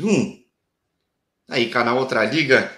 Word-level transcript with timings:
um. 0.00 0.42
Aí, 1.48 1.68
canal 1.70 1.98
Outra 1.98 2.24
Liga, 2.24 2.72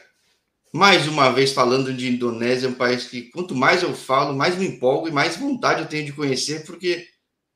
mais 0.72 1.06
uma 1.06 1.30
vez 1.30 1.52
falando 1.52 1.94
de 1.94 2.08
Indonésia, 2.08 2.68
um 2.68 2.74
país 2.74 3.06
que 3.06 3.30
quanto 3.30 3.54
mais 3.54 3.82
eu 3.82 3.94
falo, 3.94 4.36
mais 4.36 4.56
me 4.56 4.66
empolgo 4.66 5.06
e 5.06 5.12
mais 5.12 5.36
vontade 5.36 5.82
eu 5.82 5.88
tenho 5.88 6.06
de 6.06 6.12
conhecer, 6.12 6.64
porque 6.66 7.06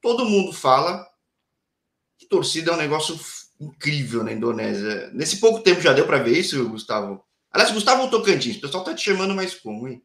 todo 0.00 0.24
mundo 0.24 0.52
fala 0.52 1.04
que 2.16 2.26
torcida 2.28 2.70
é 2.70 2.74
um 2.74 2.78
negócio 2.78 3.18
incrível 3.60 4.22
na 4.22 4.32
Indonésia. 4.32 5.10
Nesse 5.12 5.40
pouco 5.40 5.60
tempo 5.60 5.80
já 5.80 5.92
deu 5.92 6.06
para 6.06 6.22
ver 6.22 6.38
isso, 6.38 6.68
Gustavo? 6.68 7.24
Aliás, 7.50 7.72
Gustavo 7.72 8.08
Tocantins? 8.08 8.56
O 8.56 8.60
pessoal 8.60 8.84
tá 8.84 8.94
te 8.94 9.02
chamando 9.02 9.34
mais 9.34 9.54
como, 9.54 9.88
hein? 9.88 10.02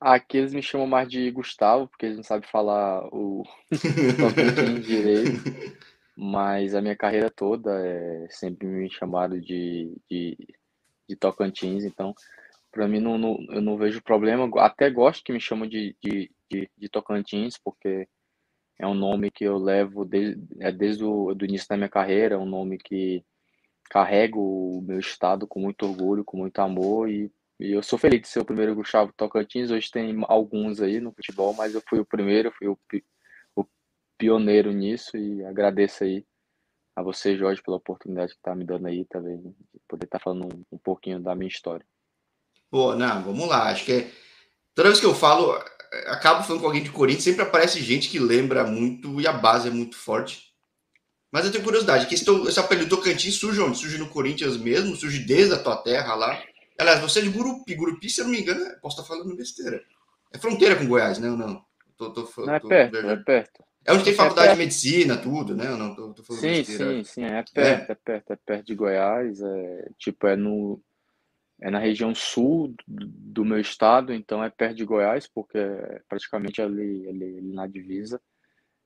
Aqui 0.00 0.36
eles 0.36 0.52
me 0.52 0.62
chamam 0.62 0.86
mais 0.86 1.08
de 1.08 1.30
Gustavo, 1.30 1.88
porque 1.88 2.06
eles 2.06 2.16
não 2.16 2.24
sabem 2.24 2.48
falar 2.48 3.04
o 3.06 3.44
Tocantins 3.70 4.86
direito. 4.86 5.42
Mas 6.16 6.74
a 6.74 6.82
minha 6.82 6.96
carreira 6.96 7.30
toda 7.30 7.70
é 7.86 8.26
sempre 8.30 8.66
me 8.66 8.90
chamaram 8.90 9.38
de, 9.40 9.96
de, 10.10 10.36
de 11.08 11.16
Tocantins, 11.16 11.84
então 11.84 12.14
para 12.70 12.88
mim 12.88 13.00
não, 13.00 13.18
não, 13.18 13.38
eu 13.50 13.60
não 13.60 13.76
vejo 13.76 14.02
problema. 14.02 14.48
Até 14.60 14.90
gosto 14.90 15.24
que 15.24 15.32
me 15.32 15.40
chamam 15.40 15.68
de, 15.68 15.96
de, 16.02 16.30
de, 16.50 16.70
de 16.76 16.88
Tocantins, 16.88 17.58
porque 17.62 18.08
é 18.78 18.86
um 18.86 18.94
nome 18.94 19.30
que 19.30 19.44
eu 19.44 19.58
levo 19.58 20.04
desde, 20.04 20.40
é 20.60 20.72
desde 20.72 21.04
o 21.04 21.34
do 21.34 21.44
início 21.44 21.68
da 21.68 21.76
minha 21.76 21.88
carreira, 21.88 22.34
é 22.34 22.38
um 22.38 22.46
nome 22.46 22.78
que 22.78 23.24
carrego 23.90 24.40
o 24.40 24.82
meu 24.82 24.98
estado 24.98 25.46
com 25.46 25.60
muito 25.60 25.86
orgulho, 25.86 26.24
com 26.24 26.38
muito 26.38 26.58
amor 26.60 27.10
e, 27.10 27.30
e 27.60 27.72
eu 27.72 27.82
sou 27.82 27.98
feliz 27.98 28.22
de 28.22 28.28
ser 28.28 28.40
o 28.40 28.44
primeiro 28.44 28.74
Gustavo 28.74 29.12
Tocantins. 29.16 29.70
Hoje 29.70 29.90
tem 29.90 30.16
alguns 30.28 30.80
aí 30.80 30.98
no 30.98 31.12
futebol, 31.12 31.54
mas 31.54 31.74
eu 31.74 31.82
fui 31.88 32.00
o 32.00 32.06
primeiro, 32.06 32.50
fui 32.58 32.68
o, 32.68 32.78
pioneiro 34.22 34.70
nisso 34.70 35.16
e 35.16 35.44
agradeço 35.44 36.04
aí 36.04 36.24
a 36.94 37.02
você, 37.02 37.36
Jorge, 37.36 37.60
pela 37.60 37.78
oportunidade 37.78 38.32
que 38.32 38.38
está 38.38 38.54
me 38.54 38.64
dando 38.64 38.86
aí 38.86 39.04
também, 39.06 39.38
de 39.38 39.80
poder 39.88 40.04
estar 40.04 40.18
tá 40.18 40.22
falando 40.22 40.44
um, 40.44 40.64
um, 40.76 40.78
pouquinho 40.78 41.18
da 41.18 41.34
minha 41.34 41.48
história. 41.48 41.84
Pô, 42.70 42.94
não, 42.94 43.24
vamos 43.24 43.48
lá. 43.48 43.70
Acho 43.70 43.84
que 43.84 43.92
é... 43.92 44.10
toda 44.76 44.90
vez 44.90 45.00
que 45.00 45.06
eu 45.06 45.14
falo, 45.14 45.52
acabo 46.06 46.44
falando 46.44 46.60
com 46.60 46.68
alguém 46.68 46.84
de 46.84 46.92
Corinthians, 46.92 47.24
sempre 47.24 47.42
aparece 47.42 47.82
gente 47.82 48.08
que 48.08 48.20
lembra 48.20 48.62
muito 48.62 49.20
e 49.20 49.26
a 49.26 49.32
base 49.32 49.66
é 49.66 49.72
muito 49.72 49.96
forte. 49.96 50.52
Mas 51.32 51.44
eu 51.44 51.50
tenho 51.50 51.64
curiosidade, 51.64 52.06
que 52.06 52.14
esse, 52.14 52.30
esse 52.46 52.60
apelido 52.60 52.94
Tocantins 52.94 53.34
surge 53.34 53.60
onde? 53.60 53.78
Surge 53.78 53.98
no 53.98 54.08
Corinthians 54.10 54.56
mesmo? 54.56 54.94
Surge 54.94 55.18
desde 55.18 55.54
a 55.54 55.58
tua 55.58 55.78
terra 55.78 56.14
lá? 56.14 56.40
Aliás, 56.78 57.00
você 57.00 57.18
é 57.18 57.22
de 57.22 57.30
Gurupi. 57.30 57.74
Gurupi, 57.74 58.08
se 58.08 58.20
eu 58.20 58.26
não 58.26 58.32
me 58.32 58.40
engano, 58.40 58.64
é, 58.66 58.76
posso 58.76 59.00
estar 59.00 59.08
falando 59.08 59.34
besteira. 59.34 59.82
É 60.32 60.38
fronteira 60.38 60.76
com 60.76 60.86
Goiás, 60.86 61.18
né? 61.18 61.28
Ou 61.28 61.36
não? 61.36 61.64
Tô, 61.96 62.12
tô, 62.12 62.46
não, 62.46 62.54
é 62.54 62.60
perto, 62.60 62.96
é 62.96 63.16
perto. 63.16 63.64
É 63.84 63.92
onde 63.92 64.04
tem 64.04 64.12
é 64.12 64.16
faculdade 64.16 64.48
é 64.48 64.52
de 64.52 64.58
medicina, 64.58 65.16
tudo, 65.16 65.56
né? 65.56 65.66
Eu 65.66 65.76
não 65.76 65.94
tô, 65.94 66.12
tô 66.14 66.22
falando 66.22 66.40
sim, 66.40 66.48
besteira. 66.48 66.92
sim, 66.92 67.04
sim, 67.04 67.24
é 67.24 67.44
perto, 67.52 67.90
é. 67.90 67.92
é. 67.92 67.94
perto, 67.94 68.32
é 68.32 68.36
perto 68.36 68.66
de 68.66 68.74
Goiás, 68.74 69.40
é 69.40 69.88
tipo, 69.98 70.26
é 70.26 70.36
no 70.36 70.80
é 71.60 71.70
na 71.70 71.78
região 71.78 72.12
sul 72.12 72.74
do 72.88 73.44
meu 73.44 73.60
estado, 73.60 74.12
então 74.12 74.42
é 74.42 74.50
perto 74.50 74.76
de 74.76 74.84
Goiás, 74.84 75.28
porque 75.28 75.58
é 75.58 76.00
praticamente 76.08 76.60
ali, 76.60 77.08
ali, 77.08 77.38
ali 77.38 77.52
na 77.52 77.68
divisa. 77.68 78.20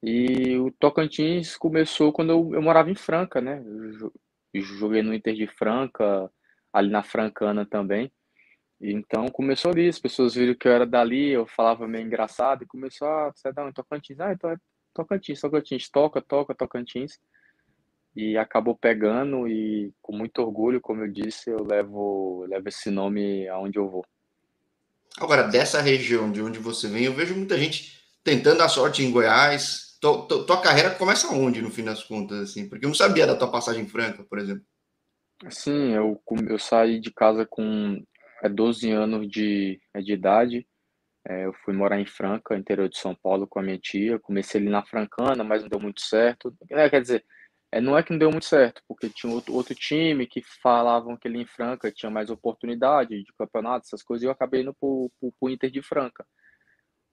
E 0.03 0.59
o 0.59 0.71
Tocantins 0.73 1.57
começou 1.57 2.13
quando 2.13 2.31
eu, 2.31 2.55
eu 2.55 2.61
morava 2.61 2.91
em 2.91 2.95
Franca, 2.95 3.41
né? 3.41 3.63
Eu 3.65 4.13
joguei 4.61 5.03
no 5.03 5.15
Inter 5.15 5.35
de 5.35 5.47
Franca, 5.47 6.31
ali 6.71 6.91
na 6.91 7.03
Francana 7.03 7.65
também. 7.65 8.13
Então 8.81 9.27
começou 9.29 9.71
ali, 9.71 9.89
as 9.89 9.99
pessoas 9.99 10.35
viram 10.35 10.55
que 10.55 10.69
eu 10.69 10.73
era 10.73 10.87
dali, 10.87 11.31
eu 11.31 11.47
falava 11.47 11.89
meio 11.89 12.05
engraçado 12.05 12.63
e 12.63 12.67
começou, 12.67 13.09
ah, 13.09 13.33
você 13.35 13.49
é 13.49 13.53
da 13.53 13.65
onde? 13.65 13.73
Tocantins? 13.73 14.21
Ah, 14.21 14.33
então 14.33 14.51
é 14.51 14.57
Tocantins, 14.97 15.41
Tocantins, 15.41 15.89
toca, 15.89 16.21
toca, 16.21 16.55
Tocantins. 16.55 17.21
E 18.15 18.39
acabou 18.39 18.75
pegando 18.75 19.47
e 19.47 19.93
com 20.01 20.17
muito 20.17 20.41
orgulho, 20.41 20.81
como 20.81 21.03
eu 21.03 21.13
disse, 21.13 21.51
eu 21.51 21.63
levo, 21.63 22.47
levo 22.49 22.69
esse 22.69 22.91
nome 22.91 23.47
aonde 23.49 23.79
eu 23.79 23.89
vou. 23.89 24.07
Agora, 25.19 25.45
dessa 25.45 25.83
região 25.83 26.33
de 26.33 26.41
onde 26.41 26.59
você 26.59 26.89
vem, 26.89 27.05
eu 27.05 27.13
vejo 27.13 27.35
muita 27.35 27.59
gente 27.59 28.01
tentando 28.25 28.63
a 28.63 28.69
sorte 28.69 29.03
em 29.03 29.11
Goiás. 29.11 29.99
Tua, 30.01 30.27
tua 30.27 30.61
carreira 30.61 30.95
começa 30.95 31.33
onde, 31.33 31.61
no 31.61 31.71
fim 31.71 31.85
das 31.85 32.03
contas, 32.03 32.39
assim? 32.51 32.69
Porque 32.69 32.85
eu 32.85 32.89
não 32.89 32.95
sabia 32.95 33.27
da 33.27 33.37
tua 33.37 33.51
passagem 33.51 33.83
em 33.83 33.89
Franca, 33.89 34.25
por 34.25 34.39
exemplo. 34.39 34.65
Sim, 35.51 35.93
eu, 35.93 36.21
eu 36.49 36.59
saí 36.59 36.99
de 36.99 37.11
casa 37.11 37.47
com 37.47 38.03
12 38.51 38.91
é, 38.91 38.95
anos 38.95 39.29
de, 39.29 39.81
é, 39.93 40.01
de 40.01 40.13
idade 40.13 40.67
é, 41.29 41.45
eu 41.45 41.53
fui 41.65 41.75
morar 41.75 42.01
em 42.01 42.07
Franca, 42.07 42.57
interior 42.57 42.89
de 42.89 42.99
São 42.99 43.15
Paulo, 43.15 43.47
com 43.47 43.59
a 43.59 43.63
minha 43.63 43.79
tia. 43.79 44.19
Comecei 44.19 44.61
ali 44.61 44.71
na 44.71 44.85
Francana, 44.85 45.43
mas 45.43 45.63
não 45.63 45.69
deu 45.69 45.81
muito 45.81 46.01
certo. 46.01 46.55
É, 46.71 46.89
quer 46.89 47.01
dizer, 47.01 47.25
é, 47.73 47.81
não 47.81 47.99
é 47.99 48.03
que 48.03 48.13
não 48.13 48.19
deu 48.19 48.31
muito 48.31 48.47
certo, 48.47 48.81
porque 48.87 49.09
tinha 49.09 49.33
outro, 49.33 49.53
outro 49.53 49.75
time 49.75 50.27
que 50.27 50.41
falavam 50.63 51.17
que 51.17 51.27
ali 51.27 51.43
em 51.43 51.47
Franca 51.47 51.91
tinha 51.91 52.11
mais 52.11 52.31
oportunidade 52.31 53.23
de 53.25 53.33
campeonato, 53.37 53.87
essas 53.87 54.03
coisas, 54.03 54.23
e 54.23 54.27
eu 54.27 54.31
acabei 54.31 54.63
indo 54.63 54.73
para 54.73 54.89
o 54.89 55.51
Inter 55.51 55.71
de 55.71 55.83
Franca, 55.83 56.25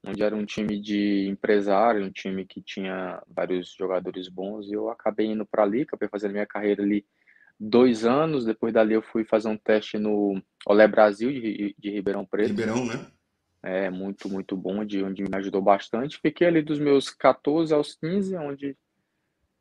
onde 0.06 0.22
era 0.22 0.36
um 0.36 0.46
time 0.46 0.80
de 0.80 1.28
empresário, 1.28 2.06
um 2.06 2.12
time 2.12 2.46
que 2.46 2.62
tinha 2.62 3.20
vários 3.28 3.74
jogadores 3.74 4.30
bons, 4.30 4.68
e 4.68 4.74
eu 4.74 4.90
acabei 4.90 5.28
indo 5.28 5.46
para 5.46 5.64
ali, 5.64 5.82
acabei 5.82 6.08
fazendo 6.08 6.34
minha 6.34 6.46
carreira 6.46 6.84
ali 6.84 7.04
dois 7.60 8.06
anos. 8.06 8.46
Depois 8.46 8.74
dali 8.74 8.94
eu 8.94 9.02
fui 9.02 9.24
fazer 9.26 9.48
um 9.48 9.58
teste 9.58 9.98
no 9.98 10.42
Olé 10.68 10.88
Brasil 10.88 11.32
de, 11.32 11.76
de 11.80 11.90
Ribeirão 11.90 12.26
Preto. 12.26 12.50
Ribeirão, 12.50 12.86
né? 12.86 13.06
É 13.64 13.90
muito, 13.90 14.30
muito 14.30 14.58
bom, 14.58 14.84
de 14.84 15.04
onde 15.04 15.24
me 15.24 15.36
ajudou 15.38 15.62
bastante. 15.62 16.20
Fiquei 16.20 16.48
ali 16.48 16.62
dos 16.62 16.80
meus 16.80 17.10
14 17.10 17.74
aos 17.74 17.96
15, 17.96 18.36
onde 18.36 18.78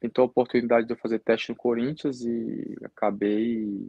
pintou 0.00 0.22
a 0.22 0.26
oportunidade 0.26 0.86
de 0.86 0.92
eu 0.92 0.98
fazer 0.98 1.20
teste 1.20 1.50
no 1.50 1.56
Corinthians 1.56 2.20
e 2.22 2.76
acabei 2.84 3.88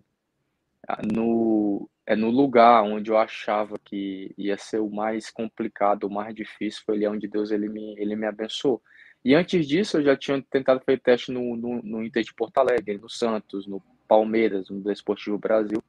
ah, 0.87 1.01
no, 1.03 1.89
é 2.05 2.15
no 2.15 2.29
lugar 2.29 2.83
onde 2.83 3.09
eu 3.09 3.17
achava 3.17 3.79
que 3.79 4.31
ia 4.37 4.57
ser 4.57 4.79
o 4.79 4.89
mais 4.89 5.31
complicado, 5.31 6.03
o 6.03 6.11
mais 6.11 6.35
difícil, 6.35 6.83
foi 6.85 6.95
ali 6.95 7.07
onde 7.07 7.27
Deus 7.27 7.49
ele 7.49 7.67
me, 7.67 7.95
ele 7.97 8.15
me 8.15 8.27
abençoou. 8.27 8.81
E 9.25 9.33
antes 9.33 9.67
disso, 9.67 9.97
eu 9.97 10.03
já 10.03 10.17
tinha 10.17 10.41
tentado 10.51 10.81
fazer 10.85 10.99
teste 10.99 11.31
no, 11.31 11.55
no, 11.55 11.81
no 11.81 12.03
Inter 12.03 12.23
de 12.23 12.33
Porto 12.33 12.57
Alegre, 12.57 12.97
no 12.97 13.09
Santos, 13.09 13.65
no 13.65 13.81
Palmeiras, 14.07 14.69
no 14.69 14.81
Desportivo 14.81 15.37
Brasil. 15.37 15.81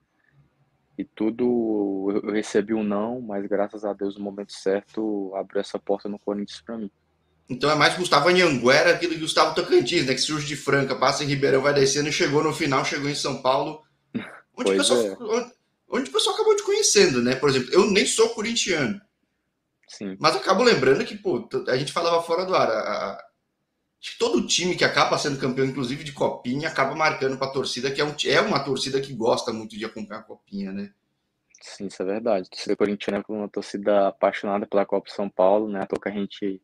E 0.97 1.05
tudo 1.05 2.21
eu 2.25 2.33
recebi 2.33 2.73
um 2.73 2.85
não, 2.85 3.21
mas 3.21 3.47
graças 3.47 3.85
a 3.85 3.93
Deus 3.93 4.17
no 4.17 4.23
momento 4.23 4.53
certo 4.53 5.35
abriu 5.35 5.61
essa 5.61 5.79
porta 5.79 6.09
no 6.09 6.19
Corinthians 6.19 6.61
para 6.61 6.79
mim. 6.79 6.91
Então 7.49 7.71
é 7.71 7.75
mais 7.75 7.97
Gustavo 7.97 8.29
Anhanguera 8.29 8.97
que 8.97 9.07
Gustavo 9.17 9.55
Tocantins, 9.55 10.07
né? 10.07 10.15
Que 10.15 10.21
surge 10.21 10.47
de 10.47 10.57
Franca, 10.57 10.95
passa 10.95 11.25
em 11.25 11.27
Ribeirão, 11.27 11.61
vai 11.61 11.75
descendo 11.75 12.09
e 12.09 12.13
chegou 12.13 12.43
no 12.43 12.53
final, 12.53 12.85
chegou 12.85 13.11
em 13.11 13.15
São 13.15 13.43
Paulo. 13.43 13.83
Onde, 14.57 14.71
o 14.71 14.77
pessoal, 14.77 15.01
é. 15.01 15.17
onde, 15.19 15.53
onde 15.89 16.11
o 16.11 16.13
pessoal 16.13 16.37
acabou 16.37 16.55
te 16.55 16.63
conhecendo, 16.63 17.21
né? 17.21 17.35
Por 17.35 17.51
exemplo, 17.51 17.71
eu 17.73 17.91
nem 17.91 18.07
sou 18.07 18.29
corintiano. 18.31 19.01
Sim. 19.89 20.17
Mas 20.21 20.37
acabo 20.37 20.63
lembrando 20.63 21.05
que, 21.05 21.17
pô, 21.17 21.49
a 21.67 21.77
gente 21.77 21.93
falava 21.93 22.23
fora 22.23 22.47
do 22.47 22.55
ar. 22.55 22.71
A, 22.71 22.81
a, 22.81 23.25
que 24.05 24.19
todo 24.19 24.47
time 24.47 24.77
que 24.77 24.85
acaba 24.85 25.17
sendo 25.17 25.41
campeão, 25.41 25.65
inclusive 25.65 26.05
de 26.05 26.13
copinha, 26.13 26.69
acaba 26.69 26.95
marcando 26.95 27.39
para 27.39 27.47
a 27.47 27.51
torcida, 27.51 27.91
que 27.91 28.03
é, 28.03 28.05
um, 28.05 28.15
é 28.27 28.41
uma 28.43 28.63
torcida 28.63 29.01
que 29.01 29.15
gosta 29.15 29.51
muito 29.51 29.79
de 29.79 29.85
acompanhar 29.87 30.21
a 30.21 30.25
copinha, 30.25 30.71
né? 30.73 30.93
Sim, 31.59 31.87
isso 31.87 32.03
é 32.03 32.05
verdade. 32.05 32.47
A 32.47 32.51
torcida 32.51 32.77
corintiana 32.77 33.25
é 33.27 33.33
uma 33.33 33.49
torcida 33.49 34.09
apaixonada 34.09 34.67
pela 34.67 34.85
Copa 34.85 35.09
São 35.09 35.31
Paulo, 35.31 35.71
né? 35.71 35.81
A 35.81 35.87
que 35.87 36.09
a 36.11 36.13
gente. 36.13 36.61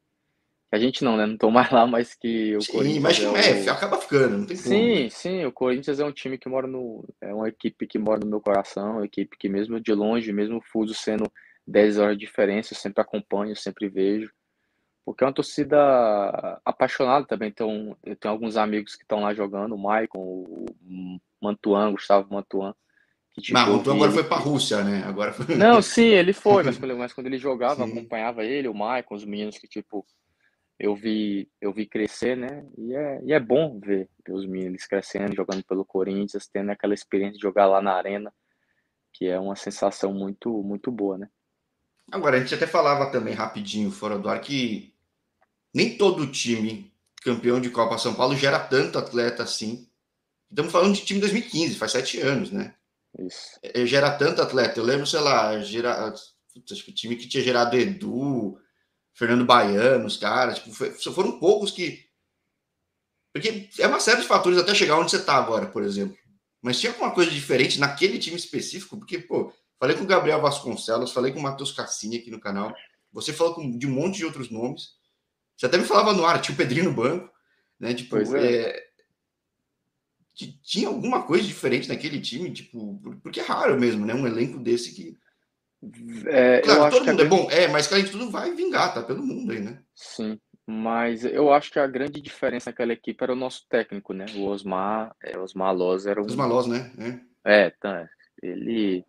A 0.71 0.79
gente 0.79 1.03
não, 1.03 1.17
né? 1.17 1.25
Não 1.25 1.39
tô 1.39 1.51
mais 1.51 1.71
lá, 1.71 1.87
mas 1.87 2.15
que 2.15 2.55
o 2.55 2.61
sim, 2.61 2.73
Corinthians. 2.73 3.03
Mas 3.03 3.47
é, 3.47 3.65
é, 3.65 3.71
acaba 3.71 3.97
ficando, 3.97 4.37
não 4.37 4.47
tem 4.47 4.57
Sim, 4.59 4.97
como. 4.99 5.11
sim. 5.11 5.45
O 5.47 5.51
Corinthians 5.51 5.99
é 5.99 6.05
um 6.05 6.13
time 6.13 6.37
que 6.37 6.49
mora 6.49 6.67
no. 6.67 7.09
É 7.23 7.33
uma 7.33 7.49
equipe 7.49 7.87
que 7.87 7.99
mora 7.99 8.21
no 8.21 8.27
meu 8.27 8.41
coração, 8.43 8.97
uma 8.97 9.07
equipe 9.07 9.39
que, 9.39 9.49
mesmo 9.49 9.81
de 9.81 9.95
longe, 9.95 10.31
mesmo 10.31 10.59
o 10.59 10.63
Fuso 10.63 10.93
sendo 10.93 11.33
10 11.67 11.97
horas 11.97 12.19
de 12.19 12.27
diferença, 12.27 12.75
eu 12.75 12.79
sempre 12.79 13.01
acompanho, 13.01 13.57
sempre 13.57 13.89
vejo 13.89 14.31
porque 15.11 15.25
é 15.25 15.27
uma 15.27 15.33
torcida 15.33 16.61
apaixonada 16.65 17.27
também. 17.27 17.49
Então, 17.49 17.97
eu 18.05 18.15
tenho 18.15 18.33
alguns 18.33 18.57
amigos 18.57 18.95
que 18.95 19.03
estão 19.03 19.21
lá 19.21 19.35
jogando, 19.35 19.75
o 19.75 19.79
Maicon, 19.79 20.21
o 20.21 20.67
Mantuan, 21.43 21.91
Gustavo 21.91 22.33
Mantuan. 22.33 22.75
Que, 23.33 23.41
tipo, 23.41 23.59
o 23.59 23.77
Mantuan 23.77 23.95
agora 23.97 24.13
foi 24.13 24.23
para 24.23 24.37
a 24.37 24.41
Rússia, 24.41 24.85
né? 24.85 25.03
Agora 25.05 25.33
foi... 25.33 25.57
Não, 25.57 25.83
sim, 25.83 26.07
ele 26.07 26.33
foi, 26.33 26.63
mas, 26.63 26.79
mas 26.97 27.13
quando 27.13 27.27
ele 27.27 27.39
jogava, 27.39 27.85
sim. 27.85 27.91
acompanhava 27.91 28.45
ele, 28.45 28.69
o 28.69 28.75
Maicon, 28.75 29.17
os 29.17 29.25
meninos 29.25 29.59
que, 29.59 29.67
tipo, 29.67 30.07
eu 30.79 30.95
vi, 30.95 31.51
eu 31.61 31.73
vi 31.73 31.87
crescer, 31.87 32.37
né? 32.37 32.65
E 32.79 32.95
é, 32.95 33.21
e 33.25 33.33
é 33.33 33.41
bom 33.41 33.81
ver, 33.81 34.09
ver 34.25 34.33
os 34.33 34.47
meninos 34.47 34.87
crescendo, 34.87 35.35
jogando 35.35 35.65
pelo 35.65 35.85
Corinthians, 35.85 36.47
tendo 36.47 36.71
aquela 36.71 36.95
experiência 36.95 37.37
de 37.37 37.43
jogar 37.43 37.67
lá 37.67 37.83
na 37.83 37.95
arena, 37.95 38.33
que 39.13 39.27
é 39.27 39.41
uma 39.41 39.57
sensação 39.57 40.15
muito, 40.15 40.63
muito 40.63 40.89
boa, 40.93 41.19
né? 41.19 41.29
Agora, 42.13 42.37
a 42.37 42.41
gente 42.41 42.55
até 42.55 42.67
falava 42.67 43.11
também 43.11 43.35
rapidinho 43.35 43.91
fora 43.91 44.17
do 44.17 44.29
ar 44.29 44.41
que 44.41 44.90
nem 45.73 45.97
todo 45.97 46.27
time 46.27 46.93
campeão 47.23 47.61
de 47.61 47.71
Copa 47.71 47.99
São 47.99 48.15
Paulo 48.15 48.37
gera 48.37 48.59
tanto 48.59 48.99
atleta 48.99 49.43
assim. 49.43 49.89
Estamos 50.51 50.73
falando 50.73 50.95
de 50.95 51.05
time 51.05 51.21
2015, 51.21 51.77
faz 51.77 51.93
sete 51.93 52.21
anos, 52.21 52.51
né? 52.51 52.75
Isso. 53.19 53.59
É, 53.63 53.87
gera 53.87 54.11
tanto 54.11 54.43
atleta. 54.43 54.79
Eu 54.79 54.85
lembro, 54.85 55.07
sei 55.07 55.21
lá, 55.21 55.61
gera, 55.61 56.09
acho 56.09 56.85
que 56.85 56.91
o 56.91 56.95
time 56.95 57.17
que 57.17 57.29
tinha 57.29 57.43
gerado 57.43 57.77
Edu, 57.77 58.59
Fernando 59.13 59.45
Baiano, 59.45 60.07
os 60.07 60.17
caras, 60.17 60.59
tipo, 60.59 60.73
foi, 60.73 60.91
foram 60.93 61.39
poucos 61.39 61.71
que 61.71 62.05
Porque 63.33 63.69
é 63.79 63.87
uma 63.87 64.01
série 64.01 64.23
de 64.23 64.27
fatores 64.27 64.59
até 64.59 64.75
chegar 64.75 64.99
onde 64.99 65.11
você 65.11 65.19
está 65.19 65.35
agora, 65.35 65.67
por 65.67 65.83
exemplo. 65.83 66.17
Mas 66.63 66.79
tinha 66.79 66.93
alguma 66.93 67.13
coisa 67.13 67.31
diferente 67.31 67.79
naquele 67.81 68.19
time 68.19 68.37
específico? 68.37 68.99
Porque, 68.99 69.19
pô, 69.19 69.53
falei 69.79 69.97
com 69.97 70.05
o 70.05 70.07
Gabriel 70.07 70.41
Vasconcelos, 70.41 71.13
falei 71.13 71.33
com 71.33 71.39
o 71.39 71.43
Matheus 71.43 71.73
Cassini 71.73 72.19
aqui 72.19 72.31
no 72.31 72.41
canal. 72.41 72.75
Você 73.13 73.33
falou 73.33 73.55
com, 73.55 73.79
de 73.79 73.87
um 73.87 73.91
monte 73.91 74.19
de 74.19 74.25
outros 74.25 74.51
nomes. 74.51 75.00
Você 75.61 75.67
até 75.67 75.77
me 75.77 75.85
falava 75.85 76.15
no 76.15 76.25
ar, 76.25 76.41
tinha 76.41 76.55
o 76.55 76.57
Pedrinho 76.57 76.87
no 76.87 76.95
banco. 76.95 77.31
Né? 77.79 77.93
Tipo, 77.93 78.17
é. 78.17 78.63
É, 78.63 78.85
tinha 80.63 80.89
alguma 80.89 81.23
coisa 81.23 81.47
diferente 81.47 81.87
naquele 81.87 82.19
time, 82.19 82.51
tipo, 82.51 82.99
porque 83.23 83.41
é 83.41 83.43
raro 83.43 83.79
mesmo, 83.79 84.07
né? 84.07 84.15
Um 84.15 84.27
elenco 84.27 84.59
desse 84.59 84.95
que. 84.95 85.19
É, 86.29 86.63
claro, 86.63 86.91
todo 86.91 87.07
mundo 87.07 87.23
é 87.23 87.25
bom, 87.27 87.51
é, 87.51 87.69
mas 87.69 87.87
claro, 87.87 88.11
tudo 88.11 88.31
vai 88.31 88.55
vingar, 88.55 88.95
tá 88.95 89.03
pelo 89.03 89.23
mundo 89.23 89.53
aí, 89.53 89.61
né? 89.61 89.83
Sim, 89.95 90.41
mas 90.67 91.27
eu 91.27 91.53
acho 91.53 91.71
que 91.71 91.79
a 91.79 91.87
grande 91.87 92.23
diferença 92.23 92.71
naquela 92.71 92.95
equipe 92.95 93.23
era 93.23 93.35
o 93.35 93.37
nosso 93.37 93.67
técnico, 93.69 94.15
né? 94.15 94.25
O 94.37 94.47
Osmar, 94.47 95.15
é, 95.23 95.39
Osmar 95.39 95.75
Loz 95.75 96.07
era 96.07 96.23
um. 96.23 96.25
Osmar 96.25 96.49
Loz, 96.49 96.67
né? 96.69 96.91
É, 97.45 97.67
é 97.67 97.71
tá. 97.71 98.09
Ele 98.43 99.05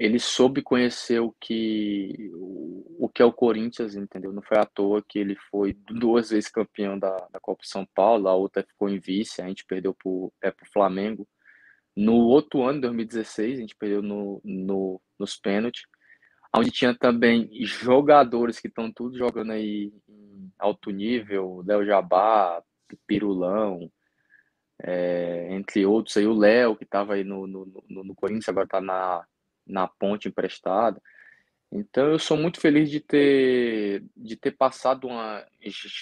ele 0.00 0.18
soube 0.18 0.62
conhecer 0.62 1.20
o 1.20 1.30
que 1.38 2.30
o, 2.32 3.04
o, 3.04 3.08
que 3.10 3.20
é 3.20 3.24
o 3.24 3.32
Corinthians, 3.32 3.94
entendeu? 3.94 4.32
Não 4.32 4.40
foi 4.40 4.56
à 4.56 4.64
toa 4.64 5.04
que 5.06 5.18
ele 5.18 5.36
foi 5.50 5.74
duas 5.90 6.30
vezes 6.30 6.50
campeão 6.50 6.98
da, 6.98 7.14
da 7.30 7.38
Copa 7.38 7.60
São 7.64 7.86
Paulo, 7.94 8.26
a 8.26 8.34
outra 8.34 8.64
ficou 8.66 8.88
em 8.88 8.98
vice, 8.98 9.42
a 9.42 9.46
gente 9.46 9.62
perdeu 9.66 9.92
para 9.92 10.08
o 10.08 10.32
é, 10.42 10.54
Flamengo. 10.72 11.28
No 11.94 12.14
outro 12.14 12.62
ano, 12.62 12.80
2016, 12.80 13.58
a 13.58 13.60
gente 13.60 13.76
perdeu 13.76 14.00
no, 14.00 14.40
no, 14.42 15.02
nos 15.18 15.36
pênaltis, 15.36 15.82
onde 16.56 16.70
tinha 16.70 16.94
também 16.96 17.50
jogadores 17.62 18.58
que 18.58 18.68
estão 18.68 18.90
tudo 18.90 19.18
jogando 19.18 19.52
aí 19.52 19.92
em 20.08 20.50
alto 20.58 20.90
nível, 20.90 21.62
Léo 21.66 21.84
Jabá, 21.84 22.62
Pirulão, 23.06 23.90
é, 24.82 25.48
entre 25.50 25.84
outros 25.84 26.16
aí, 26.16 26.26
o 26.26 26.32
Léo, 26.32 26.74
que 26.74 26.84
estava 26.84 27.14
aí 27.14 27.24
no, 27.24 27.46
no, 27.46 27.84
no, 27.86 28.02
no 28.04 28.14
Corinthians, 28.14 28.48
agora 28.48 28.64
está 28.64 28.80
na 28.80 29.26
na 29.70 29.88
ponte 29.88 30.28
emprestada. 30.28 31.00
Então 31.72 32.08
eu 32.08 32.18
sou 32.18 32.36
muito 32.36 32.60
feliz 32.60 32.90
de 32.90 33.00
ter 33.00 34.04
de 34.16 34.36
ter 34.36 34.52
passado 34.52 35.06
uma 35.06 35.46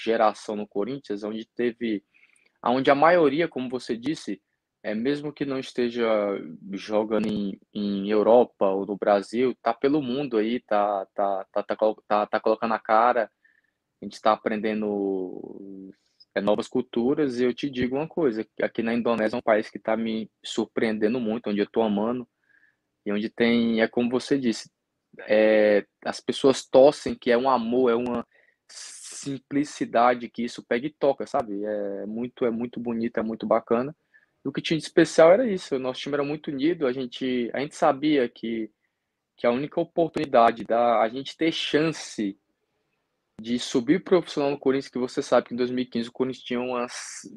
geração 0.03 0.57
no 0.57 0.67
Corinthians 0.67 1.23
onde 1.23 1.45
teve 1.45 2.03
onde 2.65 2.91
a 2.91 2.95
maioria, 2.95 3.47
como 3.47 3.69
você 3.69 3.97
disse, 3.97 4.43
é 4.83 4.95
mesmo 4.95 5.33
que 5.33 5.45
não 5.45 5.59
esteja 5.59 6.09
jogando 6.73 7.27
em, 7.27 7.61
em 7.75 8.11
Europa 8.11 8.67
ou 8.67 8.87
no 8.87 8.97
Brasil, 8.97 9.55
tá 9.63 9.75
pelo 9.75 10.03
mundo 10.03 10.39
aí, 10.39 10.61
tá 10.61 11.07
tá 11.15 11.45
tá 11.53 11.63
tá, 11.63 11.77
tá, 12.09 12.27
tá 12.27 12.41
colocando 12.41 12.75
a 12.75 12.79
cara. 12.79 13.31
A 14.01 14.05
gente 14.05 14.15
está 14.15 14.33
aprendendo 14.33 15.93
é, 16.35 16.41
novas 16.41 16.69
culturas 16.69 17.41
e 17.41 17.45
eu 17.45 17.53
te 17.55 17.69
digo 17.69 17.97
uma 17.97 18.09
coisa, 18.09 18.47
aqui 18.63 18.83
na 18.83 18.95
Indonésia 18.95 19.37
é 19.37 19.39
um 19.39 19.43
país 19.43 19.69
que 19.71 19.79
está 19.79 19.97
me 19.97 20.31
surpreendendo 20.43 21.21
muito, 21.21 21.51
onde 21.51 21.61
eu 21.61 21.65
estou 21.65 21.83
amando 21.83 22.27
e 23.09 23.13
onde 23.13 23.31
tem, 23.31 23.81
é 23.81 23.89
como 23.89 24.11
você 24.11 24.39
disse, 24.39 24.71
é, 25.21 25.87
as 26.05 26.21
pessoas 26.21 26.67
tossem 26.67 27.15
que 27.15 27.31
é 27.31 27.39
um 27.39 27.49
amor, 27.49 27.91
é 27.91 27.95
uma 27.95 28.27
simplicidade 28.71 30.29
que 30.29 30.45
isso 30.45 30.63
pega 30.63 30.87
e 30.87 30.91
toca, 30.91 31.27
sabe? 31.27 31.65
É 31.65 32.07
muito, 32.07 32.45
é 32.45 32.51
muito 32.51 32.79
bonito, 32.79 33.19
é 33.19 33.23
muito 33.23 33.47
bacana. 33.47 33.97
E 34.45 34.49
o 34.49 34.53
que 34.53 34.61
tinha 34.61 34.79
de 34.79 34.85
especial 34.85 35.33
era 35.33 35.51
isso, 35.51 35.77
o 35.77 35.79
nosso 35.79 36.01
time 36.01 36.15
era 36.15 36.23
muito 36.23 36.51
unido, 36.51 36.87
a 36.87 36.93
gente, 36.93 37.51
a 37.55 37.61
gente 37.61 37.75
sabia 37.75 38.29
que, 38.29 38.71
que 39.39 39.47
a 39.47 39.51
única 39.51 39.81
oportunidade 39.81 40.65
da 40.65 41.01
a 41.01 41.09
gente 41.09 41.35
ter 41.35 41.51
chance 41.51 42.39
de 43.41 43.59
subir 43.59 44.03
profissional 44.03 44.51
no 44.51 44.59
Corinthians, 44.59 44.91
que 44.91 44.99
você 44.99 45.23
sabe 45.23 45.49
que 45.49 45.55
em 45.55 45.57
2015 45.57 46.09
o 46.09 46.13
Corinthians 46.13 46.45
tinha, 46.45 46.61
umas, 46.61 46.93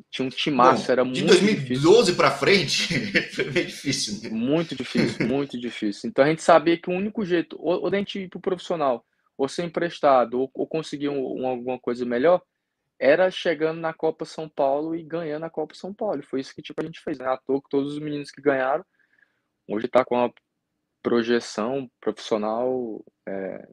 tinha 0.10 0.26
um 0.26 0.30
timaço, 0.30 0.88
Bom, 0.88 0.92
era 0.92 1.06
muito 1.06 1.20
De 1.20 1.26
2012 1.26 2.16
para 2.16 2.32
frente, 2.32 3.12
foi 3.36 3.52
meio 3.52 3.68
difícil. 3.68 4.24
Né? 4.24 4.36
Muito 4.36 4.76
difícil, 4.76 5.26
muito 5.28 5.60
difícil. 5.60 6.10
Então 6.10 6.26
a 6.26 6.28
gente 6.28 6.42
sabia 6.42 6.76
que 6.76 6.90
o 6.90 6.94
único 6.94 7.24
jeito, 7.24 7.56
ou, 7.60 7.84
ou 7.84 7.90
da 7.90 7.98
gente 7.98 8.20
ir 8.20 8.30
pro 8.30 8.40
profissional, 8.40 9.06
ou 9.38 9.48
ser 9.48 9.64
emprestado, 9.64 10.40
ou, 10.40 10.50
ou 10.56 10.68
conseguir 10.68 11.10
um, 11.10 11.42
um, 11.42 11.48
alguma 11.48 11.80
coisa 11.80 12.04
melhor, 12.04 12.42
era 13.00 13.30
chegando 13.30 13.80
na 13.80 13.94
Copa 13.94 14.26
São 14.26 14.50
Paulo 14.50 14.96
e 14.96 15.04
ganhando 15.04 15.44
a 15.46 15.50
Copa 15.52 15.76
São 15.76 15.94
Paulo. 15.94 16.24
Foi 16.24 16.40
isso 16.40 16.54
que 16.54 16.64
tipo, 16.64 16.82
a 16.82 16.86
gente 16.86 17.00
fez, 17.00 17.20
né? 17.20 17.28
À 17.28 17.38
toa 17.38 17.62
que 17.62 17.70
todos 17.70 17.94
os 17.94 18.00
meninos 18.00 18.32
que 18.32 18.42
ganharam, 18.42 18.84
hoje 19.68 19.86
está 19.86 20.04
com 20.04 20.16
uma 20.16 20.34
projeção 21.04 21.90
profissional 22.00 23.04
é, 23.28 23.68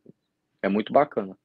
é 0.63 0.69
muito 0.69 0.93
bacana. 0.93 1.37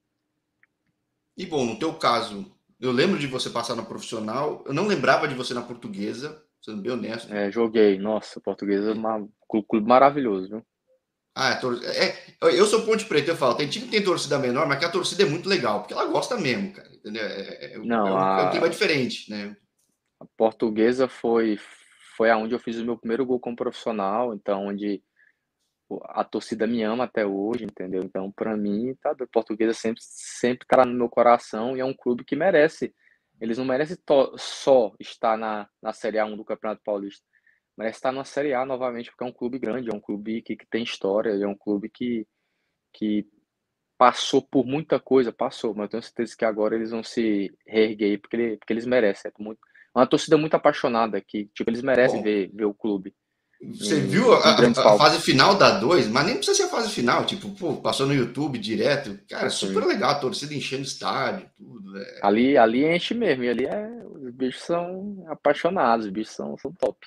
E 1.37 1.45
bom, 1.45 1.65
no 1.65 1.79
teu 1.79 1.93
caso, 1.93 2.51
eu 2.79 2.91
lembro 2.91 3.17
de 3.17 3.27
você 3.27 3.49
passar 3.49 3.75
na 3.75 3.83
profissional, 3.83 4.63
eu 4.67 4.73
não 4.73 4.87
lembrava 4.87 5.27
de 5.27 5.33
você 5.33 5.53
na 5.53 5.61
portuguesa, 5.61 6.43
sendo 6.61 6.81
bem 6.81 6.91
honesto. 6.91 7.33
É, 7.33 7.51
joguei. 7.51 7.97
Nossa, 7.97 8.39
portuguesa 8.39 8.91
é 8.91 8.93
um 8.93 9.29
clube 9.63 9.87
maravilhoso, 9.87 10.49
viu? 10.49 10.65
Ah, 11.35 11.59
é, 11.83 12.05
é, 12.05 12.59
eu 12.59 12.65
sou 12.67 12.85
ponte 12.85 13.05
preta, 13.05 13.31
eu 13.31 13.35
falo, 13.35 13.55
tem 13.55 13.67
time 13.67 13.85
que 13.85 13.91
tem 13.91 14.03
torcida 14.03 14.37
menor, 14.37 14.67
mas 14.67 14.77
que 14.77 14.85
a 14.85 14.91
torcida 14.91 15.23
é 15.23 15.25
muito 15.25 15.49
legal, 15.49 15.79
porque 15.79 15.93
ela 15.93 16.05
gosta 16.05 16.37
mesmo, 16.37 16.71
cara, 16.73 16.93
entendeu? 16.93 17.23
É, 17.23 17.73
é, 17.73 17.77
não, 17.79 18.07
é 18.07 18.11
um, 18.11 18.17
a... 18.17 18.41
é 18.41 18.45
um 18.45 18.51
clima 18.51 18.69
diferente, 18.69 19.31
né? 19.31 19.57
A 20.19 20.25
portuguesa 20.37 21.07
foi, 21.07 21.57
foi 22.15 22.29
aonde 22.29 22.53
eu 22.53 22.59
fiz 22.59 22.77
o 22.77 22.85
meu 22.85 22.95
primeiro 22.95 23.25
gol 23.25 23.39
como 23.39 23.55
profissional, 23.55 24.35
então, 24.35 24.67
onde 24.67 25.01
a 26.05 26.23
torcida 26.23 26.67
me 26.67 26.83
ama 26.83 27.05
até 27.05 27.25
hoje, 27.25 27.65
entendeu? 27.65 28.03
Então, 28.03 28.31
para 28.31 28.55
mim, 28.55 28.95
tá, 29.01 29.13
do 29.13 29.27
Portuguesa 29.27 29.73
sempre 29.73 30.01
sempre 30.01 30.67
tá 30.67 30.85
no 30.85 30.93
meu 30.93 31.09
coração 31.09 31.75
e 31.75 31.79
é 31.79 31.85
um 31.85 31.93
clube 31.93 32.23
que 32.23 32.35
merece. 32.35 32.93
Eles 33.41 33.57
não 33.57 33.65
merecem 33.65 33.97
só 34.37 34.93
estar 34.99 35.37
na, 35.37 35.67
na 35.81 35.91
Série 35.93 36.17
A1 36.17 36.35
do 36.35 36.45
Campeonato 36.45 36.81
Paulista, 36.83 37.25
merece 37.77 37.97
estar 37.97 38.11
na 38.11 38.23
Série 38.23 38.53
A 38.53 38.65
novamente, 38.65 39.09
porque 39.09 39.23
é 39.23 39.27
um 39.27 39.33
clube 39.33 39.59
grande, 39.59 39.89
é 39.89 39.93
um 39.93 39.99
clube 39.99 40.41
que, 40.41 40.55
que 40.55 40.65
tem 40.67 40.83
história, 40.83 41.31
é 41.31 41.47
um 41.47 41.55
clube 41.55 41.89
que, 41.89 42.27
que 42.93 43.27
passou 43.97 44.41
por 44.41 44.65
muita 44.65 44.99
coisa, 44.99 45.31
passou, 45.31 45.73
mas 45.73 45.85
eu 45.85 45.89
tenho 45.89 46.03
certeza 46.03 46.35
que 46.37 46.45
agora 46.45 46.75
eles 46.75 46.91
vão 46.91 47.03
se 47.03 47.53
reerguer, 47.65 48.19
porque, 48.19 48.57
porque 48.57 48.73
eles 48.73 48.85
merecem. 48.85 49.31
É 49.31 49.43
muito, 49.43 49.59
uma 49.95 50.07
torcida 50.07 50.37
muito 50.37 50.55
apaixonada, 50.55 51.21
que 51.21 51.45
tipo, 51.53 51.69
eles 51.69 51.81
merecem 51.81 52.21
ver, 52.21 52.49
ver 52.53 52.65
o 52.65 52.73
clube. 52.73 53.15
Você 53.71 53.99
viu 53.99 54.33
a, 54.33 54.39
a, 54.39 54.97
fase 54.97 55.19
final 55.19 55.55
da 55.55 55.71
2, 55.71 56.07
mas 56.07 56.25
nem 56.25 56.35
precisa 56.35 56.57
ser 56.57 56.63
a 56.63 56.69
fase 56.69 56.89
final, 56.89 57.25
tipo, 57.25 57.49
pô, 57.51 57.77
passou 57.77 58.05
no 58.05 58.13
YouTube 58.13 58.57
direto. 58.57 59.17
Cara, 59.29 59.49
super 59.49 59.85
legal, 59.85 60.11
a 60.11 60.15
torcida 60.15 60.53
enchendo 60.53 60.81
o 60.81 60.85
estádio, 60.85 61.49
tudo. 61.55 61.97
É... 61.97 62.19
Ali, 62.21 62.57
ali 62.57 62.85
enche 62.85 63.13
mesmo, 63.13 63.43
e 63.43 63.49
ali 63.49 63.65
é. 63.65 64.03
Os 64.05 64.31
bichos 64.31 64.63
são 64.63 65.25
apaixonados, 65.27 66.05
os 66.05 66.11
bichos 66.11 66.35
são, 66.35 66.57
são 66.57 66.71
top. 66.71 66.97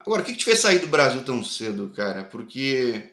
Agora, 0.00 0.22
o 0.22 0.24
que, 0.24 0.32
que 0.32 0.38
te 0.38 0.44
fez 0.44 0.58
sair 0.58 0.78
do 0.78 0.86
Brasil 0.86 1.24
tão 1.24 1.42
cedo, 1.44 1.90
cara? 1.90 2.24
Porque 2.24 3.10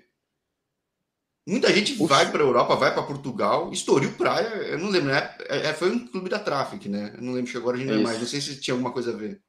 muita 1.48 1.72
gente 1.74 1.94
Ufa. 1.94 2.16
vai 2.16 2.32
para 2.32 2.44
Europa, 2.44 2.76
vai 2.76 2.94
para 2.94 3.04
Portugal, 3.04 3.72
Estoril 3.72 4.14
Praia, 4.14 4.48
eu 4.48 4.80
não 4.80 4.90
lembro, 4.90 5.10
né? 5.10 5.36
É, 5.48 5.68
é, 5.68 5.74
foi 5.74 5.92
um 5.92 6.08
clube 6.08 6.30
da 6.30 6.40
Traffic, 6.40 6.90
né? 6.90 7.14
Eu 7.16 7.24
não 7.24 7.34
lembro 7.34 7.50
se 7.50 7.58
agora 7.58 7.78
a 7.78 7.80
gente 7.80 7.90
não 7.90 8.00
é 8.00 8.04
mais, 8.04 8.20
não 8.20 8.28
sei 8.28 8.42
se 8.42 8.60
tinha 8.60 8.74
alguma 8.74 8.92
coisa 8.92 9.14
a 9.14 9.18
ver. 9.18 9.42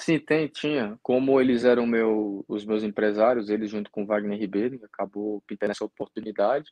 Sim, 0.00 0.18
tem, 0.18 0.48
tinha. 0.48 0.98
Como 1.02 1.38
eles 1.38 1.62
eram 1.64 1.86
meu, 1.86 2.42
os 2.48 2.64
meus 2.64 2.82
empresários, 2.82 3.50
eles 3.50 3.70
junto 3.70 3.90
com 3.90 4.06
Wagner 4.06 4.38
Ribeiro, 4.38 4.80
acabou 4.82 5.42
pintando 5.46 5.72
essa 5.72 5.84
oportunidade. 5.84 6.70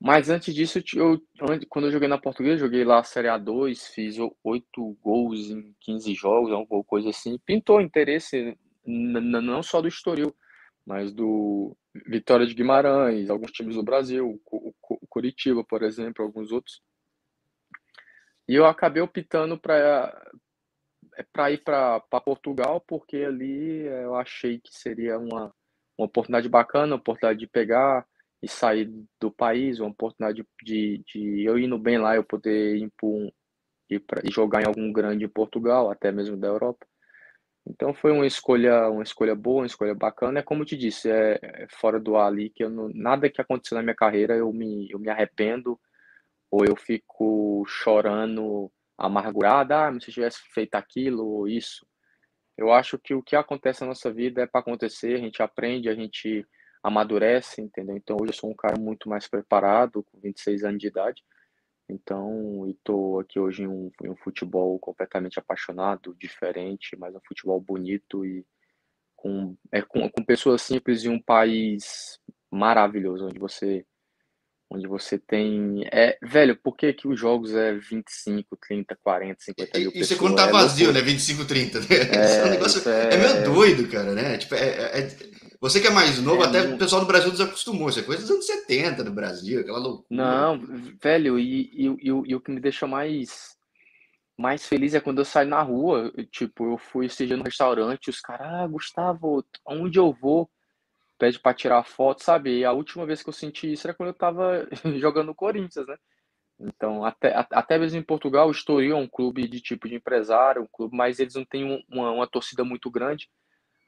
Mas 0.00 0.30
antes 0.30 0.54
disso, 0.54 0.80
eu, 0.94 1.20
quando 1.68 1.86
eu 1.86 1.92
joguei 1.92 2.08
na 2.08 2.16
Portuguesa, 2.18 2.64
joguei 2.64 2.82
lá 2.82 3.00
a 3.00 3.04
Série 3.04 3.28
A2, 3.28 3.92
fiz 3.92 4.16
oito 4.42 4.96
gols 5.02 5.50
em 5.50 5.74
15 5.80 6.14
jogos, 6.14 6.50
alguma 6.50 6.82
coisa 6.84 7.10
assim. 7.10 7.38
Pintou 7.44 7.78
interesse 7.78 8.56
não 8.86 9.62
só 9.62 9.82
do 9.82 9.88
Estoril, 9.88 10.34
mas 10.86 11.12
do 11.12 11.76
Vitória 12.06 12.46
de 12.46 12.54
Guimarães, 12.54 13.28
alguns 13.28 13.52
times 13.52 13.74
do 13.74 13.82
Brasil, 13.82 14.40
o 14.46 15.06
Curitiba, 15.10 15.62
por 15.62 15.82
exemplo, 15.82 16.24
alguns 16.24 16.52
outros. 16.52 16.80
E 18.48 18.54
eu 18.54 18.64
acabei 18.64 19.02
optando 19.02 19.58
para 19.58 20.30
é 21.16 21.22
para 21.22 21.50
ir 21.50 21.62
para 21.62 22.00
Portugal, 22.24 22.80
porque 22.86 23.16
ali 23.16 23.86
eu 23.86 24.14
achei 24.14 24.60
que 24.60 24.70
seria 24.72 25.18
uma, 25.18 25.52
uma 25.96 26.06
oportunidade 26.06 26.48
bacana, 26.48 26.94
uma 26.94 27.00
oportunidade 27.00 27.38
de 27.38 27.46
pegar 27.46 28.06
e 28.42 28.48
sair 28.48 28.92
do 29.20 29.30
país, 29.30 29.80
uma 29.80 29.90
oportunidade 29.90 30.46
de, 30.62 31.02
de 31.06 31.44
eu 31.44 31.58
indo 31.58 31.78
bem 31.78 31.98
lá, 31.98 32.14
eu 32.14 32.24
poder 32.24 32.76
ir, 32.76 32.92
um, 33.02 33.30
jogar 34.30 34.62
em 34.62 34.66
algum 34.66 34.92
grande 34.92 35.24
em 35.24 35.28
Portugal, 35.28 35.90
até 35.90 36.12
mesmo 36.12 36.36
da 36.36 36.48
Europa. 36.48 36.86
Então 37.66 37.92
foi 37.94 38.12
uma 38.12 38.26
escolha, 38.26 38.88
uma 38.90 39.02
escolha 39.02 39.34
boa, 39.34 39.62
uma 39.62 39.66
escolha 39.66 39.94
bacana. 39.94 40.38
É 40.40 40.42
como 40.42 40.62
eu 40.62 40.66
te 40.66 40.76
disse, 40.76 41.10
é, 41.10 41.40
é 41.42 41.66
fora 41.68 41.98
do 41.98 42.16
ar 42.16 42.28
ali 42.28 42.50
que 42.50 42.62
eu 42.62 42.70
não, 42.70 42.88
nada 42.94 43.28
que 43.30 43.40
aconteceu 43.40 43.76
na 43.76 43.82
minha 43.82 43.94
carreira 43.94 44.36
eu 44.36 44.52
me, 44.52 44.88
eu 44.90 44.98
me 44.98 45.08
arrependo 45.08 45.78
ou 46.50 46.64
eu 46.64 46.76
fico 46.76 47.64
chorando 47.66 48.70
amargurada, 48.98 49.88
ah, 49.88 50.00
se 50.00 50.08
eu 50.10 50.14
tivesse 50.14 50.40
feito 50.52 50.74
aquilo 50.74 51.26
ou 51.26 51.48
isso. 51.48 51.86
Eu 52.56 52.72
acho 52.72 52.98
que 52.98 53.14
o 53.14 53.22
que 53.22 53.36
acontece 53.36 53.82
na 53.82 53.88
nossa 53.88 54.12
vida 54.12 54.42
é 54.42 54.46
para 54.46 54.60
acontecer, 54.60 55.14
a 55.16 55.18
gente 55.18 55.42
aprende, 55.42 55.88
a 55.88 55.94
gente 55.94 56.46
amadurece, 56.82 57.60
entendeu? 57.62 57.96
Então 57.96 58.16
hoje 58.20 58.30
eu 58.32 58.36
sou 58.36 58.50
um 58.50 58.54
cara 58.56 58.78
muito 58.78 59.08
mais 59.08 59.28
preparado, 59.28 60.02
com 60.04 60.20
26 60.20 60.64
anos 60.64 60.78
de 60.80 60.86
idade, 60.88 61.22
Então, 61.88 62.66
estou 62.68 63.20
aqui 63.20 63.38
hoje 63.40 63.62
em 63.64 63.68
um, 63.68 63.90
em 64.04 64.10
um 64.10 64.16
futebol 64.16 64.78
completamente 64.80 65.38
apaixonado, 65.38 66.16
diferente, 66.20 66.96
mas 66.98 67.14
um 67.14 67.20
futebol 67.26 67.60
bonito 67.60 68.24
e 68.26 68.44
com, 69.16 69.56
é, 69.72 69.82
com, 69.82 70.08
com 70.10 70.24
pessoas 70.24 70.62
simples 70.62 71.04
e 71.04 71.08
um 71.08 71.20
país 71.22 72.20
maravilhoso, 72.50 73.26
onde 73.26 73.38
você 73.38 73.86
onde 74.70 74.86
você 74.86 75.18
tem. 75.18 75.86
É, 75.92 76.18
velho, 76.22 76.56
por 76.56 76.76
que, 76.76 76.92
que 76.92 77.08
os 77.08 77.18
jogos 77.18 77.54
é 77.54 77.74
25, 77.74 78.56
30, 78.56 78.96
40, 78.96 79.42
50 79.42 79.78
mil 79.78 79.92
Isso 79.94 80.14
é 80.14 80.16
quando 80.16 80.36
tá 80.36 80.48
é 80.48 80.52
vazio, 80.52 80.92
né? 80.92 81.00
25, 81.00 81.44
30. 81.44 81.80
Né? 81.80 81.86
É, 81.90 82.36
é, 82.36 82.44
um 82.44 82.50
negócio, 82.50 82.88
é... 82.88 83.14
é 83.14 83.16
meio 83.16 83.44
doido, 83.44 83.88
cara, 83.88 84.12
né? 84.12 84.38
Tipo, 84.38 84.54
é, 84.54 84.68
é, 84.68 85.00
é 85.00 85.16
você 85.60 85.80
que 85.80 85.86
é 85.86 85.90
mais 85.90 86.18
novo, 86.18 86.42
é, 86.42 86.46
até 86.46 86.62
o 86.62 86.78
pessoal 86.78 87.00
do 87.00 87.06
Brasil 87.06 87.30
desacostumou. 87.30 87.88
Isso 87.88 88.00
é 88.00 88.02
coisa 88.02 88.22
dos 88.22 88.30
anos 88.30 88.46
70 88.46 89.04
do 89.04 89.12
Brasil, 89.12 89.60
aquela 89.60 89.78
loucura. 89.78 90.06
Não, 90.10 90.60
velho, 91.02 91.38
e, 91.38 91.70
e, 91.72 91.86
e, 91.86 92.08
e 92.08 92.34
o 92.34 92.40
que 92.40 92.50
me 92.50 92.60
deixa 92.60 92.86
mais 92.86 93.56
mais 94.38 94.66
feliz 94.66 94.94
é 94.94 95.00
quando 95.00 95.18
eu 95.18 95.24
saio 95.24 95.48
na 95.48 95.62
rua. 95.62 96.12
Tipo, 96.30 96.72
eu 96.72 96.78
fui 96.78 97.06
esse 97.06 97.26
dia 97.26 97.36
no 97.36 97.44
restaurante, 97.44 98.10
os 98.10 98.20
caras, 98.20 98.46
ah, 98.46 98.66
Gustavo, 98.66 99.42
onde 99.66 99.98
eu 99.98 100.12
vou? 100.12 100.50
Pede 101.18 101.38
pra 101.38 101.54
tirar 101.54 101.84
foto, 101.84 102.22
sabe? 102.22 102.58
E 102.58 102.64
a 102.64 102.72
última 102.72 103.06
vez 103.06 103.22
que 103.22 103.28
eu 103.28 103.32
senti 103.32 103.72
isso 103.72 103.86
era 103.86 103.94
quando 103.94 104.08
eu 104.08 104.14
tava 104.14 104.68
jogando 104.98 105.28
no 105.28 105.34
Corinthians, 105.34 105.86
né? 105.86 105.96
Então, 106.58 107.04
até, 107.04 107.34
até 107.50 107.78
mesmo 107.78 107.98
em 107.98 108.02
Portugal, 108.02 108.48
o 108.48 108.50
Estoril 108.50 108.96
é 108.96 108.98
um 108.98 109.08
clube 109.08 109.46
de 109.46 109.60
tipo 109.60 109.88
de 109.88 109.94
empresário, 109.94 110.62
um 110.62 110.68
clube, 110.70 110.96
mas 110.96 111.18
eles 111.18 111.34
não 111.34 111.44
têm 111.44 111.84
uma, 111.88 112.10
uma 112.10 112.26
torcida 112.26 112.64
muito 112.64 112.90
grande. 112.90 113.28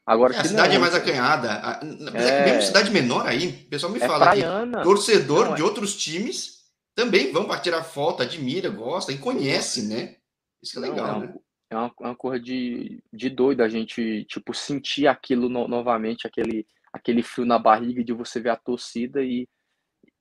Agora, 0.04 0.34
é, 0.34 0.38
a 0.38 0.44
cidade 0.44 0.68
não, 0.70 0.76
é 0.76 0.78
mais 0.78 0.94
acanhada. 0.94 1.80
É... 2.14 2.46
Mesmo 2.46 2.62
cidade 2.62 2.90
menor 2.90 3.26
aí, 3.26 3.48
o 3.48 3.68
pessoal 3.68 3.92
me 3.92 3.98
é 3.98 4.06
fala 4.06 4.26
praiana. 4.26 4.78
que 4.78 4.84
torcedor 4.84 5.46
não, 5.46 5.54
de 5.54 5.62
é... 5.62 5.64
outros 5.64 5.96
times 5.96 6.58
também 6.94 7.30
vão 7.30 7.46
para 7.46 7.60
tirar 7.60 7.84
foto, 7.84 8.22
admira, 8.22 8.70
gosta 8.70 9.12
e 9.12 9.18
conhece, 9.18 9.86
né? 9.86 10.16
Isso 10.62 10.78
é 10.78 10.82
legal, 10.82 11.06
não, 11.06 11.22
é 11.22 11.26
né? 11.26 11.34
É 11.70 11.76
uma, 11.76 11.94
é 12.00 12.04
uma 12.06 12.16
coisa 12.16 12.42
de, 12.42 13.02
de 13.12 13.28
doido 13.28 13.62
a 13.62 13.68
gente, 13.68 14.24
tipo, 14.24 14.54
sentir 14.54 15.06
aquilo 15.06 15.48
no, 15.48 15.68
novamente, 15.68 16.26
aquele, 16.26 16.66
aquele 16.98 17.22
frio 17.22 17.46
na 17.46 17.58
barriga 17.58 18.04
de 18.04 18.12
você 18.12 18.40
ver 18.40 18.50
a 18.50 18.56
torcida 18.56 19.22
e, 19.22 19.48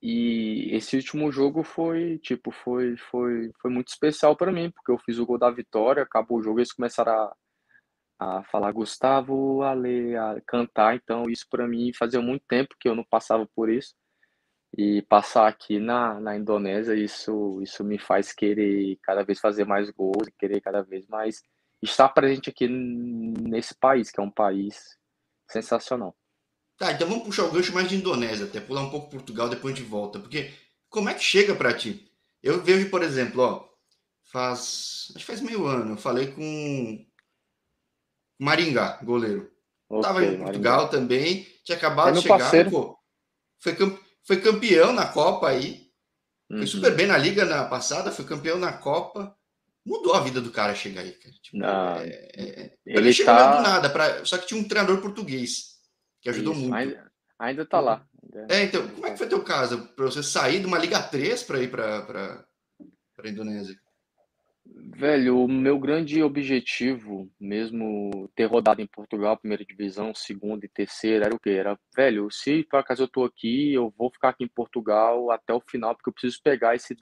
e 0.02 0.70
esse 0.74 0.96
último 0.96 1.30
jogo 1.32 1.62
foi, 1.62 2.18
tipo, 2.18 2.50
foi, 2.50 2.96
foi, 2.96 3.50
foi 3.60 3.70
muito 3.70 3.88
especial 3.88 4.36
para 4.36 4.52
mim, 4.52 4.70
porque 4.70 4.92
eu 4.92 4.98
fiz 4.98 5.18
o 5.18 5.26
gol 5.26 5.38
da 5.38 5.50
vitória, 5.50 6.02
acabou 6.02 6.38
o 6.38 6.42
jogo, 6.42 6.60
eles 6.60 6.72
começaram 6.72 7.12
a 7.12 7.34
a 8.18 8.42
falar 8.44 8.72
Gustavo, 8.72 9.62
a 9.62 9.72
ler, 9.72 10.16
a 10.18 10.40
cantar. 10.46 10.96
Então, 10.96 11.30
isso 11.30 11.46
para 11.48 11.68
mim 11.68 11.92
fazia 11.94 12.20
muito 12.20 12.44
tempo 12.48 12.74
que 12.80 12.88
eu 12.88 12.94
não 12.94 13.04
passava 13.04 13.46
por 13.54 13.70
isso. 13.70 13.94
E 14.76 15.02
passar 15.02 15.48
aqui 15.48 15.78
na, 15.78 16.20
na 16.20 16.36
Indonésia, 16.36 16.94
isso, 16.94 17.60
isso 17.62 17.84
me 17.84 17.98
faz 17.98 18.32
querer 18.32 18.98
cada 19.02 19.24
vez 19.24 19.40
fazer 19.40 19.64
mais 19.64 19.90
gols, 19.90 20.28
querer 20.38 20.60
cada 20.60 20.82
vez 20.82 21.06
mais 21.06 21.42
estar 21.82 22.08
presente 22.10 22.50
aqui 22.50 22.68
nesse 22.68 23.74
país, 23.78 24.10
que 24.10 24.20
é 24.20 24.22
um 24.22 24.30
país 24.30 24.98
sensacional. 25.50 26.14
Tá, 26.78 26.92
então 26.92 27.08
vamos 27.08 27.24
puxar 27.24 27.44
o 27.44 27.50
gancho 27.50 27.74
mais 27.74 27.88
de 27.88 27.96
Indonésia, 27.96 28.46
até 28.46 28.60
pular 28.60 28.82
um 28.82 28.90
pouco 28.90 29.10
Portugal, 29.10 29.48
depois 29.48 29.74
de 29.74 29.82
volta. 29.82 30.20
Porque 30.20 30.52
como 30.88 31.08
é 31.08 31.14
que 31.14 31.24
chega 31.24 31.54
para 31.54 31.74
ti? 31.74 32.08
Eu 32.40 32.62
vejo, 32.62 32.88
por 32.88 33.02
exemplo, 33.02 33.42
ó, 33.42 33.68
faz. 34.30 35.08
Acho 35.10 35.18
que 35.18 35.24
faz 35.24 35.40
meio 35.40 35.66
ano, 35.66 35.94
eu 35.94 35.96
falei 35.96 36.28
com 36.28 37.04
Maringá, 38.38 39.00
goleiro. 39.02 39.50
Okay, 39.88 40.02
Tava 40.02 40.24
em 40.24 40.38
Portugal 40.38 40.76
Maringá. 40.76 40.90
também, 40.90 41.46
tinha 41.64 41.76
acabado 41.76 42.14
de 42.14 42.22
chegar, 42.22 42.70
pô, 42.70 42.96
foi, 43.58 43.74
foi 44.24 44.40
campeão 44.40 44.92
na 44.92 45.06
Copa 45.06 45.48
aí. 45.48 45.88
Foi 46.46 46.60
uhum. 46.60 46.66
super 46.66 46.94
bem 46.94 47.08
na 47.08 47.18
Liga 47.18 47.44
na 47.44 47.64
passada, 47.64 48.12
foi 48.12 48.24
campeão 48.24 48.56
na 48.56 48.72
Copa. 48.72 49.36
Mudou 49.84 50.14
a 50.14 50.20
vida 50.20 50.40
do 50.40 50.52
cara 50.52 50.74
chegar 50.76 51.00
aí, 51.00 51.12
cara. 51.12 51.34
Tipo, 51.42 51.64
é, 51.64 52.30
é, 52.36 52.78
ele, 52.86 52.98
ele 52.98 53.12
chegou 53.12 53.34
tá... 53.34 53.56
do 53.56 53.62
nada, 53.62 53.90
pra, 53.90 54.24
só 54.24 54.38
que 54.38 54.46
tinha 54.46 54.60
um 54.60 54.68
treinador 54.68 55.00
português 55.00 55.77
que 56.20 56.28
ajudou 56.30 56.52
Isso, 56.52 56.62
muito. 56.62 56.74
Ainda, 56.74 57.12
ainda 57.38 57.66
tá 57.66 57.80
lá. 57.80 58.06
É, 58.48 58.64
então, 58.64 58.86
como 58.88 59.06
é 59.06 59.12
que 59.12 59.18
foi 59.18 59.28
teu 59.28 59.42
caso? 59.42 59.88
Para 59.94 60.06
você 60.06 60.22
sair 60.22 60.60
de 60.60 60.66
uma 60.66 60.78
Liga 60.78 61.02
3 61.02 61.42
para 61.42 61.62
ir 61.62 61.70
para 61.70 62.44
a 63.24 63.28
Indonésia? 63.28 63.76
Velho, 64.96 65.44
o 65.44 65.48
meu 65.48 65.78
grande 65.78 66.22
objetivo, 66.22 67.30
mesmo 67.40 68.30
ter 68.34 68.44
rodado 68.44 68.82
em 68.82 68.86
Portugal, 68.86 69.36
primeira 69.36 69.64
divisão, 69.64 70.14
segunda 70.14 70.66
e 70.66 70.68
terceira, 70.68 71.26
era 71.26 71.34
o 71.34 71.38
quê? 71.38 71.50
Era, 71.50 71.78
velho, 71.96 72.28
se 72.30 72.64
por 72.64 72.78
acaso 72.78 73.04
eu 73.04 73.08
tô 73.08 73.24
aqui, 73.24 73.72
eu 73.72 73.92
vou 73.96 74.10
ficar 74.10 74.30
aqui 74.30 74.44
em 74.44 74.48
Portugal 74.48 75.30
até 75.30 75.54
o 75.54 75.60
final, 75.60 75.94
porque 75.94 76.10
eu 76.10 76.12
preciso 76.12 76.42
pegar 76.42 76.74
esse 76.74 76.96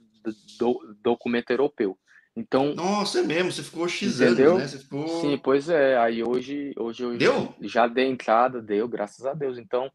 do, 0.57 0.95
documento 1.01 1.51
europeu. 1.51 1.97
Então. 2.37 2.75
Nossa, 2.75 3.19
é 3.19 3.23
mesmo, 3.23 3.51
você 3.51 3.63
ficou 3.63 3.87
X 3.87 4.21
anos, 4.21 4.37
né? 4.37 4.67
Você 4.67 4.77
ficou... 4.77 5.07
Sim, 5.21 5.39
pois 5.43 5.69
é. 5.69 5.97
Aí 5.97 6.23
hoje, 6.23 6.71
hoje 6.77 7.03
eu 7.03 7.17
deu? 7.17 7.55
já 7.61 7.87
dei 7.87 8.05
entrada, 8.05 8.61
deu, 8.61 8.87
graças 8.87 9.25
a 9.25 9.33
Deus. 9.33 9.57
Então, 9.57 9.91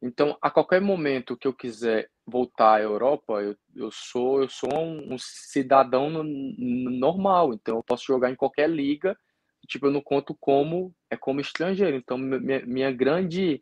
então, 0.00 0.38
a 0.40 0.48
qualquer 0.48 0.80
momento 0.80 1.36
que 1.36 1.46
eu 1.46 1.52
quiser 1.52 2.08
voltar 2.24 2.74
à 2.76 2.80
Europa, 2.80 3.42
eu, 3.42 3.56
eu 3.74 3.90
sou 3.90 4.42
eu 4.42 4.48
sou 4.48 4.72
um, 4.72 5.14
um 5.14 5.16
cidadão 5.18 6.08
no, 6.08 6.22
no, 6.22 6.90
normal, 6.90 7.52
então 7.52 7.76
eu 7.76 7.82
posso 7.82 8.04
jogar 8.06 8.30
em 8.30 8.36
qualquer 8.36 8.70
liga, 8.70 9.16
tipo, 9.66 9.86
eu 9.86 9.90
não 9.90 10.00
conto 10.00 10.36
como 10.38 10.94
é 11.10 11.16
como 11.16 11.40
estrangeiro. 11.40 11.96
Então, 11.96 12.16
minha, 12.16 12.64
minha 12.64 12.92
grande 12.92 13.60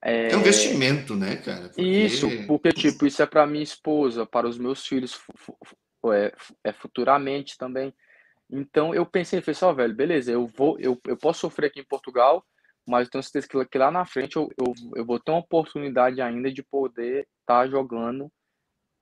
é... 0.00 0.30
é 0.30 0.36
um 0.36 0.40
investimento, 0.40 1.16
né, 1.16 1.34
cara? 1.36 1.66
Porque... 1.66 1.82
Isso, 1.82 2.28
porque 2.46 2.68
tipo, 2.70 3.06
isso 3.06 3.20
é 3.20 3.26
para 3.26 3.44
minha 3.44 3.64
esposa, 3.64 4.24
para 4.24 4.48
os 4.48 4.56
meus 4.56 4.86
filhos, 4.86 5.20
é, 6.12 6.32
é 6.62 6.72
futuramente 6.72 7.56
também. 7.58 7.94
Então 8.50 8.94
eu 8.94 9.06
pensei, 9.06 9.40
pessoal, 9.40 9.74
velho, 9.74 9.94
beleza, 9.94 10.32
eu 10.32 10.46
vou, 10.46 10.78
eu, 10.78 11.00
eu 11.06 11.16
posso 11.16 11.40
sofrer 11.40 11.68
aqui 11.68 11.80
em 11.80 11.84
Portugal, 11.84 12.44
mas 12.86 13.06
eu 13.06 13.12
tenho 13.12 13.22
certeza 13.22 13.48
que, 13.48 13.64
que 13.66 13.78
lá 13.78 13.90
na 13.90 14.04
frente 14.04 14.36
eu, 14.36 14.48
eu, 14.58 14.74
eu 14.96 15.04
vou 15.06 15.18
ter 15.18 15.30
uma 15.30 15.40
oportunidade 15.40 16.20
ainda 16.20 16.52
de 16.52 16.62
poder 16.62 17.26
estar 17.40 17.62
tá 17.62 17.68
jogando 17.68 18.30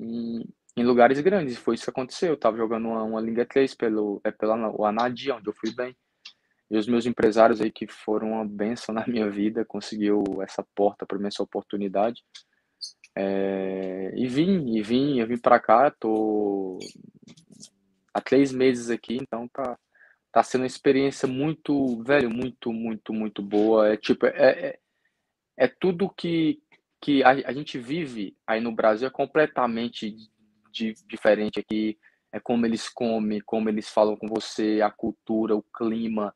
em, 0.00 0.44
em 0.76 0.84
lugares 0.84 1.20
grandes. 1.20 1.56
Foi 1.56 1.74
isso 1.74 1.84
que 1.84 1.90
aconteceu. 1.90 2.30
Eu 2.30 2.34
estava 2.34 2.56
jogando 2.56 2.88
uma, 2.88 3.02
uma 3.02 3.20
Liga 3.20 3.44
3 3.44 3.74
pelo, 3.74 4.20
é 4.24 4.30
pela 4.30 4.70
o 4.70 4.84
Anadia, 4.84 5.36
onde 5.36 5.48
eu 5.48 5.54
fui 5.54 5.74
bem. 5.74 5.96
E 6.70 6.78
os 6.78 6.86
meus 6.86 7.04
empresários 7.04 7.60
aí 7.60 7.70
que 7.70 7.86
foram 7.86 8.32
uma 8.32 8.46
benção 8.46 8.94
na 8.94 9.06
minha 9.06 9.28
vida, 9.28 9.64
conseguiu 9.64 10.22
essa 10.40 10.64
porta 10.74 11.04
para 11.04 11.18
mim, 11.18 11.26
essa 11.26 11.42
oportunidade. 11.42 12.22
É, 13.14 14.12
e 14.16 14.26
vim, 14.26 14.76
e 14.76 14.82
vim, 14.82 15.20
eu 15.20 15.26
vim 15.26 15.36
para 15.36 15.60
cá, 15.60 15.90
tô 15.90 16.78
há 18.12 18.20
três 18.20 18.52
meses 18.52 18.90
aqui, 18.90 19.16
então 19.16 19.48
tá, 19.48 19.78
tá 20.30 20.42
sendo 20.42 20.62
uma 20.62 20.66
experiência 20.66 21.26
muito, 21.26 22.02
velho, 22.02 22.30
muito, 22.30 22.72
muito, 22.72 23.12
muito 23.12 23.42
boa. 23.42 23.92
É 23.92 23.96
tipo, 23.96 24.26
é, 24.26 24.30
é, 24.36 24.78
é 25.56 25.68
tudo 25.68 26.10
que, 26.10 26.60
que 27.00 27.22
a, 27.22 27.30
a, 27.30 27.52
gente 27.52 27.78
vive 27.78 28.36
aí 28.46 28.60
no 28.60 28.72
Brasil 28.72 29.08
é 29.08 29.10
completamente 29.10 30.14
de, 30.70 30.94
diferente 31.06 31.60
aqui. 31.60 31.98
É 32.32 32.40
como 32.40 32.64
eles 32.64 32.88
comem, 32.88 33.40
como 33.40 33.68
eles 33.68 33.88
falam 33.90 34.16
com 34.16 34.26
você, 34.26 34.80
a 34.82 34.90
cultura, 34.90 35.54
o 35.54 35.62
clima, 35.62 36.34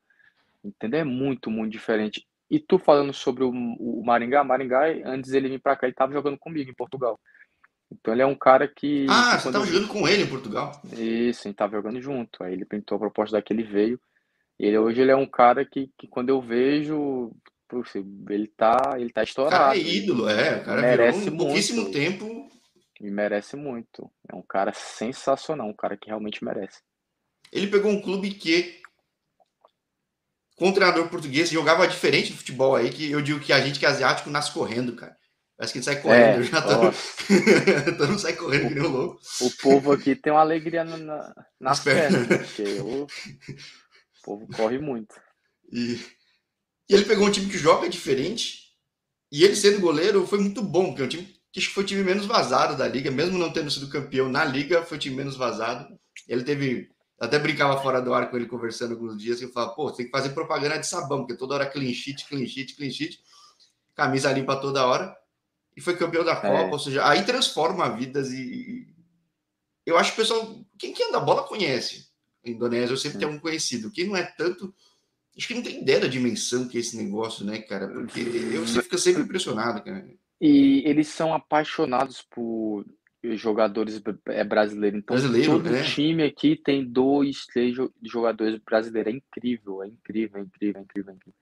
entendeu? 0.63 1.01
É 1.01 1.05
muito, 1.05 1.51
muito 1.51 1.73
diferente. 1.73 2.27
E 2.51 2.61
tu 2.61 2.79
falando 2.79 3.13
sobre 3.13 3.43
o, 3.43 3.51
o 3.51 4.03
Maringá, 4.05 4.45
Maringá, 4.45 4.87
antes 5.05 5.33
ele 5.33 5.49
vir 5.49 5.61
para 5.61 5.77
cá, 5.77 5.87
ele 5.87 5.97
tava 5.97 6.13
jogando 6.13 6.39
comigo 6.39 6.71
em 6.71 6.75
Portugal. 6.75 7.19
Então 7.91 8.13
ele 8.13 8.23
é 8.23 8.27
um 8.27 8.35
cara 8.35 8.67
que. 8.67 9.07
Ah, 9.09 9.39
você 9.39 9.49
estava 9.49 9.67
jogando 9.67 9.89
com 9.89 10.09
ele 10.09 10.23
em 10.23 10.29
Portugal? 10.29 10.81
Isso, 10.93 11.43
a 11.43 11.49
gente 11.49 11.57
tava 11.57 11.77
jogando 11.77 12.01
junto. 12.01 12.43
Aí 12.43 12.53
ele 12.53 12.65
pintou 12.65 12.97
a 12.97 13.01
proposta 13.01 13.37
daquele 13.37 13.63
veio. 13.63 14.01
E 14.59 14.67
ele, 14.67 14.79
hoje 14.79 15.01
ele 15.01 15.11
é 15.11 15.17
um 15.17 15.27
cara 15.27 15.65
que, 15.65 15.91
que 15.99 16.09
quando 16.09 16.31
eu 16.31 16.41
vejo, 16.41 17.31
puxa, 17.69 18.03
ele 18.31 18.49
tá, 18.57 18.97
ele 18.97 19.13
tá 19.13 19.23
estourado. 19.23 19.55
O 19.57 19.67
cara 19.67 19.77
é 19.77 19.81
ídolo, 19.81 20.29
é. 20.29 20.57
O 20.57 20.65
cara 20.65 20.83
merece 20.83 21.19
virou 21.19 21.35
um 21.35 21.39
pouquíssimo 21.39 21.83
muito, 21.83 21.95
tempo. 21.95 22.49
E 23.01 23.11
merece 23.11 23.57
muito. 23.57 24.11
É 24.29 24.35
um 24.35 24.43
cara 24.43 24.73
sensacional, 24.73 25.69
um 25.69 25.75
cara 25.75 25.97
que 25.97 26.09
realmente 26.09 26.45
merece. 26.45 26.81
Ele 27.53 27.69
pegou 27.69 27.91
um 27.91 28.01
clube 28.01 28.31
que 28.31 28.81
com 30.57 30.69
um 30.69 30.73
treinador 30.73 31.09
português 31.09 31.51
jogava 31.51 31.87
diferente 31.87 32.33
do 32.33 32.39
futebol 32.39 32.75
aí, 32.75 32.91
que 32.91 33.11
eu 33.11 33.23
digo 33.23 33.41
que 33.41 33.53
a 33.53 33.61
gente 33.61 33.79
que 33.79 33.87
é 33.87 33.89
asiático 33.89 34.31
nasce 34.31 34.53
correndo, 34.53 34.95
cara. 34.95 35.17
Parece 35.57 35.73
que 35.73 35.79
a 35.79 35.83
gente 35.83 35.93
sai 35.95 36.03
correndo, 36.03 36.41
é, 36.41 36.43
já 36.43 36.63
tô... 36.63 36.93
Todo 37.97 38.09
mundo 38.09 38.21
sai 38.21 38.33
correndo 38.35 38.67
o, 38.67 38.69
que 38.69 38.75
nem 38.75 38.85
um 38.85 38.93
louco. 38.93 39.21
O 39.41 39.51
povo 39.63 39.93
aqui 39.93 40.15
tem 40.15 40.33
uma 40.33 40.43
alegria 40.43 40.85
na, 40.85 40.97
na, 40.99 41.35
nas 41.59 41.81
pernas, 41.81 42.27
porque 42.27 42.63
o, 42.81 43.05
o 43.05 43.07
povo 44.23 44.47
corre 44.55 44.79
muito. 44.79 45.15
E, 45.73 45.95
e 46.89 46.95
ele 46.95 47.05
pegou 47.05 47.27
um 47.27 47.31
time 47.31 47.51
que 47.51 47.57
joga 47.57 47.89
diferente, 47.89 48.67
e 49.33 49.45
ele 49.45 49.57
sendo 49.57 49.81
goleiro 49.81 50.27
foi 50.27 50.39
muito 50.41 50.63
bom, 50.63 50.89
porque 50.89 51.03
é 51.03 51.05
um 51.05 51.09
time 51.09 51.37
que 51.53 51.61
foi 51.63 51.85
o 51.85 51.87
time 51.87 52.03
menos 52.03 52.27
vazado 52.27 52.77
da 52.77 52.87
liga, 52.87 53.11
mesmo 53.11 53.39
não 53.39 53.51
tendo 53.51 53.71
sido 53.71 53.89
campeão 53.89 54.29
na 54.29 54.45
liga, 54.45 54.83
foi 54.83 54.99
o 54.99 55.01
time 55.01 55.17
menos 55.17 55.37
vazado. 55.37 55.89
Ele 56.29 56.45
teve. 56.45 56.91
Até 57.19 57.39
brincava 57.39 57.81
fora 57.81 58.01
do 58.01 58.13
ar 58.13 58.31
com 58.31 58.37
ele 58.37 58.47
conversando 58.47 58.93
alguns 58.93 59.17
dias 59.17 59.41
e 59.41 59.51
falava, 59.51 59.73
pô, 59.73 59.91
tem 59.91 60.07
que 60.07 60.13
fazer 60.13 60.31
propaganda 60.31 60.79
de 60.79 60.87
sabão, 60.87 61.21
porque 61.21 61.37
toda 61.37 61.55
hora 61.55 61.67
clean 61.67 61.93
sheet, 61.93 62.27
clean 62.29 62.47
sheet, 62.47 62.75
clean 62.75 62.91
sheet, 62.91 63.21
camisa 63.95 64.33
limpa 64.33 64.57
toda 64.57 64.87
hora 64.87 65.17
e 65.75 65.81
foi 65.81 65.97
campeão 65.97 66.25
da 66.25 66.37
Copa, 66.37 66.49
é. 66.49 66.71
ou 66.71 66.79
seja, 66.79 67.09
aí 67.09 67.25
transforma 67.25 67.89
vidas 67.89 68.31
e, 68.33 68.87
eu 69.87 69.97
acho 69.97 70.13
que 70.13 70.21
o 70.21 70.25
pessoal, 70.25 70.67
quem, 70.77 70.93
quem 70.93 71.09
anda 71.09 71.21
bola 71.21 71.45
conhece. 71.45 72.09
A 72.45 72.51
Indonésia 72.51 72.93
eu 72.93 72.97
sempre 72.97 73.21
Sim. 73.21 73.27
tenho 73.27 73.37
um 73.37 73.41
conhecido. 73.41 73.91
Quem 73.91 74.09
não 74.09 74.17
é 74.17 74.25
tanto, 74.25 74.75
acho 75.37 75.47
que 75.47 75.55
não 75.55 75.63
tem 75.63 75.81
ideia 75.81 76.01
da 76.01 76.09
dimensão 76.09 76.67
que 76.67 76.77
é 76.77 76.81
esse 76.81 76.97
negócio, 76.97 77.45
né, 77.45 77.61
cara? 77.61 77.87
Porque 77.87 78.21
eu 78.21 78.67
fico 78.67 78.99
sempre 78.99 79.23
impressionado, 79.23 79.83
cara. 79.83 80.05
E 80.41 80.83
eles 80.85 81.09
são 81.09 81.33
apaixonados 81.33 82.21
por 82.21 82.85
jogadores 83.35 84.01
é 84.27 84.45
brasileiros. 84.45 84.99
Então, 84.99 85.17
Brasileiro, 85.17 85.53
todo 85.53 85.71
né? 85.71 85.83
time 85.83 86.23
aqui 86.23 86.57
tem 86.57 86.85
dois, 86.85 87.47
três 87.47 87.75
jogadores 88.03 88.59
brasileiros. 88.59 89.13
É 89.13 89.17
incrível, 89.17 89.83
é 89.83 89.89
incrível, 89.89 90.41
é 90.41 90.43
incrível, 90.43 90.81
é 90.81 90.85
incrível. 90.85 91.13
É 91.13 91.17
incrível. 91.17 91.35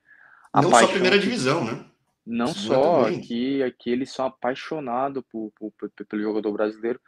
Não 0.53 0.69
só 0.69 0.85
a 0.85 0.87
primeira 0.87 1.19
divisão, 1.19 1.65
né? 1.65 1.85
Não 2.25 2.47
só, 2.47 3.05
aqui, 3.05 3.61
aqui 3.61 3.91
eles 3.91 4.11
são 4.11 4.25
apaixonados 4.25 5.23
por, 5.29 5.51
por, 5.55 5.71
por, 5.71 5.89
pelo 6.07 6.23
jogador 6.23 6.51
brasileiro. 6.53 6.99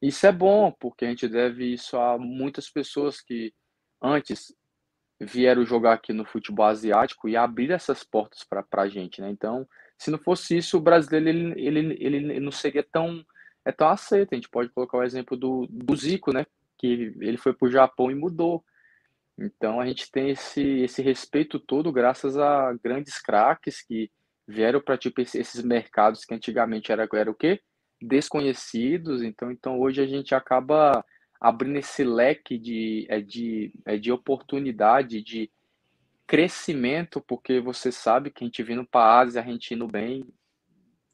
Isso 0.00 0.26
é 0.26 0.32
bom, 0.32 0.72
porque 0.72 1.04
a 1.04 1.08
gente 1.08 1.28
deve 1.28 1.72
isso 1.72 1.96
a 1.96 2.16
muitas 2.16 2.70
pessoas 2.70 3.20
que 3.20 3.52
antes 4.00 4.54
vieram 5.20 5.64
jogar 5.64 5.92
aqui 5.92 6.12
no 6.12 6.24
futebol 6.24 6.66
asiático 6.66 7.28
e 7.28 7.36
abrir 7.36 7.70
essas 7.70 8.02
portas 8.02 8.44
para 8.44 8.64
a 8.72 8.88
gente, 8.88 9.20
né? 9.20 9.30
Então, 9.30 9.68
se 9.98 10.10
não 10.10 10.18
fosse 10.18 10.56
isso, 10.56 10.78
o 10.78 10.80
brasileiro 10.80 11.28
ele, 11.28 11.66
ele, 11.66 11.96
ele 12.00 12.40
não 12.40 12.50
seria 12.50 12.82
tão, 12.82 13.24
é 13.64 13.72
tão 13.72 13.88
aceito. 13.88 14.32
A 14.32 14.34
gente 14.36 14.48
pode 14.48 14.70
colocar 14.70 14.98
o 14.98 15.02
exemplo 15.02 15.36
do, 15.36 15.66
do 15.68 15.96
Zico, 15.96 16.32
né? 16.32 16.46
Que 16.78 17.14
ele 17.20 17.36
foi 17.36 17.52
para 17.52 17.66
o 17.68 17.70
Japão 17.70 18.10
e 18.10 18.14
mudou. 18.14 18.64
Então, 19.38 19.80
a 19.80 19.86
gente 19.86 20.10
tem 20.10 20.30
esse, 20.30 20.80
esse 20.80 21.02
respeito 21.02 21.58
todo 21.58 21.92
graças 21.92 22.36
a 22.36 22.72
grandes 22.82 23.18
craques 23.20 23.82
que 23.82 24.10
vieram 24.46 24.80
para 24.80 24.98
tipo, 24.98 25.20
esses 25.20 25.62
mercados 25.62 26.24
que 26.24 26.34
antigamente 26.34 26.92
era, 26.92 27.08
era 27.12 27.30
o 27.30 27.34
quê? 27.34 27.60
desconhecidos, 28.02 29.22
então, 29.22 29.50
então 29.50 29.80
hoje 29.80 30.02
a 30.02 30.06
gente 30.06 30.34
acaba 30.34 31.04
abrindo 31.40 31.78
esse 31.78 32.04
leque 32.04 32.58
de, 32.58 33.06
é 33.08 33.20
de, 33.20 33.72
é 33.86 33.96
de 33.96 34.12
oportunidade, 34.12 35.22
de 35.22 35.50
crescimento, 36.26 37.20
porque 37.20 37.60
você 37.60 37.90
sabe 37.90 38.30
que 38.30 38.44
a 38.44 38.46
gente 38.46 38.62
vindo 38.62 38.84
para 38.84 39.04
a 39.04 39.20
Ásia, 39.20 39.40
a 39.40 39.44
gente 39.44 39.74
indo 39.74 39.86
bem, 39.86 40.24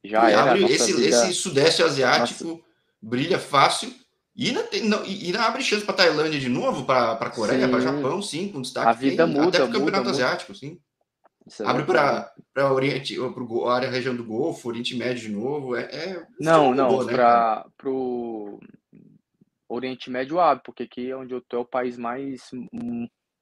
já. 0.09 0.51
Abre, 0.51 0.65
esse, 0.65 0.93
vida, 0.93 1.09
esse 1.09 1.35
Sudeste 1.35 1.83
Asiático 1.83 2.45
nossa... 2.45 2.61
brilha 3.01 3.39
fácil. 3.39 3.93
E 4.35 4.49
ainda, 4.49 4.63
tem, 4.65 4.85
não, 4.85 5.05
e 5.05 5.27
ainda 5.27 5.43
abre 5.43 5.63
chance 5.63 5.85
para 5.85 5.95
Tailândia 5.95 6.39
de 6.39 6.49
novo, 6.49 6.85
para 6.85 7.31
Coreia, 7.31 7.69
para 7.69 7.81
Japão, 7.81 8.23
sim, 8.23 8.49
com 8.49 8.63
destaque. 8.63 8.89
A 8.89 8.93
vida 8.93 9.27
tem, 9.27 9.35
muda. 9.35 9.49
Até 9.49 9.59
para 9.59 9.67
o 9.67 9.73
Campeonato 9.73 10.05
muda, 10.05 10.11
Asiático, 10.11 10.53
muda. 10.53 10.61
sim. 10.61 10.79
É 11.61 11.67
Abre 11.67 11.85
para 11.85 12.33
a 12.57 12.73
Oriente, 12.73 13.17
para 13.17 13.71
a 13.71 13.75
área 13.75 13.91
região 13.91 14.15
do 14.15 14.25
Golfo, 14.25 14.69
Oriente 14.69 14.97
Médio 14.97 15.29
de 15.29 15.35
novo. 15.35 15.75
É, 15.75 15.83
é 15.83 16.27
não, 16.39 16.75
não, 16.75 17.03
né, 17.05 17.15
para 17.15 17.91
o 17.91 18.61
Oriente 19.69 20.11
Médio 20.11 20.39
abre, 20.39 20.63
porque 20.65 20.85
aqui 20.85 21.11
é 21.11 21.17
onde 21.17 21.33
eu 21.33 21.41
tô 21.41 21.57
é 21.57 21.61
o 21.61 21.65
país 21.65 21.97
mais 21.97 22.51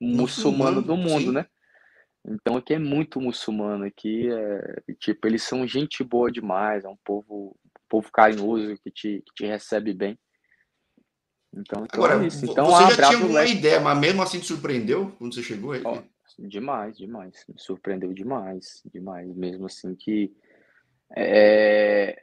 muçulmano 0.00 0.80
do 0.80 0.96
mundo, 0.96 1.26
sim. 1.26 1.32
né? 1.32 1.46
Então 2.28 2.56
aqui 2.56 2.75
é 2.75 2.78
muito 2.78 3.21
muçulmano, 3.21 3.85
aqui 3.85 4.28
é 4.30 4.95
tipo, 4.99 5.26
eles 5.26 5.42
são 5.42 5.66
gente 5.66 6.02
boa 6.02 6.30
demais, 6.30 6.85
é 6.85 6.88
um 6.88 6.97
povo, 7.04 7.56
povo 7.88 8.11
carinhoso 8.11 8.76
que 8.83 8.90
te, 8.90 9.23
que 9.25 9.35
te 9.35 9.47
recebe 9.47 9.95
bem. 9.95 10.18
Então, 11.52 11.85
então 11.85 12.04
Agora, 12.04 12.23
é 12.23 12.26
isso. 12.26 12.45
Então, 12.45 12.66
você 12.66 12.95
já 12.95 13.09
tinha 13.09 13.23
alguma 13.23 13.45
ideia, 13.45 13.80
mas 13.80 13.99
mesmo 13.99 14.23
assim 14.23 14.40
te 14.40 14.47
surpreendeu 14.47 15.12
quando 15.18 15.35
você 15.35 15.42
chegou 15.42 15.73
aí? 15.73 15.83
Ó, 15.85 16.02
Demais, 16.38 16.97
demais. 16.97 17.45
Me 17.49 17.59
surpreendeu 17.59 18.12
demais, 18.12 18.83
demais. 18.85 19.35
Mesmo 19.35 19.66
assim 19.66 19.95
que 19.95 20.35
é, 21.16 22.23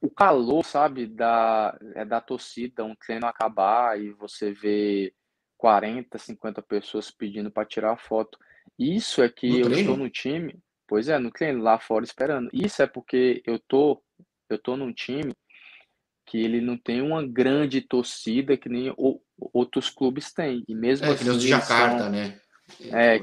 o 0.00 0.08
calor, 0.08 0.64
sabe, 0.64 1.06
da, 1.06 1.78
é 1.94 2.04
da 2.04 2.20
torcida, 2.20 2.84
um 2.84 2.94
treino 2.94 3.26
acabar 3.26 4.00
e 4.00 4.12
você 4.12 4.52
vê 4.52 5.12
40, 5.58 6.16
50 6.16 6.62
pessoas 6.62 7.10
pedindo 7.10 7.50
para 7.50 7.66
tirar 7.66 7.96
foto. 7.98 8.38
Isso 8.78 9.22
é 9.22 9.28
que 9.28 9.48
no 9.48 9.58
eu 9.58 9.64
treino? 9.64 9.80
estou 9.80 9.96
no 9.96 10.10
time. 10.10 10.58
Pois 10.86 11.08
é, 11.08 11.18
no 11.18 11.30
treino, 11.30 11.62
lá 11.62 11.78
fora 11.78 12.04
esperando. 12.04 12.50
Isso 12.52 12.82
é 12.82 12.86
porque 12.86 13.42
eu 13.46 13.58
tô, 13.58 14.02
eu 14.48 14.58
tô 14.58 14.76
num 14.76 14.92
time 14.92 15.32
que 16.26 16.38
ele 16.38 16.60
não 16.60 16.78
tem 16.78 17.02
uma 17.02 17.26
grande 17.26 17.80
torcida 17.80 18.56
que 18.56 18.68
nem 18.68 18.92
o, 18.96 19.20
outros 19.52 19.90
clubes 19.90 20.32
têm. 20.32 20.64
E 20.68 20.74
mesmo 20.74 21.06
é, 21.06 21.10
assim, 21.10 21.38
de 21.38 21.48
Jacarta, 21.48 22.04
são, 22.04 22.10
né? 22.10 22.40
É, 22.92 23.20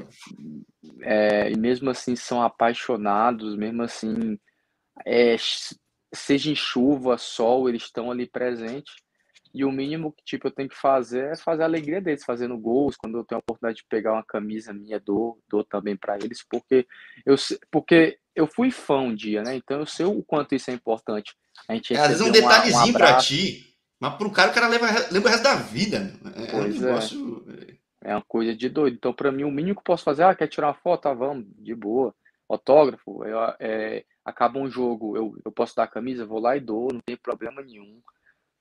é, 1.02 1.50
e 1.50 1.58
mesmo 1.58 1.88
assim 1.90 2.14
são 2.14 2.42
apaixonados, 2.42 3.56
mesmo 3.56 3.82
assim, 3.82 4.38
é, 5.06 5.36
seja 6.14 6.50
em 6.50 6.54
chuva, 6.54 7.16
sol, 7.16 7.68
eles 7.68 7.84
estão 7.84 8.10
ali 8.10 8.26
presentes. 8.26 8.94
E 9.58 9.64
o 9.64 9.72
mínimo 9.72 10.12
que 10.12 10.22
tipo, 10.24 10.46
eu 10.46 10.52
tenho 10.52 10.68
que 10.68 10.76
fazer 10.76 11.32
é 11.32 11.36
fazer 11.36 11.62
a 11.62 11.66
alegria 11.66 12.00
deles, 12.00 12.24
fazendo 12.24 12.56
gols. 12.56 12.94
Quando 12.96 13.18
eu 13.18 13.24
tenho 13.24 13.40
a 13.40 13.40
oportunidade 13.40 13.78
de 13.78 13.88
pegar 13.88 14.12
uma 14.12 14.22
camisa 14.22 14.72
minha, 14.72 15.00
dou, 15.00 15.36
dou 15.48 15.64
também 15.64 15.96
para 15.96 16.16
eles, 16.16 16.44
porque 16.48 16.86
eu, 17.26 17.34
porque 17.68 18.20
eu 18.36 18.46
fui 18.46 18.70
fã 18.70 19.00
um 19.00 19.12
dia, 19.12 19.42
né? 19.42 19.56
Então 19.56 19.80
eu 19.80 19.86
sei 19.86 20.06
o 20.06 20.22
quanto 20.22 20.54
isso 20.54 20.70
é 20.70 20.74
importante. 20.74 21.34
A 21.68 21.74
gente 21.74 21.92
é, 21.92 21.98
às 21.98 22.06
vezes 22.06 22.22
um 22.22 22.30
detalhezinho 22.30 22.90
um 22.90 22.92
para 22.92 23.16
ti, 23.16 23.74
mas 23.98 24.14
para 24.14 24.28
o 24.28 24.30
cara 24.30 24.52
o 24.52 24.54
cara 24.54 24.68
leva, 24.68 24.86
lembra 25.10 25.28
o 25.28 25.32
resto 25.32 25.42
da 25.42 25.56
vida. 25.56 25.98
Né? 26.22 26.32
É, 26.36 26.50
pois 26.52 26.76
um 26.76 26.84
é. 26.84 26.86
negócio. 26.86 27.44
É. 27.74 27.78
É 28.00 28.14
uma 28.14 28.22
coisa 28.22 28.54
de 28.54 28.68
doido. 28.68 28.94
Então, 28.94 29.12
para 29.12 29.32
mim, 29.32 29.42
o 29.42 29.50
mínimo 29.50 29.74
que 29.74 29.80
eu 29.80 29.84
posso 29.84 30.04
fazer, 30.04 30.22
ah, 30.22 30.34
quer 30.34 30.46
tirar 30.46 30.68
uma 30.68 30.74
foto? 30.74 31.06
Ah, 31.06 31.14
vamos, 31.14 31.46
de 31.58 31.74
boa. 31.74 32.14
Autógrafo, 32.48 33.24
eu, 33.24 33.38
é, 33.58 34.04
acaba 34.24 34.58
um 34.60 34.70
jogo, 34.70 35.16
eu, 35.16 35.36
eu 35.44 35.50
posso 35.50 35.74
dar 35.74 35.82
a 35.82 35.88
camisa, 35.88 36.24
vou 36.24 36.38
lá 36.38 36.56
e 36.56 36.60
dou, 36.60 36.92
não 36.92 37.00
tem 37.04 37.16
problema 37.16 37.60
nenhum. 37.60 38.00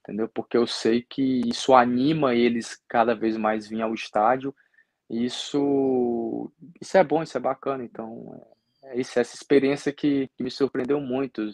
Entendeu? 0.07 0.29
Porque 0.29 0.55
eu 0.55 0.65
sei 0.65 1.01
que 1.01 1.41
isso 1.45 1.75
anima 1.75 2.33
eles 2.33 2.81
cada 2.87 3.13
vez 3.13 3.35
mais 3.35 3.67
vir 3.67 3.81
ao 3.81 3.93
estádio. 3.93 4.55
Isso, 5.09 6.49
isso 6.79 6.97
é 6.97 7.03
bom, 7.03 7.21
isso 7.21 7.35
é 7.35 7.41
bacana. 7.41 7.83
Então, 7.83 8.41
é, 8.83 8.93
é 8.97 9.01
isso, 9.01 9.19
essa 9.19 9.35
experiência 9.35 9.91
que, 9.91 10.29
que 10.37 10.41
me 10.41 10.49
surpreendeu 10.49 11.01
muito 11.01 11.51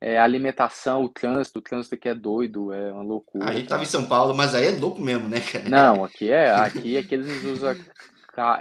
é, 0.00 0.18
alimentação, 0.18 1.04
o 1.04 1.10
trânsito, 1.10 1.58
o 1.58 1.62
trânsito 1.62 1.94
aqui 1.94 2.08
é 2.08 2.14
doido, 2.14 2.72
é 2.72 2.90
uma 2.90 3.02
loucura. 3.02 3.50
A 3.50 3.52
gente 3.52 3.68
tava 3.68 3.82
em 3.82 3.86
São 3.86 4.06
Paulo, 4.06 4.34
mas 4.34 4.54
aí 4.54 4.68
é 4.68 4.70
louco 4.70 4.98
mesmo, 4.98 5.28
né, 5.28 5.40
cara? 5.40 5.68
Não, 5.68 6.02
aqui 6.04 6.30
é, 6.30 6.50
aqui 6.50 6.96
é 6.96 7.02
que 7.02 7.14
eles 7.14 7.44
usam 7.44 7.76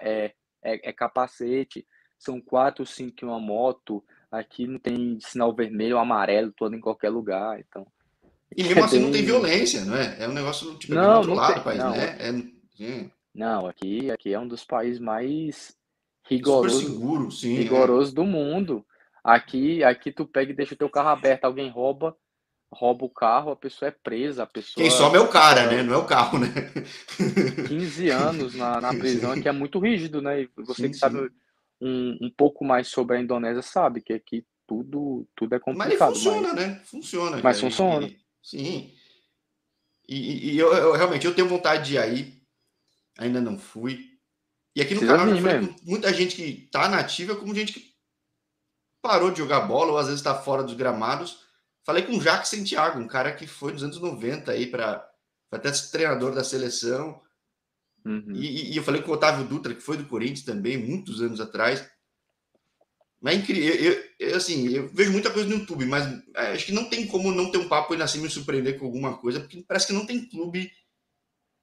é, 0.02 0.34
é, 0.62 0.90
é 0.90 0.92
capacete, 0.92 1.88
são 2.18 2.42
quatro, 2.42 2.86
cinco 2.86 3.24
em 3.24 3.26
uma 3.30 3.40
moto, 3.40 4.04
aqui 4.30 4.68
não 4.68 4.78
tem 4.78 5.18
sinal 5.22 5.56
vermelho 5.56 5.98
amarelo 5.98 6.52
todo 6.52 6.76
em 6.76 6.82
qualquer 6.82 7.10
lugar, 7.10 7.58
então. 7.58 7.88
E 8.56 8.64
mesmo 8.64 8.80
é 8.80 8.84
assim 8.84 9.00
não 9.00 9.12
tem 9.12 9.24
violência, 9.24 9.86
não 9.86 9.96
é? 9.96 10.18
É 10.20 10.28
um 10.28 10.34
negócio 10.34 10.76
tipo 10.76 10.94
não, 10.94 11.22
do 11.22 11.30
outro 11.30 11.34
lado 11.36 11.56
do 11.56 11.64
país, 11.64 11.80
não, 11.80 11.92
né? 11.92 12.18
É, 12.20 12.84
é... 12.84 13.10
Não, 13.34 13.68
aqui, 13.68 14.10
aqui 14.12 14.34
é 14.34 14.40
um 14.40 14.48
dos 14.48 14.64
países 14.64 15.00
mais 15.00 15.76
rigorosos, 16.28 16.84
seguro, 16.84 17.32
sim, 17.32 17.56
rigoroso 17.56 18.14
do 18.14 18.24
mundo. 18.24 18.86
Aqui, 19.24 19.84
aqui 19.84 20.12
tu 20.12 20.26
pega 20.26 20.52
e 20.52 20.56
deixa 20.56 20.74
o 20.74 20.78
teu 20.78 20.90
carro 20.90 21.10
aberto, 21.10 21.46
alguém 21.46 21.70
rouba, 21.70 22.16
rouba 22.72 23.06
o 23.06 23.10
carro, 23.10 23.52
a 23.52 23.56
pessoa 23.56 23.90
é 23.90 23.92
presa, 23.92 24.44
a 24.44 24.48
pessoa... 24.48 24.84
Quem 24.84 24.92
some 24.92 25.16
é 25.16 25.20
o 25.20 25.28
cara, 25.28 25.68
né? 25.68 25.84
Não 25.84 25.94
é 25.94 25.98
o 25.98 26.06
carro, 26.06 26.40
né? 26.40 26.48
15 27.68 28.10
anos 28.10 28.56
na, 28.56 28.80
na 28.80 28.90
prisão, 28.90 29.40
que 29.40 29.48
é 29.48 29.52
muito 29.52 29.80
rígido, 29.80 30.22
né? 30.22 30.44
E 30.44 30.50
você 30.58 30.84
sim, 30.84 30.92
que 30.92 30.98
sabe 30.98 31.30
um, 31.82 32.18
um 32.22 32.32
pouco 32.36 32.64
mais 32.64 32.88
sobre 32.88 33.18
a 33.18 33.22
Indonésia 33.22 33.62
sabe 33.62 34.02
que 34.02 34.14
aqui 34.14 34.46
tudo, 34.68 35.28
tudo 35.36 35.56
é 35.56 35.60
complicado. 35.60 36.00
Mas 36.12 36.18
funciona, 36.18 36.54
mas... 36.54 36.56
né? 36.56 36.82
Funciona. 36.86 37.32
Mas 37.38 37.42
cara. 37.42 37.58
funciona. 37.58 38.08
E, 38.08 38.18
sim. 38.44 38.94
E, 40.08 40.54
e 40.54 40.58
eu, 40.58 40.74
eu, 40.74 40.94
realmente 40.94 41.26
eu 41.26 41.36
tenho 41.36 41.48
vontade 41.48 41.86
de 41.86 41.94
ir 41.94 41.98
aí, 42.00 42.42
ainda 43.18 43.40
não 43.40 43.60
fui. 43.60 44.10
E 44.76 44.82
aqui 44.82 44.94
no 44.94 45.02
Precisa 45.02 45.18
canal 45.18 45.42
falei 45.42 45.68
com 45.68 45.76
muita 45.84 46.14
gente 46.14 46.36
que 46.36 46.70
tá 46.72 46.88
nativa, 46.88 47.36
como 47.36 47.54
gente 47.54 47.74
que 47.74 47.90
parou 49.02 49.32
de 49.32 49.40
jogar 49.40 49.62
bola 49.62 49.92
ou 49.92 49.98
às 49.98 50.08
vezes 50.08 50.20
está 50.20 50.36
fora 50.36 50.64
dos 50.64 50.74
gramados. 50.74 51.44
Falei 51.86 52.04
com 52.04 52.18
o 52.18 52.22
Jacques 52.22 52.50
Santiago, 52.50 53.00
um 53.00 53.08
cara 53.08 53.34
que 53.34 53.48
foi 53.48 53.74
nos 53.74 53.84
anos 53.84 54.00
90 54.00 54.52
aí 54.52 54.68
para 54.68 55.08
até 55.52 55.72
treinador 55.72 56.34
da 56.34 56.44
seleção. 56.44 57.22
Uhum. 58.06 58.32
E, 58.34 58.72
e, 58.72 58.78
eu 58.78 58.84
falei 58.84 59.02
com 59.02 59.12
o 59.12 59.14
Otávio 59.14 59.46
Dutra, 59.46 59.74
que 59.74 59.82
foi 59.82 59.98
do 59.98 60.06
Corinthians 60.06 60.44
também, 60.44 60.78
muitos 60.78 61.22
anos 61.22 61.42
atrás. 61.42 61.90
Mas 63.22 63.34
é 63.34 63.38
incrível, 63.38 63.76
eu, 63.76 64.04
eu, 64.20 64.38
assim, 64.38 64.70
eu 64.70 64.90
vejo 64.94 65.12
muita 65.12 65.30
coisa 65.30 65.48
no 65.48 65.56
YouTube, 65.56 65.86
mas 65.86 66.06
é, 66.36 66.54
acho 66.54 66.68
que 66.68 66.72
não 66.72 66.86
tem 66.86 67.06
como 67.06 67.32
não 67.32 67.52
ter 67.52 67.58
um 67.58 67.68
papo 67.68 67.94
e 67.94 67.98
nascer 67.98 68.20
me 68.22 68.30
surpreender 68.30 68.80
com 68.80 68.86
alguma 68.86 69.18
coisa, 69.18 69.42
porque 69.42 69.64
parece 69.68 69.88
que 69.88 69.94
não 69.94 70.06
tem 70.06 70.26
clube 70.26 70.72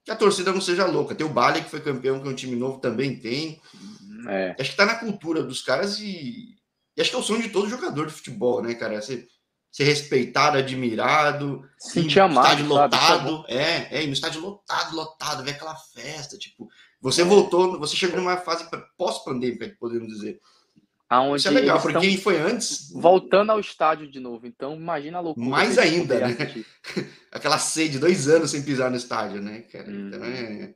que 0.05 0.11
a 0.11 0.15
torcida 0.15 0.53
não 0.53 0.61
seja 0.61 0.85
louca. 0.85 1.15
Tem 1.15 1.25
o 1.25 1.29
Bali, 1.29 1.63
que 1.63 1.69
foi 1.69 1.81
campeão, 1.81 2.21
que 2.21 2.27
é 2.27 2.31
um 2.31 2.35
time 2.35 2.55
novo, 2.55 2.79
também 2.79 3.19
tem. 3.19 3.59
É. 4.29 4.55
Acho 4.59 4.71
que 4.71 4.77
tá 4.77 4.85
na 4.85 4.95
cultura 4.95 5.43
dos 5.43 5.61
caras 5.61 5.99
e, 5.99 6.55
e 6.95 7.01
acho 7.01 7.09
que 7.09 7.15
é 7.15 7.19
o 7.19 7.23
sonho 7.23 7.41
de 7.41 7.49
todo 7.49 7.69
jogador 7.69 8.05
de 8.05 8.13
futebol, 8.13 8.61
né, 8.61 8.73
cara? 8.75 9.01
Ser, 9.01 9.27
ser 9.71 9.83
respeitado, 9.83 10.57
admirado, 10.57 11.67
sentir 11.77 12.19
amado, 12.19 12.45
estádio 12.45 12.67
lotado, 12.67 13.45
é, 13.47 14.03
é, 14.03 14.07
no 14.07 14.13
estádio 14.13 14.41
lotado, 14.41 14.95
lotado, 14.95 15.43
ver 15.43 15.51
aquela 15.51 15.75
festa, 15.75 16.37
tipo, 16.37 16.69
você 17.01 17.23
é. 17.23 17.25
voltou, 17.25 17.77
você 17.77 17.95
chegou 17.95 18.17
numa 18.17 18.37
fase 18.37 18.65
pós-pandêmica, 18.97 19.75
podemos 19.79 20.07
dizer. 20.07 20.39
Aonde 21.09 21.39
Isso 21.39 21.47
é 21.47 21.51
legal, 21.51 21.81
porque 21.81 21.99
quem 21.99 22.17
foi 22.17 22.37
antes. 22.37 22.91
Voltando 22.91 23.51
ao 23.51 23.59
estádio 23.59 24.09
de 24.11 24.19
novo. 24.19 24.45
Então, 24.45 24.75
imagina 24.75 25.19
a 25.19 25.21
loucura. 25.21 25.47
Mais 25.47 25.77
ainda, 25.77 26.19
né? 26.19 26.35
Aquela 27.31 27.57
sede, 27.57 27.97
dois 27.97 28.27
anos 28.27 28.51
sem 28.51 28.61
pisar 28.61 28.91
no 28.91 28.97
estádio, 28.97 29.41
né, 29.41 29.61
cara? 29.61 29.89
Hum. 29.89 30.07
Então 30.07 30.23
é. 30.25 30.75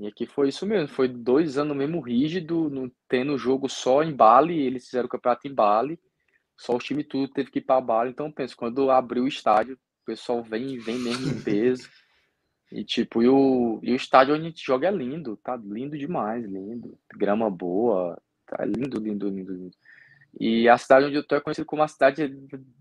E 0.00 0.06
aqui 0.06 0.26
foi 0.26 0.48
isso 0.48 0.64
mesmo, 0.64 0.86
foi 0.86 1.08
dois 1.08 1.58
anos 1.58 1.76
mesmo 1.76 2.00
rígido, 2.00 2.70
no, 2.70 2.90
tendo 3.08 3.36
jogo 3.36 3.68
só 3.68 4.04
em 4.04 4.14
Bali, 4.14 4.56
eles 4.56 4.84
fizeram 4.86 5.06
o 5.06 5.08
campeonato 5.08 5.48
em 5.48 5.52
Bali, 5.52 5.98
só 6.56 6.76
o 6.76 6.78
time 6.78 7.02
tudo 7.02 7.32
teve 7.32 7.50
que 7.50 7.58
ir 7.58 7.62
para 7.62 7.80
Bali, 7.80 8.10
então 8.10 8.30
penso, 8.30 8.56
quando 8.56 8.92
abriu 8.92 9.24
o 9.24 9.28
estádio, 9.28 9.74
o 9.74 10.06
pessoal 10.06 10.40
vem, 10.40 10.78
vem 10.78 10.98
mesmo 10.98 11.28
em 11.28 11.34
peso, 11.42 11.90
e 12.70 12.84
tipo, 12.84 13.24
e 13.24 13.28
o, 13.28 13.80
e 13.82 13.90
o 13.92 13.96
estádio 13.96 14.34
onde 14.34 14.44
a 14.44 14.48
gente 14.50 14.64
joga 14.64 14.86
é 14.86 14.90
lindo, 14.92 15.36
tá 15.38 15.56
lindo 15.56 15.98
demais, 15.98 16.44
lindo, 16.44 16.96
grama 17.16 17.50
boa, 17.50 18.16
tá 18.48 18.64
lindo, 18.64 19.00
lindo, 19.00 19.28
lindo, 19.28 19.52
lindo. 19.52 19.76
E 20.38 20.68
a 20.68 20.76
cidade 20.76 21.06
onde 21.06 21.16
eu 21.16 21.26
tô 21.26 21.34
é 21.34 21.40
conhecida 21.40 21.64
como 21.64 21.82
a 21.82 21.88
cidade 21.88 22.28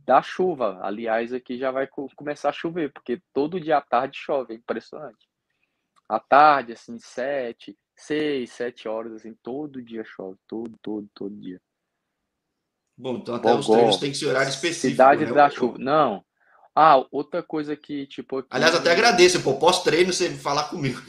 da 0.05 0.21
chuva, 0.21 0.79
aliás, 0.81 1.33
aqui 1.33 1.57
já 1.57 1.71
vai 1.71 1.87
começar 2.15 2.49
a 2.49 2.53
chover, 2.53 2.91
porque 2.91 3.21
todo 3.33 3.59
dia 3.59 3.77
à 3.77 3.81
tarde 3.81 4.17
chove, 4.17 4.53
é 4.53 4.57
impressionante 4.57 5.27
à 6.07 6.19
tarde, 6.19 6.73
assim, 6.73 6.97
sete, 6.99 7.77
seis, 7.95 8.51
sete 8.51 8.87
horas, 8.87 9.13
assim, 9.13 9.35
todo 9.43 9.81
dia 9.81 10.03
chove, 10.05 10.37
todo, 10.47 10.77
todo, 10.81 11.07
todo 11.13 11.35
dia. 11.35 11.59
Bom, 12.97 13.17
então 13.17 13.35
até 13.35 13.49
Bogó, 13.49 13.59
os 13.59 13.67
treinos 13.67 13.97
tem 13.97 14.11
que 14.11 14.17
ser 14.17 14.27
horário 14.27 14.49
específico. 14.49 14.91
Cidade 14.91 15.25
né? 15.25 15.33
da 15.33 15.49
chuva. 15.49 15.77
Não. 15.77 16.25
Ah, 16.73 17.05
outra 17.11 17.43
coisa 17.43 17.75
que, 17.75 18.07
tipo. 18.07 18.37
Aqui... 18.37 18.47
Aliás, 18.51 18.75
até 18.75 18.91
agradeço, 18.91 19.43
pô, 19.43 19.57
pós-treino 19.57 20.13
você 20.13 20.29
falar 20.29 20.69
comigo. 20.69 20.99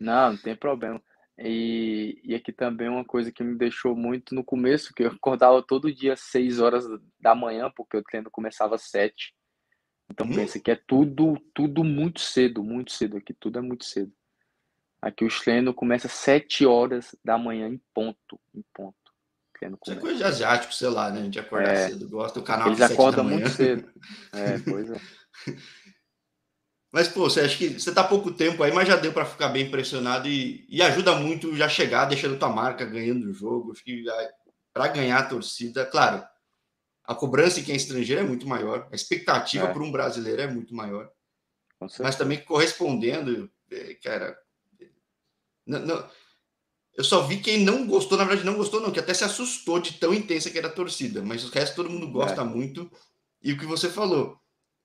não, 0.00 0.32
não 0.32 0.36
tem 0.38 0.56
problema. 0.56 1.00
E, 1.38 2.20
e 2.22 2.34
aqui 2.34 2.52
também 2.52 2.88
uma 2.88 3.04
coisa 3.04 3.32
que 3.32 3.42
me 3.42 3.56
deixou 3.56 3.96
muito 3.96 4.34
no 4.34 4.44
começo, 4.44 4.94
que 4.94 5.02
eu 5.02 5.10
acordava 5.20 5.62
todo 5.62 5.92
dia 5.92 6.12
às 6.12 6.20
6 6.20 6.60
horas 6.60 6.84
da 7.20 7.34
manhã, 7.34 7.70
porque 7.74 7.96
o 7.96 8.02
treino 8.02 8.30
começava 8.30 8.76
às 8.76 8.82
7. 8.82 9.34
Então 10.10 10.26
hum? 10.26 10.34
pensa 10.34 10.60
que 10.60 10.70
é 10.70 10.80
tudo, 10.86 11.36
tudo 11.54 11.82
muito 11.82 12.20
cedo, 12.20 12.62
muito 12.62 12.92
cedo 12.92 13.16
aqui, 13.16 13.34
tudo 13.34 13.58
é 13.58 13.62
muito 13.62 13.84
cedo. 13.84 14.12
Aqui 15.02 15.24
o 15.24 15.28
treino 15.28 15.74
começa 15.74 16.06
às 16.06 16.14
7 16.14 16.64
horas 16.64 17.14
da 17.24 17.36
manhã 17.36 17.68
em 17.68 17.80
ponto, 17.92 18.40
em 18.54 18.64
ponto. 18.72 19.04
Isso 19.82 19.92
é 19.92 19.96
coisa 19.96 20.16
de 20.16 20.24
asiático, 20.24 20.74
sei 20.74 20.88
lá, 20.88 21.10
né? 21.10 21.20
A 21.20 21.24
gente 21.24 21.38
acorda 21.38 21.70
é, 21.70 21.88
cedo, 21.88 22.08
gosta 22.08 22.38
do 22.38 22.44
canal 22.44 22.68
Eles 22.68 22.80
acordam 22.80 23.24
muito 23.24 23.48
cedo. 23.48 23.88
É, 24.32 24.58
pois 24.58 24.90
é. 24.90 25.00
Mas, 26.94 27.08
pô, 27.08 27.28
você 27.28 27.40
acha 27.40 27.58
que 27.58 27.70
você 27.70 27.92
tá 27.92 28.02
há 28.02 28.06
pouco 28.06 28.30
tempo 28.30 28.62
aí, 28.62 28.72
mas 28.72 28.86
já 28.86 28.94
deu 28.94 29.12
para 29.12 29.24
ficar 29.24 29.48
bem 29.48 29.66
impressionado 29.66 30.28
e, 30.28 30.64
e 30.68 30.80
ajuda 30.80 31.16
muito 31.16 31.56
já 31.56 31.68
chegar 31.68 32.04
deixando 32.04 32.38
tua 32.38 32.48
marca, 32.48 32.84
ganhando 32.84 33.28
o 33.28 33.32
jogo. 33.32 33.72
Acho 33.72 33.82
que 33.82 34.04
para 34.72 34.86
ganhar 34.86 35.18
a 35.18 35.26
torcida, 35.26 35.84
claro, 35.84 36.24
a 37.02 37.12
cobrança 37.12 37.58
em 37.58 37.64
quem 37.64 37.72
é 37.72 37.76
estrangeiro 37.76 38.20
é 38.20 38.24
muito 38.24 38.46
maior, 38.46 38.86
a 38.92 38.94
expectativa 38.94 39.66
é. 39.66 39.72
para 39.72 39.82
um 39.82 39.90
brasileiro 39.90 40.42
é 40.42 40.46
muito 40.46 40.72
maior. 40.72 41.10
Mas 41.98 42.14
também 42.14 42.38
correspondendo, 42.44 43.50
é, 43.72 43.94
cara. 43.94 44.38
Não, 45.66 45.80
não, 45.80 46.08
eu 46.96 47.02
só 47.02 47.22
vi 47.22 47.40
quem 47.40 47.64
não 47.64 47.88
gostou, 47.88 48.16
na 48.16 48.22
verdade, 48.22 48.46
não 48.46 48.56
gostou, 48.56 48.80
não, 48.80 48.92
que 48.92 49.00
até 49.00 49.12
se 49.12 49.24
assustou 49.24 49.80
de 49.80 49.94
tão 49.94 50.14
intensa 50.14 50.48
que 50.48 50.58
era 50.58 50.68
a 50.68 50.72
torcida. 50.72 51.22
Mas 51.22 51.44
o 51.44 51.50
resto 51.50 51.74
todo 51.74 51.90
mundo 51.90 52.08
gosta 52.12 52.42
é. 52.42 52.44
muito. 52.44 52.88
E 53.42 53.52
o 53.52 53.58
que 53.58 53.66
você 53.66 53.90
falou, 53.90 54.40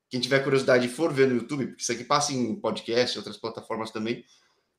quem 0.10 0.20
tiver 0.20 0.44
curiosidade 0.44 0.88
e 0.88 0.90
for 0.90 1.14
ver 1.14 1.28
no 1.28 1.36
YouTube, 1.36 1.68
porque 1.68 1.82
isso 1.82 1.92
aqui 1.92 2.04
passa 2.04 2.34
em 2.34 2.56
podcast, 2.56 3.18
outras 3.18 3.38
plataformas 3.38 3.92
também. 3.92 4.24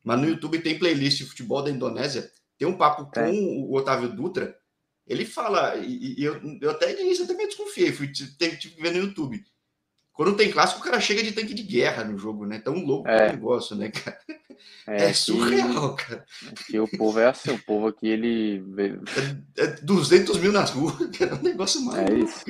Mas 0.02 0.18
no 0.18 0.28
YouTube 0.28 0.58
tem 0.60 0.78
playlist 0.78 1.18
de 1.18 1.26
futebol 1.26 1.62
da 1.62 1.70
Indonésia. 1.70 2.30
Tem 2.58 2.66
um 2.66 2.76
papo 2.76 3.10
com 3.12 3.30
o 3.30 3.74
Otávio 3.74 4.08
Dutra, 4.08 4.56
ele 5.10 5.24
fala, 5.24 5.76
e, 5.76 6.20
e 6.20 6.24
eu, 6.24 6.40
eu 6.60 6.70
até 6.70 7.00
início 7.00 7.24
eu 7.24 7.26
também 7.26 7.48
desconfiei, 7.48 7.90
fui 7.90 8.06
tive, 8.12 8.56
que 8.56 8.80
ver 8.80 8.92
no 8.92 8.98
YouTube. 8.98 9.42
Quando 10.12 10.36
tem 10.36 10.52
clássico, 10.52 10.80
o 10.80 10.84
cara 10.84 11.00
chega 11.00 11.20
de 11.20 11.32
tanque 11.32 11.52
de 11.52 11.64
guerra 11.64 12.04
no 12.04 12.16
jogo, 12.16 12.46
né? 12.46 12.60
Tão 12.60 12.74
louco 12.84 13.08
é. 13.08 13.28
o 13.28 13.32
negócio, 13.32 13.74
né, 13.74 13.90
cara? 13.90 14.18
É, 14.86 15.06
é 15.06 15.12
surreal, 15.12 15.96
que, 15.96 16.04
cara. 16.04 16.26
Que 16.66 16.78
o 16.78 16.86
povo 16.86 17.18
é 17.18 17.26
assim, 17.26 17.50
o 17.50 17.58
povo 17.58 17.88
aqui, 17.88 18.06
ele. 18.06 18.62
É, 19.56 19.64
é 19.64 19.66
200 19.82 20.38
mil 20.38 20.52
nas 20.52 20.70
ruas, 20.70 20.94
cara. 21.16 21.32
É 21.32 21.34
um 21.34 21.42
negócio 21.42 21.80
maluco. 21.80 22.12
É 22.12 22.18
isso. 22.18 22.44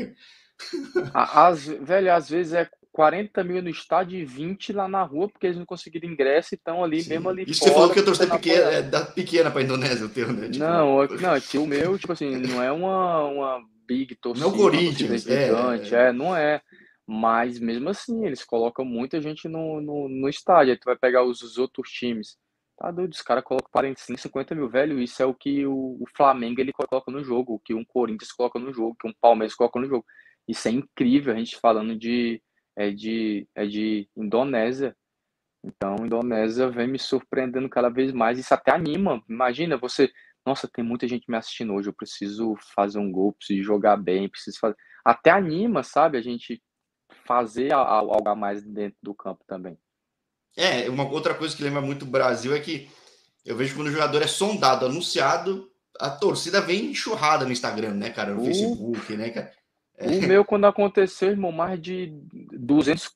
As, 1.12 1.66
velho, 1.66 2.12
às 2.12 2.28
vezes 2.28 2.52
é 2.52 2.68
40 2.92 3.44
mil 3.44 3.62
no 3.62 3.70
estádio 3.70 4.18
e 4.18 4.24
20 4.24 4.72
lá 4.72 4.88
na 4.88 5.02
rua, 5.02 5.28
porque 5.28 5.46
eles 5.46 5.58
não 5.58 5.64
conseguiram 5.64 6.10
ingresso 6.10 6.54
e 6.54 6.56
estão 6.56 6.82
ali, 6.82 7.02
Sim. 7.02 7.10
mesmo 7.10 7.28
ali 7.28 7.44
Isso 7.46 7.60
fora, 7.60 7.70
você 7.70 7.78
falou 7.78 7.92
que 7.92 8.00
a 8.00 8.04
torcida 8.04 8.38
pequena, 8.38 8.70
é 8.70 8.82
da 8.82 9.04
pequena 9.04 9.50
para 9.50 9.60
a 9.60 9.64
Indonésia, 9.64 10.06
o 10.06 10.08
teu, 10.08 10.32
né? 10.32 10.48
Tipo, 10.48 10.64
não, 10.64 11.06
não, 11.06 11.34
aqui 11.34 11.58
o 11.58 11.66
meu, 11.66 11.98
tipo 11.98 12.12
assim, 12.12 12.36
não 12.36 12.62
é 12.62 12.72
uma, 12.72 13.24
uma 13.24 13.60
big 13.86 14.14
torcida. 14.16 14.46
Não 14.46 14.54
é 14.54 14.56
o 14.56 14.60
Corinthians, 14.60 15.26
é, 15.26 15.50
é, 15.50 16.08
é, 16.08 16.12
não 16.12 16.36
é. 16.36 16.60
Mas 17.06 17.58
mesmo 17.58 17.88
assim, 17.88 18.24
eles 18.24 18.44
colocam 18.44 18.84
muita 18.84 19.20
gente 19.20 19.48
no, 19.48 19.80
no, 19.80 20.08
no 20.08 20.28
estádio. 20.28 20.72
Aí 20.72 20.78
tu 20.78 20.84
vai 20.84 20.96
pegar 20.96 21.24
os, 21.24 21.42
os 21.42 21.58
outros 21.58 21.90
times. 21.90 22.36
Tá 22.78 22.90
doido, 22.90 23.12
os 23.12 23.20
caras 23.20 23.42
colocam 23.42 23.68
45, 23.72 24.20
50 24.20 24.54
mil, 24.54 24.68
velho. 24.68 25.00
Isso 25.00 25.20
é 25.20 25.26
o 25.26 25.34
que 25.34 25.66
o, 25.66 25.98
o, 26.00 26.04
Flamengo 26.16 26.60
ele 26.60 26.72
coloca 26.72 27.10
no 27.10 27.22
jogo, 27.24 27.54
o 27.54 27.58
que 27.58 27.74
um 27.74 27.84
Corinthians 27.84 28.30
coloca 28.30 28.60
no 28.60 28.72
jogo, 28.72 28.90
o 28.90 28.94
que 28.94 29.08
um 29.08 29.12
Palmeiras 29.20 29.56
coloca 29.56 29.80
no 29.80 29.88
jogo. 29.88 30.04
Isso 30.50 30.68
é 30.68 30.72
incrível, 30.72 31.32
a 31.32 31.36
gente 31.36 31.56
falando 31.56 31.96
de 31.96 32.42
é 32.76 32.90
de, 32.90 33.46
é 33.54 33.66
de 33.66 34.08
Indonésia. 34.16 34.96
Então, 35.62 35.96
Indonésia 36.00 36.70
vem 36.70 36.88
me 36.88 36.98
surpreendendo 36.98 37.68
cada 37.68 37.90
vez 37.90 38.12
mais. 38.12 38.38
Isso 38.38 38.54
até 38.54 38.72
anima. 38.72 39.22
Imagina 39.28 39.76
você, 39.76 40.10
nossa, 40.46 40.68
tem 40.72 40.82
muita 40.82 41.06
gente 41.06 41.30
me 41.30 41.36
assistindo 41.36 41.74
hoje. 41.74 41.88
Eu 41.88 41.92
preciso 41.92 42.56
fazer 42.74 42.98
um 42.98 43.12
gol, 43.12 43.34
preciso 43.34 43.62
jogar 43.62 43.96
bem, 43.96 44.28
preciso 44.28 44.58
fazer. 44.58 44.76
Até 45.04 45.30
anima, 45.30 45.82
sabe? 45.82 46.16
A 46.16 46.22
gente 46.22 46.62
fazer 47.26 47.72
algo 47.72 48.28
a 48.28 48.34
mais 48.34 48.64
dentro 48.64 48.98
do 49.02 49.14
campo 49.14 49.44
também. 49.46 49.78
É, 50.56 50.88
uma 50.88 51.08
outra 51.08 51.34
coisa 51.34 51.54
que 51.54 51.62
lembra 51.62 51.80
muito 51.80 52.04
o 52.04 52.10
Brasil 52.10 52.54
é 52.54 52.60
que 52.60 52.88
eu 53.44 53.56
vejo 53.56 53.74
quando 53.76 53.88
o 53.88 53.92
jogador 53.92 54.22
é 54.22 54.26
sondado, 54.26 54.86
anunciado, 54.86 55.70
a 55.98 56.10
torcida 56.10 56.60
vem 56.60 56.86
enxurrada 56.86 57.44
no 57.44 57.52
Instagram, 57.52 57.94
né, 57.94 58.10
cara? 58.10 58.34
No 58.34 58.42
uh, 58.42 58.44
Facebook, 58.46 59.16
né, 59.16 59.30
cara? 59.30 59.52
O 60.00 60.26
meu, 60.26 60.44
quando 60.44 60.66
aconteceu, 60.66 61.30
irmão, 61.30 61.52
mais 61.52 61.80
de 61.80 62.12
200 62.32 63.10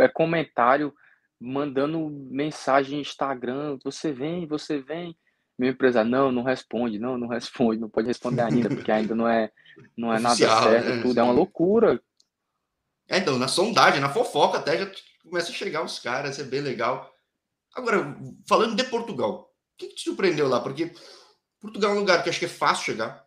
é, 0.00 0.08
comentários 0.08 0.92
mandando 1.38 2.10
mensagem 2.30 2.96
no 2.96 3.00
Instagram. 3.00 3.78
Você 3.84 4.12
vem, 4.12 4.46
você 4.46 4.80
vem. 4.80 5.16
Meu 5.58 5.70
empresário, 5.70 6.10
não, 6.10 6.32
não 6.32 6.42
responde, 6.42 6.98
não, 6.98 7.18
não 7.18 7.28
responde, 7.28 7.80
não 7.80 7.88
pode 7.88 8.06
responder 8.06 8.40
ainda, 8.40 8.70
porque 8.70 8.90
ainda 8.90 9.14
não 9.14 9.28
é, 9.28 9.52
não 9.94 10.10
é 10.10 10.16
Oficial, 10.16 10.54
nada 10.54 10.70
certo, 10.70 10.88
né? 10.88 11.02
tudo 11.02 11.20
é 11.20 11.22
uma 11.22 11.34
loucura. 11.34 12.02
É, 13.06 13.18
então, 13.18 13.38
na 13.38 13.46
sondagem, 13.46 14.00
na 14.00 14.08
fofoca 14.08 14.56
até 14.56 14.78
já 14.78 14.90
começa 15.22 15.50
a 15.50 15.54
chegar 15.54 15.84
os 15.84 15.98
caras, 15.98 16.38
é 16.38 16.44
bem 16.44 16.62
legal. 16.62 17.12
Agora, 17.74 18.16
falando 18.48 18.74
de 18.74 18.84
Portugal, 18.84 19.52
o 19.52 19.76
que, 19.76 19.88
que 19.88 19.96
te 19.96 20.04
surpreendeu 20.04 20.48
lá? 20.48 20.60
Porque 20.60 20.92
Portugal 21.60 21.90
é 21.90 21.94
um 21.94 22.00
lugar 22.00 22.22
que 22.22 22.30
acho 22.30 22.38
que 22.38 22.46
é 22.46 22.48
fácil 22.48 22.86
chegar 22.86 23.22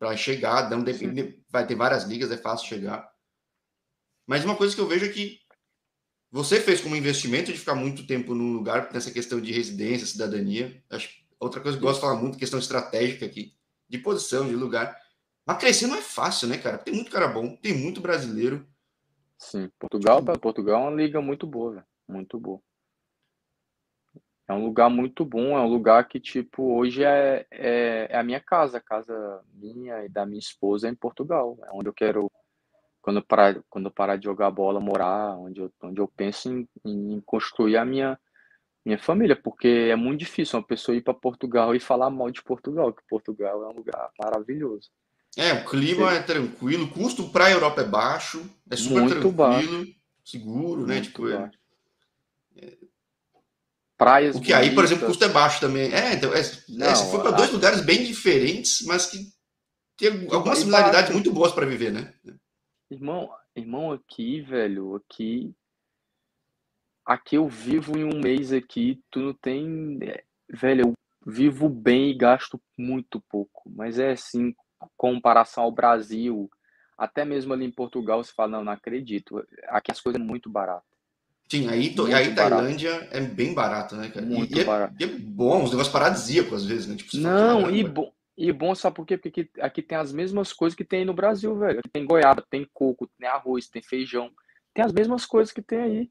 para 0.00 0.16
chegar, 0.16 0.70
não 0.70 0.82
depende, 0.82 1.38
vai 1.50 1.66
ter 1.66 1.74
várias 1.74 2.04
ligas, 2.04 2.32
é 2.32 2.36
fácil 2.38 2.66
chegar. 2.66 3.12
Mas 4.26 4.42
uma 4.46 4.56
coisa 4.56 4.74
que 4.74 4.80
eu 4.80 4.86
vejo 4.86 5.04
é 5.04 5.10
que 5.10 5.38
você 6.32 6.58
fez 6.58 6.80
como 6.80 6.96
investimento 6.96 7.52
de 7.52 7.58
ficar 7.58 7.74
muito 7.74 8.06
tempo 8.06 8.34
num 8.34 8.54
lugar 8.54 8.90
nessa 8.94 9.10
questão 9.10 9.38
de 9.38 9.52
residência, 9.52 10.06
cidadania. 10.06 10.82
Acho 10.88 11.10
outra 11.38 11.60
coisa 11.60 11.76
que 11.76 11.84
eu 11.84 11.86
gosto 11.86 12.00
de 12.00 12.06
falar 12.06 12.18
muito, 12.18 12.38
questão 12.38 12.58
estratégica 12.58 13.26
aqui, 13.26 13.54
de 13.86 13.98
posição, 13.98 14.48
de 14.48 14.56
lugar. 14.56 14.98
Mas 15.44 15.58
crescer 15.58 15.86
não 15.86 15.96
é 15.96 16.02
fácil, 16.02 16.48
né, 16.48 16.56
cara? 16.56 16.78
Tem 16.78 16.94
muito 16.94 17.10
cara 17.10 17.28
bom, 17.28 17.54
tem 17.56 17.76
muito 17.76 18.00
brasileiro. 18.00 18.66
Sim, 19.36 19.70
Portugal, 19.78 20.24
Portugal 20.40 20.80
é 20.80 20.88
uma 20.88 20.96
liga 20.96 21.20
muito 21.20 21.46
boa, 21.46 21.72
véio. 21.72 21.84
muito 22.08 22.40
boa. 22.40 22.60
É 24.50 24.52
um 24.52 24.64
lugar 24.64 24.90
muito 24.90 25.24
bom, 25.24 25.56
é 25.56 25.60
um 25.60 25.68
lugar 25.68 26.08
que, 26.08 26.18
tipo, 26.18 26.74
hoje 26.76 27.04
é, 27.04 27.46
é, 27.52 28.08
é, 28.10 28.18
a 28.18 28.22
minha 28.24 28.40
casa, 28.40 28.78
a 28.78 28.80
casa 28.80 29.40
minha 29.54 30.04
e 30.04 30.08
da 30.08 30.26
minha 30.26 30.40
esposa 30.40 30.88
é 30.88 30.90
em 30.90 30.94
Portugal. 30.94 31.56
É 31.62 31.68
onde 31.72 31.88
eu 31.88 31.92
quero, 31.92 32.28
quando 33.00 33.18
eu 33.18 33.22
parar, 33.22 33.62
quando 33.70 33.84
eu 33.84 33.92
parar 33.92 34.16
de 34.16 34.24
jogar 34.24 34.50
bola, 34.50 34.80
morar, 34.80 35.38
onde 35.38 35.60
eu, 35.60 35.72
onde 35.84 36.00
eu 36.00 36.08
penso 36.08 36.50
em, 36.50 36.68
em 36.84 37.20
construir 37.24 37.76
a 37.76 37.84
minha, 37.84 38.18
minha 38.84 38.98
família, 38.98 39.36
porque 39.36 39.68
é 39.68 39.94
muito 39.94 40.18
difícil 40.18 40.58
uma 40.58 40.66
pessoa 40.66 40.96
ir 40.96 41.02
para 41.02 41.14
Portugal 41.14 41.72
e 41.72 41.78
falar 41.78 42.10
mal 42.10 42.28
de 42.28 42.42
Portugal, 42.42 42.92
que 42.92 43.06
Portugal 43.08 43.62
é 43.62 43.68
um 43.68 43.76
lugar 43.76 44.10
maravilhoso. 44.20 44.90
É, 45.36 45.52
o 45.52 45.64
clima 45.64 46.10
Sim. 46.10 46.16
é 46.16 46.22
tranquilo, 46.22 46.86
o 46.86 46.90
custo 46.90 47.28
para 47.28 47.44
a 47.44 47.52
Europa 47.52 47.82
é 47.82 47.86
baixo, 47.86 48.44
é 48.68 48.74
super 48.74 49.02
muito 49.02 49.10
tranquilo, 49.12 49.32
baixo. 49.32 49.94
seguro, 50.24 50.84
né? 50.84 51.00
Tipo, 51.02 51.28
é, 51.28 51.52
praias. 54.00 54.34
O 54.34 54.40
que 54.40 54.52
bonitas. 54.52 54.68
aí, 54.68 54.74
por 54.74 54.82
exemplo, 54.82 55.04
o 55.04 55.06
custo 55.08 55.24
é 55.24 55.28
baixo 55.28 55.60
também. 55.60 55.92
É, 55.92 56.14
então, 56.14 56.32
é, 56.32 56.40
Não, 56.70 56.86
é, 56.86 56.94
você 56.94 57.10
foi 57.10 57.20
para 57.20 57.32
dois 57.32 57.52
lugares 57.52 57.82
bem 57.82 58.02
diferentes, 58.02 58.80
mas 58.86 59.04
que 59.04 59.30
tem 59.98 60.26
algumas 60.32 60.58
similaridades 60.58 61.12
muito 61.12 61.30
boas 61.30 61.52
para 61.52 61.66
viver, 61.66 61.92
né? 61.92 62.14
Irmão, 62.90 63.30
irmão, 63.54 63.92
aqui, 63.92 64.40
velho, 64.40 64.96
aqui. 64.96 65.54
Aqui 67.04 67.36
eu 67.36 67.46
vivo 67.46 67.98
em 67.98 68.04
um 68.04 68.18
mês 68.20 68.54
aqui, 68.54 69.02
tu 69.10 69.20
não 69.20 69.34
tem. 69.34 69.98
É, 70.02 70.24
velho, 70.48 70.86
eu 70.86 70.92
vivo 71.26 71.68
bem 71.68 72.10
e 72.10 72.14
gasto 72.14 72.58
muito 72.78 73.20
pouco. 73.28 73.64
Mas 73.66 73.98
é 73.98 74.12
assim, 74.12 74.54
comparação 74.96 75.64
ao 75.64 75.72
Brasil, 75.72 76.50
até 76.96 77.22
mesmo 77.22 77.52
ali 77.52 77.66
em 77.66 77.70
Portugal, 77.70 78.24
você 78.24 78.32
fala, 78.32 78.52
não, 78.52 78.64
não 78.64 78.72
acredito. 78.72 79.46
Aqui 79.68 79.92
as 79.92 80.00
coisas 80.00 80.20
é 80.20 80.24
muito 80.24 80.48
baratas. 80.48 80.89
Sim, 81.50 81.68
aí, 81.68 81.86
muito 81.86 82.06
aí 82.06 82.32
Tailândia 82.32 83.08
é 83.10 83.20
bem 83.20 83.52
barato, 83.52 83.96
né, 83.96 84.08
cara? 84.08 84.24
Muito 84.24 84.56
e, 84.56 84.64
barato. 84.64 84.94
E 85.00 85.04
é, 85.04 85.06
e 85.08 85.10
é 85.10 85.18
bom, 85.18 85.64
os 85.64 85.70
negócios 85.70 85.92
paradisíacos 85.92 86.62
às 86.62 86.64
vezes, 86.64 86.86
né? 86.86 86.96
Tipo, 86.96 87.16
não, 87.16 87.68
e 87.68 87.82
bom. 87.82 88.12
E 88.36 88.52
bom, 88.52 88.74
sabe 88.74 88.96
por 88.96 89.04
quê? 89.04 89.18
Porque 89.18 89.40
aqui, 89.40 89.50
aqui, 89.60 89.82
tem 89.82 89.98
as 89.98 90.12
mesmas 90.12 90.52
coisas 90.52 90.76
que 90.76 90.84
tem 90.84 91.04
no 91.04 91.12
Brasil, 91.12 91.54
velho. 91.58 91.80
Tem 91.92 92.06
goiaba, 92.06 92.42
tem 92.48 92.66
coco, 92.72 93.10
tem 93.18 93.28
arroz, 93.28 93.68
tem 93.68 93.82
feijão. 93.82 94.30
Tem 94.72 94.84
as 94.84 94.92
mesmas 94.92 95.26
coisas 95.26 95.52
que 95.52 95.60
tem 95.60 95.78
aí. 95.78 96.10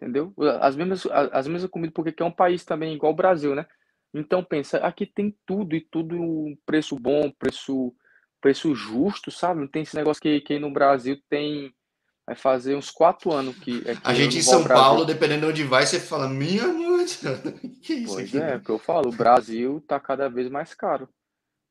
Entendeu? 0.00 0.32
As 0.60 0.74
mesmas, 0.76 1.06
as 1.06 1.46
mesmas 1.46 1.70
comidas, 1.70 1.92
porque 1.92 2.10
aqui 2.10 2.22
é 2.22 2.26
um 2.26 2.32
país 2.32 2.64
também 2.64 2.94
igual 2.94 3.12
o 3.12 3.16
Brasil, 3.16 3.54
né? 3.54 3.66
Então 4.14 4.42
pensa, 4.42 4.78
aqui 4.78 5.04
tem 5.04 5.36
tudo 5.44 5.74
e 5.74 5.80
tudo 5.80 6.16
preço 6.64 6.96
bom, 6.96 7.30
preço 7.38 7.94
preço 8.40 8.74
justo, 8.74 9.30
sabe? 9.30 9.60
Não 9.60 9.68
tem 9.68 9.82
esse 9.82 9.94
negócio 9.94 10.20
que, 10.20 10.40
que 10.40 10.58
no 10.58 10.72
Brasil 10.72 11.20
tem 11.28 11.72
vai 12.32 12.34
fazer 12.34 12.74
uns 12.74 12.90
quatro 12.90 13.32
anos 13.32 13.56
que, 13.56 13.82
é 13.86 13.94
que 13.94 14.00
a 14.02 14.14
gente 14.14 14.38
em 14.38 14.42
São 14.42 14.64
Paulo, 14.64 15.04
dependendo 15.04 15.46
de 15.46 15.46
onde 15.46 15.64
vai, 15.64 15.86
você 15.86 16.00
fala 16.00 16.28
minha 16.28 16.66
noite, 16.66 17.20
que 17.82 17.94
isso 17.94 18.14
pois 18.14 18.28
aqui? 18.28 18.38
é, 18.38 18.58
que 18.58 18.70
eu 18.70 18.78
falo, 18.78 19.10
o 19.10 19.16
Brasil 19.16 19.82
tá 19.86 20.00
cada 20.00 20.28
vez 20.28 20.50
mais 20.50 20.74
caro. 20.74 21.08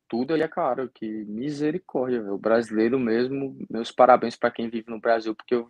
Tudo 0.07 0.33
aí 0.33 0.41
é 0.41 0.47
caro, 0.47 0.91
que 0.93 1.07
misericórdia, 1.25 2.21
véio. 2.21 2.33
o 2.33 2.37
brasileiro 2.37 2.99
mesmo. 2.99 3.57
Meus 3.69 3.91
parabéns 3.91 4.35
para 4.35 4.51
quem 4.51 4.69
vive 4.69 4.89
no 4.89 4.99
Brasil, 4.99 5.33
porque 5.33 5.55
eu, 5.55 5.69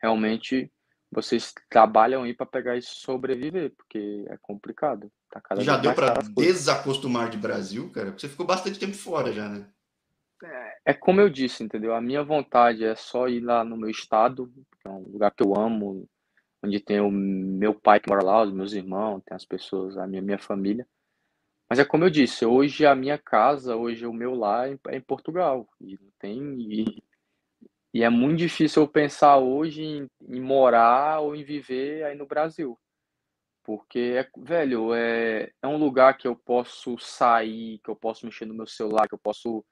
realmente 0.00 0.72
vocês 1.12 1.52
trabalham 1.70 2.22
aí 2.22 2.34
para 2.34 2.46
pegar 2.46 2.76
e 2.76 2.82
sobreviver, 2.82 3.72
porque 3.76 4.24
é 4.28 4.36
complicado. 4.40 5.12
Tá 5.30 5.40
já 5.60 5.76
deu 5.76 5.92
para 5.92 6.14
desacostumar 6.34 7.28
de 7.28 7.36
Brasil, 7.36 7.90
cara? 7.90 8.06
Porque 8.06 8.22
você 8.22 8.28
ficou 8.28 8.46
bastante 8.46 8.78
tempo 8.78 8.94
fora 8.94 9.32
já, 9.32 9.48
né? 9.48 9.66
É, 10.44 10.78
é 10.86 10.94
como 10.94 11.20
eu 11.20 11.30
disse, 11.30 11.64
entendeu? 11.64 11.94
A 11.94 12.00
minha 12.00 12.22
vontade 12.22 12.84
é 12.84 12.94
só 12.94 13.28
ir 13.28 13.40
lá 13.40 13.64
no 13.64 13.76
meu 13.76 13.88
estado, 13.88 14.52
que 14.80 14.86
é 14.86 14.90
um 14.90 15.02
lugar 15.02 15.30
que 15.30 15.42
eu 15.42 15.56
amo, 15.56 16.06
onde 16.62 16.80
tem 16.80 17.00
o 17.00 17.10
meu 17.10 17.74
pai 17.74 18.00
que 18.00 18.08
mora 18.08 18.24
lá, 18.24 18.42
os 18.42 18.52
meus 18.52 18.72
irmãos, 18.72 19.22
tem 19.24 19.34
as 19.34 19.44
pessoas, 19.44 19.96
a 19.96 20.06
minha, 20.06 20.22
minha 20.22 20.38
família. 20.38 20.86
Mas 21.68 21.78
é 21.78 21.84
como 21.84 22.04
eu 22.04 22.10
disse, 22.10 22.44
hoje 22.44 22.84
a 22.86 22.94
minha 22.94 23.18
casa, 23.18 23.74
hoje 23.74 24.06
o 24.06 24.12
meu 24.12 24.34
lar 24.34 24.68
é 24.88 24.96
em 24.96 25.00
Portugal. 25.00 25.66
E 25.80 25.98
tem. 26.18 26.60
E, 26.60 27.02
e 27.92 28.02
é 28.02 28.10
muito 28.10 28.38
difícil 28.38 28.82
eu 28.82 28.88
pensar 28.88 29.38
hoje 29.38 29.82
em, 29.82 30.06
em 30.28 30.40
morar 30.40 31.20
ou 31.20 31.34
em 31.34 31.44
viver 31.44 32.04
aí 32.04 32.14
no 32.16 32.26
Brasil. 32.26 32.78
Porque, 33.64 33.98
é, 34.18 34.28
velho, 34.36 34.92
é, 34.92 35.50
é 35.62 35.66
um 35.66 35.78
lugar 35.78 36.18
que 36.18 36.28
eu 36.28 36.36
posso 36.36 36.98
sair, 36.98 37.78
que 37.82 37.90
eu 37.90 37.96
posso 37.96 38.26
mexer 38.26 38.44
no 38.44 38.54
meu 38.54 38.66
celular, 38.66 39.08
que 39.08 39.14
eu 39.14 39.18
posso 39.18 39.64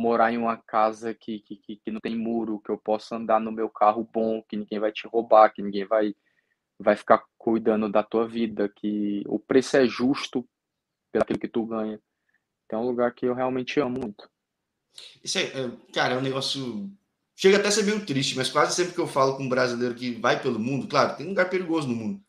morar 0.00 0.32
em 0.32 0.38
uma 0.38 0.56
casa 0.56 1.12
que, 1.12 1.40
que, 1.40 1.56
que, 1.76 1.90
não 1.90 2.00
tem 2.00 2.16
muro, 2.16 2.60
que 2.64 2.70
eu 2.70 2.78
possa 2.78 3.16
andar 3.16 3.38
no 3.38 3.52
meu 3.52 3.68
carro 3.68 4.08
bom, 4.10 4.42
que 4.42 4.56
ninguém 4.56 4.78
vai 4.78 4.90
te 4.90 5.06
roubar, 5.06 5.52
que 5.52 5.60
ninguém 5.60 5.84
vai, 5.84 6.14
vai 6.78 6.96
ficar 6.96 7.22
cuidando 7.36 7.86
da 7.86 8.02
tua 8.02 8.26
vida, 8.26 8.66
que 8.68 9.22
o 9.26 9.38
preço 9.38 9.76
é 9.76 9.86
justo 9.86 10.48
pelo 11.12 11.38
que 11.38 11.46
tu 11.46 11.66
ganha. 11.66 12.00
Então 12.64 12.80
é 12.80 12.82
um 12.82 12.86
lugar 12.86 13.12
que 13.12 13.26
eu 13.26 13.34
realmente 13.34 13.78
amo 13.78 14.00
muito. 14.00 14.30
Isso 15.22 15.38
é, 15.38 15.42
é, 15.42 15.70
cara, 15.92 16.14
é 16.14 16.18
um 16.18 16.22
negócio. 16.22 16.90
Chega 17.36 17.58
até 17.58 17.68
a 17.68 17.70
ser 17.70 17.84
meio 17.84 18.04
triste, 18.06 18.36
mas 18.36 18.48
quase 18.48 18.74
sempre 18.74 18.94
que 18.94 19.00
eu 19.00 19.06
falo 19.06 19.36
com 19.36 19.42
um 19.42 19.48
brasileiro 19.48 19.94
que 19.94 20.12
vai 20.12 20.40
pelo 20.40 20.58
mundo, 20.58 20.88
claro, 20.88 21.16
tem 21.16 21.26
um 21.26 21.30
lugar 21.30 21.50
perigoso 21.50 21.86
no 21.86 21.94
mundo. 21.94 22.22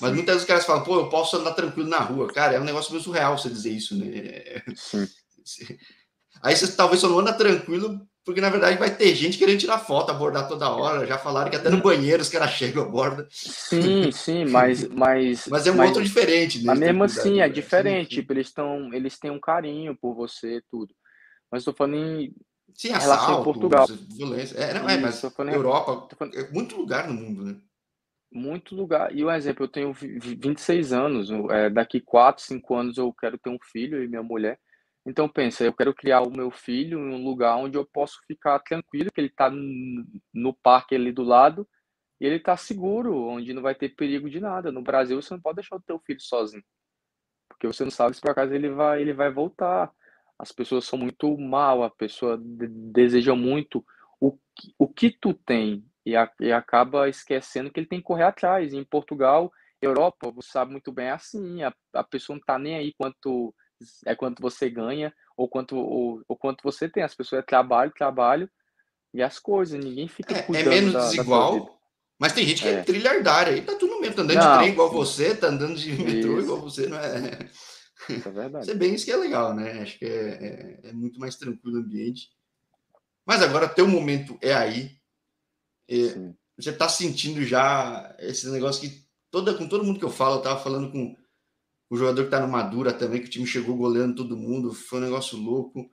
Mas 0.00 0.10
Sim. 0.10 0.16
muitas 0.16 0.34
vezes 0.34 0.42
os 0.42 0.48
caras 0.48 0.66
falam, 0.66 0.84
pô, 0.84 0.96
eu 0.96 1.08
posso 1.08 1.36
andar 1.36 1.52
tranquilo 1.52 1.88
na 1.88 2.00
rua. 2.00 2.26
Cara, 2.32 2.54
é 2.54 2.60
um 2.60 2.64
negócio 2.64 2.90
meio 2.90 3.02
surreal 3.02 3.36
você 3.36 3.48
dizer 3.48 3.70
isso, 3.70 3.96
né? 3.96 4.62
Sim. 4.74 5.06
Aí 6.42 6.54
você 6.54 6.70
talvez 6.74 7.00
só 7.00 7.08
não 7.08 7.18
anda 7.18 7.32
tranquilo, 7.32 8.06
porque 8.24 8.40
na 8.40 8.50
verdade 8.50 8.76
vai 8.76 8.94
ter 8.94 9.14
gente 9.14 9.38
querendo 9.38 9.60
tirar 9.60 9.78
foto, 9.78 10.10
abordar 10.10 10.48
toda 10.48 10.68
hora. 10.68 11.06
Já 11.06 11.16
falaram 11.16 11.48
que 11.48 11.56
até 11.56 11.70
no 11.70 11.80
banheiro 11.80 12.20
os 12.20 12.28
caras 12.28 12.50
chegam, 12.50 12.82
abordam. 12.82 13.24
Sim, 13.30 14.10
sim, 14.10 14.44
mas. 14.46 14.88
Mas, 14.88 15.46
mas 15.48 15.66
é 15.66 15.70
um 15.70 15.76
mas, 15.76 15.88
outro 15.88 16.02
diferente, 16.02 16.58
né? 16.58 16.64
Mas 16.66 16.78
mesmo 16.80 17.04
assim, 17.04 17.40
é 17.40 17.48
diferente. 17.48 18.16
Tipo, 18.16 18.32
eles, 18.32 18.52
tão, 18.52 18.92
eles 18.92 19.16
têm 19.18 19.30
um 19.30 19.38
carinho 19.38 19.96
por 19.96 20.14
você 20.14 20.60
tudo. 20.70 20.92
Mas 21.50 21.60
estou 21.60 21.72
falando 21.72 21.96
em. 21.96 22.34
Sim, 22.74 22.92
assalto, 22.92 23.44
Portugal. 23.44 23.86
violência. 23.86 24.58
É, 24.58 24.74
não 24.74 24.90
é, 24.90 24.98
mas 24.98 25.20
falando, 25.20 25.54
Europa, 25.54 26.16
falando, 26.18 26.36
é 26.36 26.50
muito 26.50 26.76
lugar 26.76 27.08
no 27.08 27.14
mundo, 27.14 27.44
né? 27.44 27.56
Muito 28.32 28.74
lugar. 28.74 29.14
E 29.14 29.24
um 29.24 29.30
exemplo, 29.30 29.64
eu 29.64 29.68
tenho 29.68 29.92
26 29.92 30.92
anos. 30.92 31.30
É, 31.50 31.70
daqui 31.70 32.00
4, 32.00 32.42
5 32.42 32.74
anos 32.74 32.98
eu 32.98 33.12
quero 33.12 33.38
ter 33.38 33.50
um 33.50 33.58
filho 33.62 34.02
e 34.02 34.08
minha 34.08 34.22
mulher. 34.22 34.58
Então 35.06 35.28
pensa, 35.28 35.64
eu 35.64 35.72
quero 35.72 35.94
criar 35.94 36.22
o 36.22 36.30
meu 36.30 36.50
filho 36.50 36.98
em 36.98 37.14
um 37.14 37.24
lugar 37.24 37.56
onde 37.56 37.78
eu 37.78 37.86
posso 37.86 38.20
ficar 38.26 38.58
tranquilo, 38.58 39.10
que 39.12 39.20
ele 39.20 39.28
está 39.28 39.48
no 40.34 40.52
parque 40.52 40.96
ali 40.96 41.12
do 41.12 41.22
lado 41.22 41.66
e 42.20 42.26
ele 42.26 42.36
está 42.36 42.56
seguro, 42.56 43.14
onde 43.28 43.54
não 43.54 43.62
vai 43.62 43.74
ter 43.74 43.90
perigo 43.90 44.28
de 44.28 44.40
nada. 44.40 44.72
No 44.72 44.82
Brasil 44.82 45.20
você 45.22 45.32
não 45.32 45.40
pode 45.40 45.56
deixar 45.56 45.76
o 45.76 45.82
teu 45.82 46.00
filho 46.00 46.20
sozinho, 46.20 46.64
porque 47.48 47.68
você 47.68 47.84
não 47.84 47.90
sabe 47.90 48.16
se 48.16 48.20
por 48.20 48.32
acaso 48.32 48.52
ele 48.52 48.70
vai 48.70 49.00
ele 49.00 49.12
vai 49.12 49.30
voltar. 49.30 49.92
As 50.38 50.52
pessoas 50.52 50.84
são 50.84 50.98
muito 50.98 51.38
mal, 51.38 51.82
a 51.82 51.90
pessoa 51.90 52.38
deseja 52.42 53.34
muito 53.34 53.84
o 54.20 54.32
que, 54.32 54.74
o 54.78 54.88
que 54.88 55.10
tu 55.10 55.32
tem 55.32 55.84
e, 56.04 56.16
a, 56.16 56.30
e 56.40 56.52
acaba 56.52 57.08
esquecendo 57.08 57.70
que 57.70 57.80
ele 57.80 57.86
tem 57.86 58.00
que 58.00 58.04
correr 58.04 58.24
atrás. 58.24 58.74
Em 58.74 58.84
Portugal, 58.84 59.52
Europa, 59.80 60.30
você 60.30 60.50
sabe 60.50 60.72
muito 60.72 60.92
bem 60.92 61.06
é 61.06 61.12
assim, 61.12 61.62
a, 61.62 61.72
a 61.94 62.04
pessoa 62.04 62.34
não 62.34 62.40
está 62.40 62.58
nem 62.58 62.76
aí 62.76 62.92
quanto 62.98 63.54
é 64.04 64.14
quanto 64.14 64.40
você 64.40 64.68
ganha 64.70 65.12
ou 65.36 65.48
quanto, 65.48 65.76
ou, 65.76 66.22
ou 66.26 66.36
quanto 66.36 66.62
você 66.62 66.88
tem. 66.88 67.02
As 67.02 67.14
pessoas 67.14 67.40
é 67.40 67.42
trabalho, 67.42 67.92
trabalho 67.96 68.50
e 69.12 69.22
as 69.22 69.38
coisas. 69.38 69.82
Ninguém 69.82 70.08
fica 70.08 70.34
é, 70.34 70.38
é 70.38 70.42
cuidando 70.42 70.66
é 70.66 70.70
menos 70.70 70.92
da, 70.92 71.08
desigual, 71.08 71.64
da 71.64 71.76
mas 72.18 72.32
tem 72.32 72.46
gente 72.46 72.62
que 72.62 72.68
é, 72.68 72.72
é 72.72 72.82
trilhardária 72.82 73.52
aí, 73.52 73.62
tá 73.62 73.74
tudo 73.74 74.00
mesmo, 74.00 74.16
tá 74.16 74.22
andando 74.22 74.38
não, 74.38 74.52
de 74.52 74.58
trem 74.58 74.72
igual 74.72 74.90
você, 74.90 75.34
tá 75.34 75.48
andando 75.48 75.76
de 75.76 75.92
metrô 75.92 76.40
igual 76.40 76.60
você, 76.60 76.86
não 76.86 76.98
é? 76.98 77.38
Isso 78.08 78.28
é 78.28 78.32
verdade. 78.32 78.64
Isso 78.64 78.70
é 78.70 78.74
bem 78.74 78.94
isso 78.94 79.04
que 79.04 79.12
é 79.12 79.16
legal, 79.16 79.54
né? 79.54 79.82
Acho 79.82 79.98
que 79.98 80.06
é, 80.06 80.80
é, 80.84 80.88
é 80.88 80.92
muito 80.92 81.20
mais 81.20 81.36
tranquilo 81.36 81.76
o 81.76 81.80
ambiente. 81.80 82.30
Mas 83.26 83.42
agora 83.42 83.68
teu 83.68 83.86
momento 83.86 84.38
é 84.40 84.54
aí. 84.54 84.92
É, 85.88 86.32
você 86.56 86.72
tá 86.72 86.88
sentindo 86.88 87.42
já 87.44 88.14
esse 88.18 88.48
negócio 88.50 88.80
que 88.80 89.04
toda, 89.30 89.52
com 89.54 89.68
todo 89.68 89.84
mundo 89.84 89.98
que 89.98 90.04
eu 90.04 90.10
falo, 90.10 90.36
eu 90.36 90.42
tava 90.42 90.62
falando 90.62 90.90
com 90.90 91.16
o 91.88 91.96
jogador 91.96 92.24
que 92.24 92.30
tá 92.30 92.40
no 92.40 92.48
Madura 92.48 92.92
também, 92.92 93.20
que 93.20 93.26
o 93.26 93.30
time 93.30 93.46
chegou 93.46 93.76
goleando 93.76 94.16
todo 94.16 94.36
mundo, 94.36 94.72
foi 94.72 94.98
um 94.98 95.02
negócio 95.02 95.38
louco. 95.38 95.88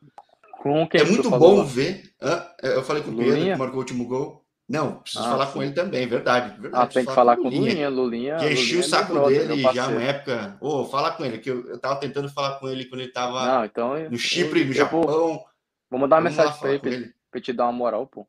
Com 0.62 0.88
quem 0.88 1.02
é 1.02 1.04
muito 1.04 1.30
bom 1.30 1.64
ver. 1.64 2.14
É, 2.22 2.76
eu 2.78 2.84
falei 2.84 3.04
com 3.04 3.12
o 3.12 3.18
Pedro, 3.18 3.36
que 3.36 3.56
marcou 3.56 3.76
o 3.76 3.80
último 3.80 4.08
gol. 4.08 4.44
Não, 4.68 5.02
preciso 5.02 5.26
ah, 5.26 5.32
falar 5.32 5.48
sim. 5.48 5.54
com 5.54 5.64
ele 5.64 5.74
também, 5.74 6.08
verdade. 6.08 6.60
verdade 6.60 6.84
ah, 6.84 6.88
tem 6.88 7.06
que 7.06 7.14
falar 7.14 7.36
com 7.36 7.50
o 7.50 7.52
Lulinha. 7.52 7.90
Lulinha 7.90 8.38
que 8.38 8.54
enchi 8.54 8.78
o 8.78 8.84
saco 8.84 9.14
brother, 9.14 9.48
dele 9.48 9.62
já 9.74 9.90
uma 9.90 10.02
época. 10.02 10.58
Ô, 10.62 10.82
oh, 10.82 10.86
falar 10.86 11.12
com 11.12 11.26
ele, 11.26 11.38
que 11.38 11.52
eu, 11.52 11.68
eu 11.68 11.78
tava 11.78 11.98
tentando 11.98 12.30
falar 12.30 12.60
com 12.60 12.70
ele 12.70 12.86
quando 12.86 13.02
ele 13.02 13.12
tava 13.12 13.46
Não, 13.46 13.66
então, 13.66 14.10
no 14.10 14.18
Chipre, 14.18 14.62
eu, 14.62 14.68
no 14.68 14.74
Japão. 14.74 15.02
Vou, 15.02 15.44
vou 15.92 16.00
mandar 16.00 16.16
uma 16.16 16.30
mensagem 16.30 16.58
pra 16.58 16.70
ele, 16.70 16.80
pra 16.80 16.90
ele, 16.92 17.14
pra 17.30 17.42
te 17.42 17.52
dar 17.52 17.66
uma 17.66 17.74
moral, 17.74 18.08
pô. 18.08 18.26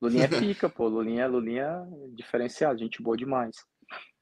Lulinha 0.00 0.24
é 0.24 0.28
pica, 0.38 0.68
pô. 0.68 0.86
Lulinha, 0.86 1.26
Lulinha 1.26 1.84
é 1.90 2.14
diferenciado, 2.14 2.78
gente 2.78 3.02
boa 3.02 3.16
demais 3.16 3.56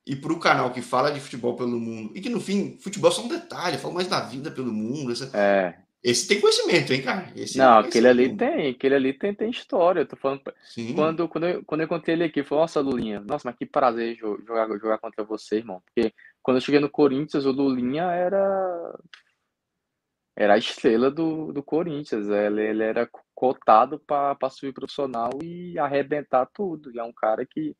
e 0.06 0.16
para 0.16 0.32
o 0.32 0.40
canal 0.40 0.70
que 0.72 0.82
fala 0.82 1.10
de 1.10 1.20
futebol 1.20 1.56
pelo 1.56 1.78
mundo, 1.78 2.12
e 2.16 2.20
que 2.20 2.28
no 2.28 2.40
fim, 2.40 2.78
futebol 2.80 3.10
é 3.10 3.14
só 3.14 3.22
um 3.22 3.28
detalhe, 3.28 3.78
fala 3.78 3.94
mais 3.94 4.08
da 4.08 4.20
vida 4.20 4.50
pelo 4.50 4.72
mundo. 4.72 5.12
Essa... 5.12 5.30
É. 5.36 5.74
Esse 6.02 6.26
tem 6.26 6.40
conhecimento, 6.40 6.94
hein, 6.94 7.02
cara? 7.02 7.30
Esse 7.36 7.58
não, 7.58 7.78
aquele 7.78 8.08
ali 8.08 8.34
tem, 8.34 8.70
aquele 8.70 8.94
ali 8.94 9.12
tem, 9.12 9.34
tem 9.34 9.50
história. 9.50 10.00
Eu 10.00 10.06
tô 10.06 10.16
falando. 10.16 10.40
Sim. 10.64 10.94
Quando, 10.94 11.28
quando, 11.28 11.46
eu, 11.46 11.64
quando 11.64 11.82
eu 11.82 11.84
encontrei 11.84 12.16
ele 12.16 12.24
aqui, 12.24 12.42
falou, 12.42 12.62
nossa, 12.62 12.80
Lulinha, 12.80 13.20
nossa, 13.20 13.46
mas 13.46 13.58
que 13.58 13.66
prazer 13.66 14.16
jogar, 14.16 14.66
jogar 14.78 14.98
contra 14.98 15.22
você, 15.22 15.56
irmão. 15.56 15.82
Porque 15.84 16.14
quando 16.42 16.56
eu 16.56 16.60
cheguei 16.62 16.80
no 16.80 16.88
Corinthians, 16.88 17.44
o 17.44 17.52
Lulinha 17.52 18.04
era. 18.04 18.98
Era 20.34 20.54
a 20.54 20.58
estrela 20.58 21.10
do, 21.10 21.52
do 21.52 21.62
Corinthians. 21.62 22.26
Ele, 22.30 22.62
ele 22.62 22.82
era 22.82 23.06
cotado 23.34 24.00
para 24.00 24.48
subir 24.48 24.72
profissional 24.72 25.30
e 25.42 25.78
arrebentar 25.78 26.46
tudo. 26.46 26.90
E 26.94 26.98
é 26.98 27.04
um 27.04 27.12
cara 27.12 27.44
que 27.44 27.76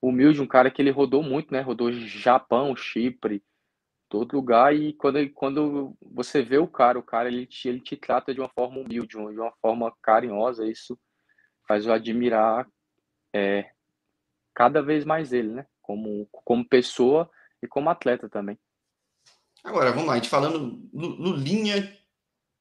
humilde, 0.00 0.40
um 0.40 0.46
cara 0.46 0.70
que 0.70 0.80
ele 0.80 0.90
rodou 0.90 1.22
muito, 1.22 1.52
né? 1.52 1.60
Rodou 1.60 1.92
Japão, 1.92 2.74
Chipre, 2.74 3.42
todo 4.08 4.34
lugar. 4.34 4.74
E 4.74 4.92
quando, 4.94 5.30
quando 5.30 5.96
você 6.00 6.42
vê 6.42 6.58
o 6.58 6.66
cara, 6.66 6.98
o 6.98 7.02
cara 7.02 7.28
ele 7.28 7.46
te, 7.46 7.68
ele 7.68 7.80
te 7.80 7.96
trata 7.96 8.34
de 8.34 8.40
uma 8.40 8.48
forma 8.48 8.78
humilde, 8.78 9.08
de 9.08 9.16
uma 9.16 9.52
forma 9.60 9.92
carinhosa. 10.02 10.66
Isso 10.66 10.98
faz 11.66 11.86
eu 11.86 11.92
admirar 11.92 12.66
é, 13.34 13.70
cada 14.54 14.82
vez 14.82 15.04
mais 15.04 15.32
ele, 15.32 15.48
né? 15.48 15.66
Como, 15.82 16.26
como 16.30 16.68
pessoa 16.68 17.30
e 17.62 17.66
como 17.66 17.90
atleta 17.90 18.28
também. 18.28 18.58
Agora, 19.62 19.90
vamos 19.90 20.06
lá, 20.06 20.14
a 20.14 20.16
gente 20.16 20.28
falando, 20.28 20.88
Lulinha 20.92 21.96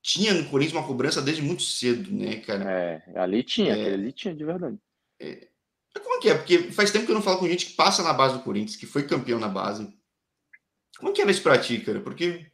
tinha 0.01 0.33
no 0.33 0.49
Corinthians 0.49 0.77
uma 0.77 0.87
cobrança 0.87 1.21
desde 1.21 1.41
muito 1.41 1.61
cedo, 1.61 2.11
né, 2.11 2.37
cara? 2.41 2.69
É, 2.69 3.03
ali 3.15 3.43
tinha, 3.43 3.75
é, 3.75 3.93
ali 3.93 4.11
tinha 4.11 4.33
de 4.33 4.43
verdade. 4.43 4.77
É, 5.19 5.47
como 5.93 6.15
é 6.15 6.19
que 6.19 6.29
é? 6.29 6.35
Porque 6.35 6.71
faz 6.71 6.91
tempo 6.91 7.05
que 7.05 7.11
eu 7.11 7.15
não 7.15 7.21
falo 7.21 7.39
com 7.39 7.47
gente 7.47 7.65
que 7.65 7.73
passa 7.73 8.03
na 8.03 8.13
base 8.13 8.35
do 8.35 8.43
Corinthians, 8.43 8.75
que 8.75 8.85
foi 8.85 9.07
campeão 9.07 9.39
na 9.39 9.47
base. 9.47 9.91
Como 10.99 11.13
que 11.13 11.21
era 11.21 11.31
isso 11.31 11.41
pra 11.41 11.57
ti, 11.57 11.79
cara? 11.79 12.01
Porque 12.01 12.49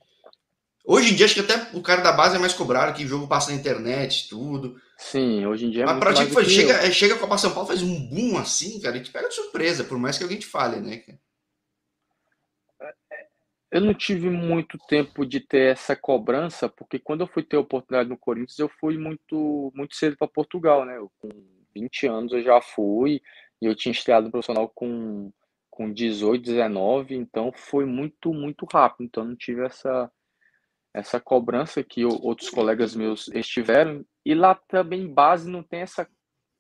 Hoje 0.88 1.12
em 1.12 1.16
dia, 1.16 1.26
acho 1.26 1.34
que 1.34 1.42
até 1.42 1.76
o 1.76 1.82
cara 1.82 2.02
da 2.02 2.12
base 2.12 2.36
é 2.36 2.40
mais 2.40 2.54
cobrado, 2.54 2.96
que 2.96 3.04
o 3.04 3.08
jogo 3.08 3.28
passa 3.28 3.50
na 3.50 3.58
internet, 3.58 4.30
tudo. 4.30 4.80
Sim, 4.98 5.46
hoje 5.46 5.66
em 5.66 5.72
dia 5.72 5.82
é 5.82 5.86
Mas 5.86 6.00
pra 6.00 6.14
ti, 6.14 6.50
chega, 6.50 6.74
é, 6.74 6.92
chega 6.92 7.16
a 7.16 7.18
Copa 7.18 7.40
São 7.40 7.52
Paulo, 7.52 7.68
faz 7.68 7.82
um 7.82 8.08
boom 8.08 8.38
assim, 8.38 8.80
cara, 8.80 8.96
e 8.96 9.02
te 9.02 9.12
pega 9.12 9.28
de 9.28 9.34
surpresa, 9.34 9.84
por 9.84 9.98
mais 9.98 10.16
que 10.18 10.24
alguém 10.24 10.38
te 10.38 10.46
fale, 10.46 10.80
né, 10.80 10.98
cara? 10.98 11.20
Eu 13.72 13.82
não 13.82 13.96
tive 13.96 14.30
muito 14.30 14.78
tempo 14.88 15.26
de 15.26 15.40
ter 15.40 15.74
essa 15.74 15.96
cobrança, 15.96 16.70
porque 16.70 17.00
quando 17.00 17.22
eu 17.22 17.28
fui 17.28 17.44
ter 17.44 17.58
oportunidade 17.58 18.08
no 18.08 18.18
Corinthians, 18.18 18.60
eu 18.60 18.70
fui 18.80 18.96
muito, 18.98 19.72
muito 19.76 19.96
cedo 19.96 20.16
para 20.16 20.28
Portugal, 20.28 20.86
né? 20.86 20.98
Eu, 20.98 21.12
com 21.20 21.30
20 21.76 22.08
anos 22.08 22.34
eu 22.34 22.42
já 22.42 22.62
fui, 22.62 23.22
e 23.62 23.66
eu 23.66 23.76
tinha 23.76 23.92
estreado 23.92 24.32
profissional 24.32 24.70
com, 24.70 25.32
com 25.70 25.92
18, 25.92 26.44
19, 26.44 27.16
então 27.16 27.52
foi 27.52 27.86
muito, 27.86 28.34
muito 28.34 28.66
rápido. 28.72 29.06
Então 29.06 29.26
não 29.26 29.36
tive 29.36 29.66
essa, 29.66 30.12
essa 30.94 31.20
cobrança 31.20 31.84
que 31.84 32.06
outros 32.06 32.50
colegas 32.50 32.96
meus 32.96 33.28
estiveram. 33.30 34.06
E 34.26 34.34
lá 34.34 34.56
também, 34.56 35.12
base, 35.12 35.50
não 35.50 35.64
tem 35.64 35.82
essa 35.82 36.08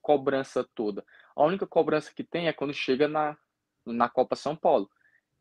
cobrança 0.02 0.68
toda. 0.76 1.04
A 1.36 1.44
única 1.44 1.66
cobrança 1.66 2.14
que 2.14 2.24
tem 2.24 2.48
é 2.48 2.54
quando 2.54 2.74
chega 2.74 3.08
na, 3.08 3.38
na 3.86 4.10
Copa 4.10 4.36
São 4.36 4.56
Paulo 4.56 4.90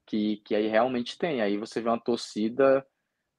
que, 0.06 0.36
que 0.38 0.54
aí 0.54 0.68
realmente 0.68 1.18
tem. 1.18 1.40
Aí 1.40 1.56
você 1.56 1.80
vê 1.80 1.88
uma 1.88 2.00
torcida 2.00 2.86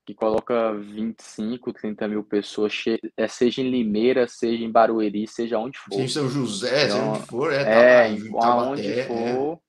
que 0.06 0.14
coloca 0.14 0.74
25, 0.74 1.74
30 1.74 2.08
mil 2.08 2.24
pessoas, 2.24 2.84
é, 3.18 3.28
seja 3.28 3.62
em 3.62 3.72
Limeira, 3.72 4.28
seja 4.28 4.64
em 4.64 4.72
Barueri, 4.72 5.28
seja 5.28 5.58
onde 5.58 5.80
for. 5.80 6.00
Em 6.00 6.08
São 6.08 6.30
José, 6.30 6.86
então, 6.86 6.98
seja 6.98 7.12
onde 7.12 7.26
for, 7.26 7.52
é, 7.52 7.62
é 7.62 8.16
tá 8.16 8.38
lá, 8.40 8.46
aonde 8.46 8.88
é. 8.88 9.04
for, 9.06 9.54
é. 9.54 9.60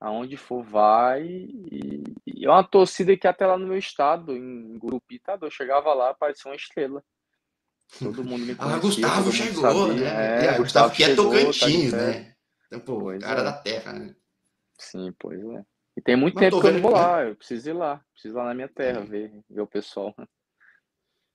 aonde 0.00 0.36
for 0.36 0.62
vai. 0.64 1.22
E, 1.24 2.02
e, 2.26 2.44
é 2.44 2.50
uma 2.50 2.64
torcida 2.64 3.16
que 3.16 3.28
até 3.28 3.46
lá 3.46 3.56
no 3.56 3.68
meu 3.68 3.78
estado, 3.78 4.36
em 4.36 4.76
Gurupi, 4.76 5.20
tá, 5.20 5.38
eu 5.40 5.50
chegava 5.50 5.94
lá, 5.94 6.12
parecia 6.12 6.50
uma 6.50 6.56
estrela. 6.56 7.00
Todo 8.00 8.24
mundo 8.24 8.44
me 8.44 8.54
conhecia. 8.56 8.76
Ah, 8.76 8.80
Gustavo 8.80 9.32
chegou, 9.32 9.62
sabia. 9.62 9.94
né? 9.94 10.46
É, 10.46 10.46
é, 10.46 10.58
Gustavo, 10.58 10.92
que 10.92 11.04
é 11.04 11.14
Tocantins, 11.14 11.90
tá 11.92 11.96
né? 11.96 12.34
Então, 12.66 12.80
pô, 12.80 12.98
pois 12.98 13.22
cara 13.22 13.44
da 13.44 13.52
terra, 13.52 13.92
né? 13.92 14.16
Sim, 14.78 15.14
pois 15.16 15.40
é. 15.40 15.64
E 15.96 16.00
tem 16.00 16.14
muito 16.14 16.34
Mas 16.34 16.44
tempo 16.44 16.60
que 16.60 16.66
eu 16.66 16.72
não 16.74 16.82
vou 16.82 16.92
lá, 16.92 17.24
eu 17.24 17.34
preciso 17.34 17.70
ir 17.70 17.72
lá, 17.72 18.00
preciso 18.12 18.34
ir 18.34 18.36
lá 18.36 18.44
na 18.44 18.54
minha 18.54 18.68
terra, 18.68 19.00
é. 19.00 19.04
ver, 19.04 19.32
ver 19.48 19.60
o 19.62 19.66
pessoal. 19.66 20.14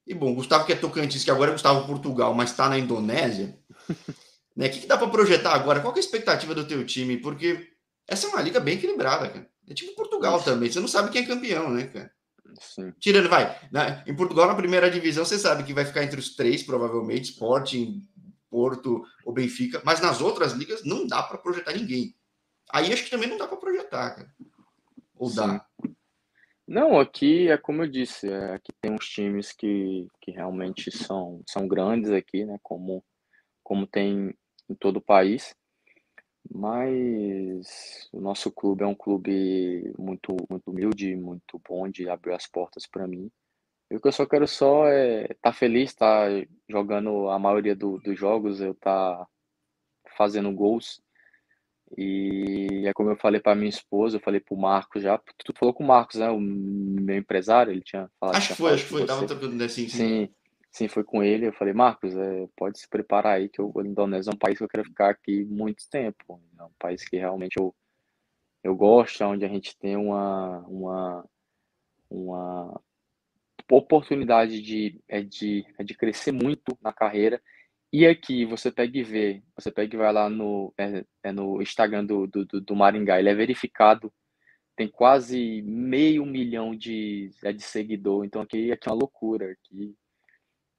E 0.05 0.13
bom, 0.13 0.35
Gustavo 0.35 0.65
que 0.65 0.73
é 0.73 0.75
Tocantins, 0.75 1.23
que 1.23 1.31
agora 1.31 1.51
é 1.51 1.53
Gustavo 1.53 1.87
Portugal, 1.87 2.33
mas 2.33 2.51
está 2.51 2.69
na 2.69 2.77
Indonésia. 2.77 3.57
né? 4.55 4.67
O 4.67 4.69
que, 4.69 4.81
que, 4.81 4.87
dá 4.87 4.97
para 4.97 5.09
projetar 5.09 5.53
agora? 5.53 5.79
Qual 5.79 5.93
é 5.93 5.97
a 5.97 5.99
expectativa 5.99 6.53
do 6.53 6.67
teu 6.67 6.85
time? 6.85 7.17
Porque 7.17 7.69
essa 8.07 8.27
é 8.27 8.29
uma 8.29 8.41
liga 8.41 8.59
bem 8.59 8.75
equilibrada, 8.75 9.29
cara. 9.29 9.49
É 9.67 9.73
tipo 9.73 9.95
Portugal 9.95 10.37
Isso. 10.37 10.45
também, 10.45 10.71
você 10.71 10.79
não 10.79 10.87
sabe 10.87 11.11
quem 11.11 11.23
é 11.23 11.27
campeão, 11.27 11.69
né, 11.69 11.87
cara? 11.87 12.11
Sim. 12.59 12.91
Tirando, 12.99 13.29
vai, 13.29 13.57
né? 13.71 14.03
em 14.05 14.15
Portugal, 14.15 14.47
na 14.47 14.55
primeira 14.55 14.91
divisão, 14.91 15.23
você 15.23 15.39
sabe 15.39 15.63
que 15.63 15.73
vai 15.73 15.85
ficar 15.85 16.03
entre 16.03 16.19
os 16.19 16.35
três, 16.35 16.61
provavelmente, 16.61 17.31
Sporting, 17.31 18.01
Porto 18.49 19.03
ou 19.25 19.33
Benfica, 19.33 19.81
mas 19.85 20.01
nas 20.01 20.19
outras 20.19 20.51
ligas 20.51 20.83
não 20.83 21.07
dá 21.07 21.23
para 21.23 21.37
projetar 21.37 21.73
ninguém. 21.73 22.13
Aí 22.73 22.91
acho 22.91 23.03
que 23.03 23.09
também 23.09 23.29
não 23.29 23.37
dá 23.37 23.47
para 23.47 23.57
projetar, 23.57 24.15
cara. 24.15 24.35
Ou 25.17 25.29
Sim. 25.29 25.35
dá? 25.35 25.65
Não, 26.67 26.99
aqui 26.99 27.49
é 27.49 27.57
como 27.57 27.83
eu 27.83 27.87
disse, 27.87 28.31
é, 28.31 28.53
aqui 28.53 28.71
tem 28.79 28.91
uns 28.93 29.05
times 29.07 29.51
que, 29.51 30.07
que 30.21 30.31
realmente 30.31 30.89
são, 30.89 31.43
são 31.45 31.67
grandes 31.67 32.11
aqui, 32.11 32.45
né? 32.45 32.57
Como, 32.63 33.03
como 33.61 33.85
tem 33.85 34.33
em 34.69 34.75
todo 34.75 34.97
o 34.97 35.01
país. 35.01 35.53
Mas 36.49 38.09
o 38.11 38.19
nosso 38.19 38.51
clube 38.51 38.83
é 38.83 38.87
um 38.87 38.95
clube 38.95 39.93
muito, 39.97 40.35
muito 40.49 40.71
humilde, 40.71 41.15
muito 41.15 41.61
bom 41.67 41.87
de 41.89 42.09
abrir 42.09 42.33
as 42.33 42.47
portas 42.47 42.87
para 42.87 43.07
mim. 43.07 43.29
E 43.89 43.95
o 43.95 43.99
que 43.99 44.07
eu 44.07 44.11
só 44.11 44.25
quero 44.25 44.47
só 44.47 44.87
é 44.87 45.23
estar 45.23 45.35
tá 45.41 45.53
feliz, 45.53 45.89
estar 45.89 46.29
tá 46.29 46.47
jogando 46.69 47.29
a 47.29 47.37
maioria 47.37 47.75
do, 47.75 47.99
dos 47.99 48.17
jogos, 48.17 48.61
eu 48.61 48.71
estar 48.71 49.17
tá 49.17 49.27
fazendo 50.15 50.51
gols 50.53 51.01
e 51.97 52.85
é 52.87 52.93
como 52.93 53.09
eu 53.09 53.17
falei 53.17 53.41
para 53.41 53.55
minha 53.55 53.69
esposa, 53.69 54.17
eu 54.17 54.21
falei 54.21 54.39
para 54.39 54.55
o 54.55 54.59
Marcos 54.59 55.03
já. 55.03 55.17
Tu 55.17 55.53
falou 55.57 55.73
com 55.73 55.83
o 55.83 55.87
Marcos, 55.87 56.19
né? 56.19 56.29
O 56.29 56.39
meu 56.39 57.17
empresário, 57.17 57.71
ele 57.71 57.81
tinha 57.81 58.09
falado. 58.19 58.37
Acho 58.37 58.49
que 58.49 58.55
foi, 58.55 58.73
acho 58.73 58.83
que 58.83 58.89
foi. 58.89 59.03
Assim. 59.03 59.09
Sim, 59.97 60.29
sim, 60.71 60.87
foi 60.87 61.03
com 61.03 61.21
ele. 61.21 61.47
Eu 61.47 61.53
falei, 61.53 61.73
Marcos, 61.73 62.15
é, 62.15 62.47
pode 62.55 62.79
se 62.79 62.87
preparar 62.87 63.37
aí, 63.37 63.49
que 63.49 63.61
o 63.61 63.73
Indonésia 63.83 64.31
é 64.31 64.33
um 64.33 64.37
país 64.37 64.57
que 64.57 64.63
eu 64.63 64.69
quero 64.69 64.85
ficar 64.85 65.09
aqui 65.09 65.43
muito 65.45 65.89
tempo. 65.89 66.41
É 66.57 66.63
um 66.63 66.71
país 66.79 67.07
que 67.07 67.17
realmente 67.17 67.57
eu, 67.57 67.75
eu 68.63 68.75
gosto, 68.75 69.23
onde 69.25 69.43
a 69.43 69.49
gente 69.49 69.77
tem 69.77 69.97
uma, 69.97 70.59
uma, 70.67 71.25
uma 72.09 72.81
oportunidade 73.69 74.61
de, 74.61 75.01
é 75.07 75.21
de, 75.21 75.65
é 75.77 75.83
de 75.83 75.93
crescer 75.93 76.31
muito 76.31 76.77
na 76.81 76.93
carreira 76.93 77.41
e 77.93 78.07
aqui 78.07 78.45
você 78.45 78.71
pega 78.71 78.97
e 78.97 79.03
vê, 79.03 79.43
você 79.55 79.69
pega 79.69 79.95
e 79.95 79.97
vai 79.97 80.13
lá 80.13 80.29
no, 80.29 80.73
é, 80.77 81.03
é 81.23 81.31
no 81.31 81.61
Instagram 81.61 82.05
do, 82.05 82.25
do, 82.25 82.45
do 82.45 82.75
Maringá, 82.75 83.19
ele 83.19 83.29
é 83.29 83.35
verificado, 83.35 84.11
tem 84.75 84.87
quase 84.87 85.61
meio 85.63 86.25
milhão 86.25 86.75
de, 86.75 87.31
é, 87.43 87.51
de 87.51 87.61
seguidor, 87.61 88.23
então 88.23 88.41
aqui, 88.41 88.71
aqui 88.71 88.87
é 88.87 88.91
uma 88.91 88.99
loucura, 88.99 89.51
aqui 89.51 89.93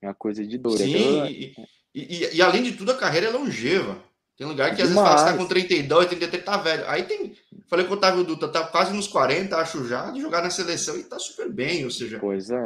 é 0.00 0.08
uma 0.08 0.14
coisa 0.14 0.44
de 0.46 0.56
dor. 0.56 0.78
Sim, 0.78 1.26
e, 1.26 1.54
e, 1.94 2.36
e, 2.36 2.42
além 2.42 2.62
de 2.62 2.72
tudo 2.72 2.92
a 2.92 2.98
carreira 2.98 3.26
é 3.26 3.30
longeva. 3.30 4.02
Tem 4.34 4.46
lugar 4.46 4.74
que 4.74 4.80
às 4.80 4.88
vezes 4.88 4.94
fala, 4.94 5.24
tá 5.24 5.36
com 5.36 5.46
32, 5.46 6.06
33, 6.06 6.42
tá 6.42 6.56
velho. 6.56 6.88
Aí 6.88 7.02
tem, 7.04 7.36
falei 7.68 7.84
com 7.84 7.92
o 7.92 7.96
Otávio 7.96 8.24
Dutra, 8.24 8.48
tá 8.48 8.66
quase 8.66 8.92
nos 8.94 9.06
40, 9.06 9.56
acho 9.56 9.86
já, 9.86 10.10
de 10.10 10.20
jogar 10.20 10.42
na 10.42 10.48
seleção 10.48 10.96
e 10.96 11.04
tá 11.04 11.18
super 11.18 11.52
bem, 11.52 11.84
ou 11.84 11.90
seja... 11.90 12.18
Pois 12.18 12.50
é. 12.50 12.64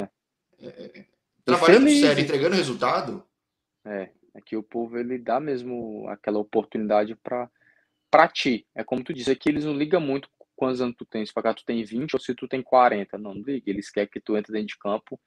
é, 0.61 0.67
é 0.69 1.05
trabalhando 1.45 1.91
sério, 1.91 2.23
entregando 2.23 2.55
resultado... 2.55 3.23
É, 3.85 4.11
é 4.37 4.41
que 4.45 4.57
o 4.57 4.63
povo 4.63 4.99
ele 4.99 5.19
dá 5.19 5.41
mesmo 5.41 6.07
aquela 6.09 6.39
oportunidade 6.39 7.17
para 7.17 7.51
para 8.11 8.29
ti. 8.29 8.67
É 8.75 8.85
como 8.85 9.03
tu 9.03 9.13
disse, 9.13 9.31
é 9.31 9.35
que 9.35 9.49
eles 9.49 9.65
não 9.65 9.77
ligam 9.77 10.01
muito 10.01 10.29
quantos 10.55 10.81
anos 10.81 10.97
tu 10.97 11.05
tens, 11.05 11.29
se 11.29 11.35
pagar 11.35 11.55
tu 11.55 11.65
tem 11.65 11.85
20 11.85 12.15
ou 12.15 12.21
se 12.21 12.35
tu 12.35 12.49
tem 12.49 12.63
40, 12.63 13.19
não, 13.19 13.35
não 13.35 13.43
liga. 13.43 13.69
Eles 13.71 13.91
querem 13.91 14.09
que 14.09 14.21
tu 14.21 14.37
entre 14.37 14.53
dentro 14.53 14.69
de 14.69 14.79
campo 14.79 15.21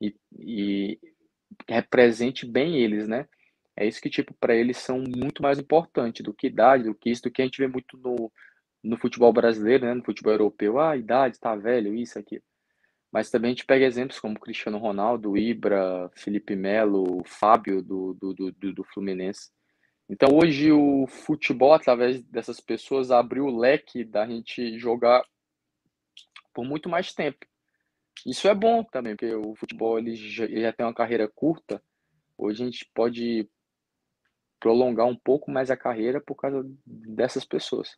e, 0.00 0.14
e 0.38 0.98
represente 1.68 2.46
bem 2.46 2.76
eles, 2.76 3.06
né? 3.06 3.28
É 3.76 3.86
isso 3.86 4.00
que, 4.00 4.10
tipo, 4.10 4.34
para 4.34 4.54
eles 4.54 4.76
são 4.78 5.02
muito 5.16 5.42
mais 5.42 5.58
importante 5.58 6.22
do 6.22 6.32
que 6.32 6.46
idade, 6.46 6.84
do 6.84 6.94
que 6.94 7.10
isso, 7.10 7.22
do 7.22 7.30
que 7.30 7.42
a 7.42 7.44
gente 7.44 7.58
vê 7.58 7.66
muito 7.66 7.96
no, 7.98 8.32
no 8.82 8.96
futebol 8.96 9.32
brasileiro, 9.32 9.84
né? 9.86 9.94
No 9.94 10.04
futebol 10.04 10.32
europeu. 10.32 10.78
Ah, 10.78 10.96
idade, 10.96 11.38
tá 11.40 11.54
velho, 11.56 11.94
isso, 11.94 12.18
aqui. 12.18 12.40
Mas 13.14 13.30
também 13.30 13.50
a 13.50 13.54
gente 13.54 13.64
pega 13.64 13.84
exemplos 13.84 14.18
como 14.18 14.40
Cristiano 14.40 14.76
Ronaldo, 14.76 15.38
Ibra, 15.38 16.10
Felipe 16.16 16.56
Melo, 16.56 17.22
Fábio 17.24 17.80
do, 17.80 18.12
do, 18.14 18.34
do, 18.34 18.72
do 18.72 18.82
Fluminense. 18.82 19.52
Então 20.10 20.30
hoje 20.36 20.72
o 20.72 21.06
futebol, 21.06 21.72
através 21.72 22.20
dessas 22.24 22.58
pessoas, 22.58 23.12
abriu 23.12 23.44
o 23.44 23.56
leque 23.56 24.02
da 24.02 24.26
gente 24.26 24.76
jogar 24.80 25.24
por 26.52 26.64
muito 26.64 26.88
mais 26.88 27.14
tempo. 27.14 27.46
Isso 28.26 28.48
é 28.48 28.54
bom 28.54 28.82
também, 28.82 29.14
porque 29.14 29.32
o 29.32 29.54
futebol 29.54 29.96
ele 29.96 30.16
já, 30.16 30.46
ele 30.46 30.62
já 30.62 30.72
tem 30.72 30.84
uma 30.84 30.92
carreira 30.92 31.28
curta. 31.28 31.80
Hoje 32.36 32.64
a 32.64 32.66
gente 32.66 32.90
pode 32.92 33.48
prolongar 34.58 35.06
um 35.06 35.14
pouco 35.14 35.52
mais 35.52 35.70
a 35.70 35.76
carreira 35.76 36.20
por 36.20 36.34
causa 36.34 36.68
dessas 36.84 37.44
pessoas. 37.44 37.96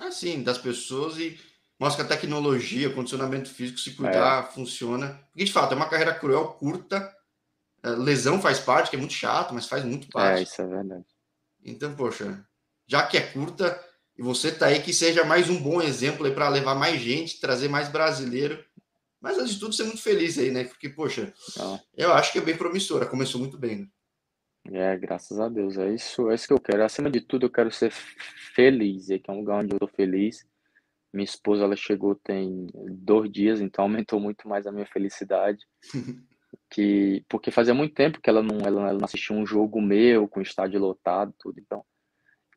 Ah, 0.00 0.10
sim, 0.10 0.42
das 0.42 0.56
pessoas 0.56 1.18
e 1.18 1.38
mostra 1.78 2.04
que 2.04 2.12
a 2.12 2.16
tecnologia, 2.16 2.92
condicionamento 2.92 3.48
físico, 3.50 3.78
se 3.78 3.92
cuidar, 3.92 4.44
é. 4.44 4.52
funciona. 4.52 5.20
Porque, 5.32 5.44
de 5.44 5.52
fato, 5.52 5.72
é 5.72 5.76
uma 5.76 5.88
carreira 5.88 6.14
cruel, 6.14 6.48
curta. 6.48 7.14
É, 7.82 7.90
lesão 7.90 8.40
faz 8.40 8.58
parte, 8.58 8.90
que 8.90 8.96
é 8.96 8.98
muito 8.98 9.14
chato, 9.14 9.54
mas 9.54 9.66
faz 9.66 9.84
muito 9.84 10.08
parte. 10.08 10.40
É, 10.40 10.42
isso 10.42 10.60
é 10.60 10.66
verdade. 10.66 11.04
Então, 11.64 11.94
poxa, 11.94 12.44
já 12.86 13.06
que 13.06 13.16
é 13.16 13.20
curta, 13.20 13.78
e 14.16 14.22
você 14.22 14.50
tá 14.50 14.66
aí, 14.66 14.80
que 14.80 14.92
seja 14.92 15.24
mais 15.24 15.50
um 15.50 15.60
bom 15.60 15.82
exemplo 15.82 16.24
aí 16.26 16.32
para 16.32 16.48
levar 16.48 16.74
mais 16.74 17.00
gente, 17.00 17.40
trazer 17.40 17.68
mais 17.68 17.88
brasileiro. 17.88 18.64
Mas, 19.20 19.38
antes 19.38 19.54
de 19.54 19.60
tudo, 19.60 19.74
ser 19.74 19.84
muito 19.84 20.02
feliz 20.02 20.38
aí, 20.38 20.50
né? 20.50 20.64
Porque, 20.64 20.88
poxa, 20.88 21.32
eu 21.96 22.12
acho 22.12 22.32
que 22.32 22.38
é 22.38 22.42
bem 22.42 22.56
promissora, 22.56 23.06
começou 23.06 23.40
muito 23.40 23.58
bem, 23.58 23.78
né? 23.78 23.88
É, 24.72 24.96
graças 24.96 25.38
a 25.38 25.48
Deus. 25.48 25.76
É 25.78 25.92
isso, 25.92 26.30
é 26.30 26.34
isso 26.34 26.46
que 26.46 26.52
eu 26.52 26.60
quero. 26.60 26.84
Acima 26.84 27.10
de 27.10 27.20
tudo, 27.20 27.46
eu 27.46 27.50
quero 27.50 27.70
ser 27.70 27.92
feliz. 28.54 29.08
E 29.08 29.14
aqui 29.14 29.30
é 29.30 29.32
um 29.32 29.38
lugar 29.38 29.60
onde 29.60 29.74
eu 29.74 29.78
tô 29.78 29.86
feliz. 29.86 30.46
Minha 31.12 31.24
esposa 31.24 31.64
ela 31.64 31.76
chegou 31.76 32.14
tem 32.14 32.66
dois 32.74 33.30
dias, 33.30 33.60
então 33.60 33.84
aumentou 33.84 34.20
muito 34.20 34.48
mais 34.48 34.66
a 34.66 34.72
minha 34.72 34.86
felicidade. 34.86 35.64
que 36.70 37.24
porque 37.28 37.50
fazia 37.50 37.74
muito 37.74 37.94
tempo 37.94 38.20
que 38.20 38.28
ela 38.28 38.42
não, 38.42 38.58
ela, 38.58 38.88
ela 38.88 38.98
não 38.98 39.04
assistia 39.04 39.36
um 39.36 39.46
jogo 39.46 39.80
meu 39.80 40.28
com 40.28 40.40
estádio 40.40 40.80
lotado, 40.80 41.34
tudo. 41.38 41.60
Então, 41.60 41.84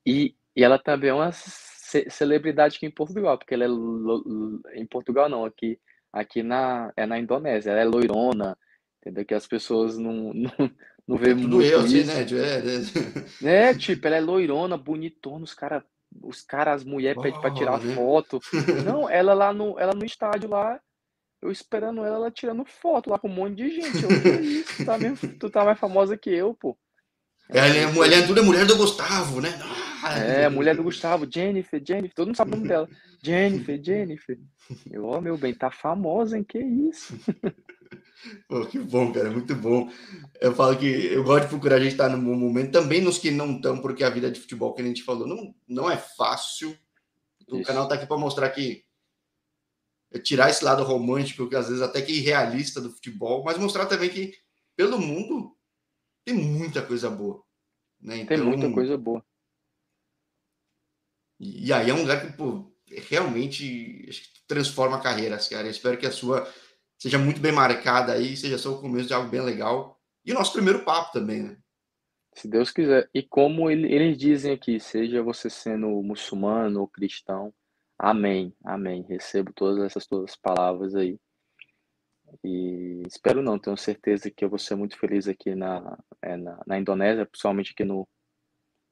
e, 0.06 0.36
e 0.56 0.64
ela 0.64 0.80
também 0.80 1.10
é 1.10 1.14
uma 1.14 1.32
ce 1.32 2.10
celebridade 2.10 2.78
aqui 2.78 2.86
em 2.86 2.92
Portugal, 2.92 3.38
porque 3.38 3.54
ela 3.54 3.66
é 3.66 4.80
em 4.80 4.86
Portugal 4.86 5.30
não, 5.30 5.46
aqui 5.46 5.80
aqui 6.12 6.44
na 6.44 6.92
é 6.96 7.06
na 7.06 7.20
Indonésia, 7.20 7.72
ela 7.72 7.82
é 7.82 7.86
loirona, 7.86 8.58
entendeu? 9.00 9.26
Que 9.26 9.34
as 9.34 9.48
pessoas 9.48 9.98
não 9.98 10.34
não, 10.34 10.52
não 11.08 11.18
vê 11.18 11.32
é 11.32 11.36
muito 11.36 11.62
eu, 11.62 11.82
assim, 11.82 12.00
isso. 12.00 12.12
Assim, 12.12 12.36
né? 13.42 13.52
É, 13.54 13.70
é, 13.72 13.74
tipo, 13.76 14.06
ela 14.08 14.18
é 14.18 14.22
loirona, 14.22 14.78
bonitona, 14.78 15.44
os 15.44 15.54
caras 15.54 15.84
os 16.24 16.42
caras, 16.42 16.82
as 16.82 16.84
mulheres 16.84 17.22
pedem 17.22 17.40
para 17.40 17.54
tirar 17.54 17.80
foto. 17.80 18.40
Não, 18.86 19.10
ela 19.10 19.34
lá 19.34 19.54
no, 19.54 19.78
ela 19.80 19.94
no 19.94 20.06
estádio 20.06 20.50
lá, 20.50 20.80
eu 21.42 21.52
esperando 21.52 22.04
ela, 22.04 22.16
ela 22.16 22.32
tirando 22.32 22.66
foto 22.66 23.10
lá 23.10 23.20
com 23.20 23.28
um 23.28 23.34
monte 23.34 23.56
de 23.56 23.70
gente. 23.70 24.04
Eu, 24.04 24.22
que 24.22 24.28
é 24.28 24.42
isso? 24.42 24.78
Tu 24.78 24.86
tá, 24.86 24.98
mesmo, 24.98 25.40
tu 25.40 25.50
tá 25.50 25.64
mais 25.64 25.80
famosa 25.80 26.18
que 26.18 26.30
eu, 26.30 26.54
pô. 26.54 26.78
Ela 27.50 27.76
é, 27.76 27.84
ela 27.84 28.16
é 28.16 28.28
tudo 28.28 28.42
é 28.42 28.44
mulher 28.44 28.66
do 28.66 28.78
Gustavo, 28.78 29.42
né? 29.42 29.50
Ah, 30.04 30.20
é, 30.20 30.50
mulher 30.50 30.76
do 30.76 30.84
Gustavo, 30.84 31.28
Jennifer, 31.30 31.82
Jennifer, 31.86 32.14
todo 32.14 32.28
mundo 32.28 32.38
sabe 32.38 32.52
o 32.52 32.56
nome 32.56 32.68
dela. 32.68 32.88
Jennifer, 33.24 33.84
Jennifer. 33.84 34.38
Eu, 34.90 35.06
ó, 35.06 35.18
oh, 35.18 35.22
meu 35.22 35.38
bem, 35.38 35.54
tá 35.54 35.72
famosa, 35.72 36.38
hein? 36.38 36.44
Que 36.44 36.60
isso? 36.60 37.18
Pô, 38.48 38.66
que 38.66 38.80
bom, 38.80 39.12
cara, 39.14 39.32
muito 39.32 39.56
bom. 39.56 39.90
Eu 40.42 40.54
falo 40.54 40.78
que 40.78 40.86
eu 40.86 41.24
gosto 41.24 41.44
de 41.44 41.50
procurar 41.50 41.78
a 41.78 41.80
gente 41.80 41.94
estar 41.94 42.10
no 42.10 42.22
bom 42.22 42.36
momento, 42.36 42.72
também 42.72 43.02
nos 43.02 43.18
que 43.18 43.32
não 43.32 43.56
estão, 43.56 43.82
porque 43.82 44.04
a 44.04 44.10
vida 44.10 44.30
de 44.30 44.40
futebol, 44.40 44.74
que 44.74 44.82
a 44.82 44.86
gente 44.86 45.04
falou, 45.04 45.28
não, 45.28 45.56
não 45.68 45.90
é 45.90 45.98
fácil. 45.98 46.78
O 47.48 47.58
Isso. 47.58 47.66
canal 47.66 47.88
tá 47.88 47.96
aqui 47.96 48.06
para 48.06 48.18
mostrar 48.18 48.50
que 48.50 48.84
é 50.12 50.20
tirar 50.20 50.50
esse 50.50 50.64
lado 50.64 50.84
romântico, 50.84 51.48
que 51.48 51.56
às 51.56 51.68
vezes 51.68 51.82
até 51.82 52.02
que 52.02 52.12
irrealista 52.12 52.82
do 52.82 52.92
futebol, 52.92 53.44
mas 53.44 53.58
mostrar 53.58 53.86
também 53.86 54.10
que 54.10 54.34
pelo 54.76 55.00
mundo 55.00 55.56
tem 56.26 56.34
muita 56.36 56.82
coisa 56.82 57.10
boa. 57.10 57.44
Né? 58.02 58.18
Então, 58.20 58.36
tem 58.36 58.46
muita 58.46 58.72
coisa 58.72 58.98
boa. 58.98 59.24
E 61.40 61.72
aí 61.72 61.90
é 61.90 61.94
um 61.94 62.02
lugar 62.02 62.26
que, 62.26 62.36
pô, 62.36 62.70
realmente 63.10 64.10
transforma 64.48 65.02
carreiras, 65.02 65.48
cara. 65.48 65.68
Eu 65.68 65.72
espero 65.72 65.98
que 65.98 66.06
a 66.06 66.12
sua 66.12 66.52
seja 67.00 67.18
muito 67.18 67.40
bem 67.40 67.54
marcada 67.54 68.14
aí, 68.14 68.36
seja 68.36 68.58
só 68.58 68.74
o 68.74 68.82
começo 68.82 69.08
de 69.08 69.14
algo 69.14 69.30
bem 69.30 69.42
legal. 69.42 69.98
E 70.26 70.32
o 70.32 70.36
nosso 70.36 70.52
primeiro 70.52 70.84
papo 70.84 71.14
também, 71.14 71.42
né? 71.42 71.58
Se 72.34 72.48
Deus 72.48 72.72
quiser. 72.72 73.10
E 73.14 73.24
como 73.24 73.72
ele, 73.72 73.92
eles 73.92 74.18
dizem 74.18 74.54
aqui, 74.54 74.80
seja 74.80 75.24
você 75.24 75.50
sendo 75.50 75.88
muçulmano 76.04 76.82
ou 76.82 76.88
cristão, 76.88 77.54
amém, 77.98 78.54
amém. 78.64 79.06
Recebo 79.08 79.54
todas 79.54 79.84
essas 79.84 80.06
todas 80.06 80.36
palavras 80.36 80.94
aí. 80.94 81.18
E 82.44 83.02
espero 83.08 83.42
não, 83.42 83.58
tenho 83.58 83.76
certeza 83.78 84.30
que 84.30 84.46
eu 84.46 84.50
vou 84.50 84.60
ser 84.60 84.76
muito 84.76 84.98
feliz 84.98 85.28
aqui 85.28 85.56
na, 85.56 85.98
é, 86.22 86.38
na, 86.38 86.62
na, 86.68 86.78
Indonésia, 86.78 87.26
principalmente 87.26 87.72
aqui 87.72 87.84
no, 87.84 88.08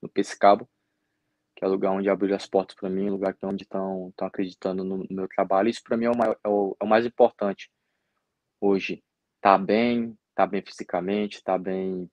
no 0.01 0.09
Pescabo, 0.09 0.67
que 1.55 1.63
é 1.63 1.67
o 1.67 1.71
lugar 1.71 1.91
onde 1.91 2.09
abriu 2.09 2.35
as 2.35 2.47
portas 2.47 2.75
para 2.75 2.89
mim, 2.89 3.09
lugar 3.09 3.35
que 3.35 3.45
é 3.45 3.47
onde 3.47 3.63
estão 3.63 4.11
acreditando 4.21 4.83
no, 4.83 4.97
no, 4.97 5.07
meu 5.11 5.27
trabalho. 5.27 5.69
Isso 5.69 5.83
para 5.83 5.97
mim 5.97 6.05
é 6.05 6.09
o, 6.09 6.17
maior, 6.17 6.39
é, 6.43 6.49
o, 6.49 6.75
é 6.81 6.83
o 6.83 6.87
mais 6.87 7.05
importante 7.05 7.69
hoje 8.59 9.03
tá 9.41 9.57
bem, 9.57 10.17
tá 10.35 10.45
bem 10.45 10.61
fisicamente, 10.61 11.43
tá 11.43 11.57
bem 11.57 12.09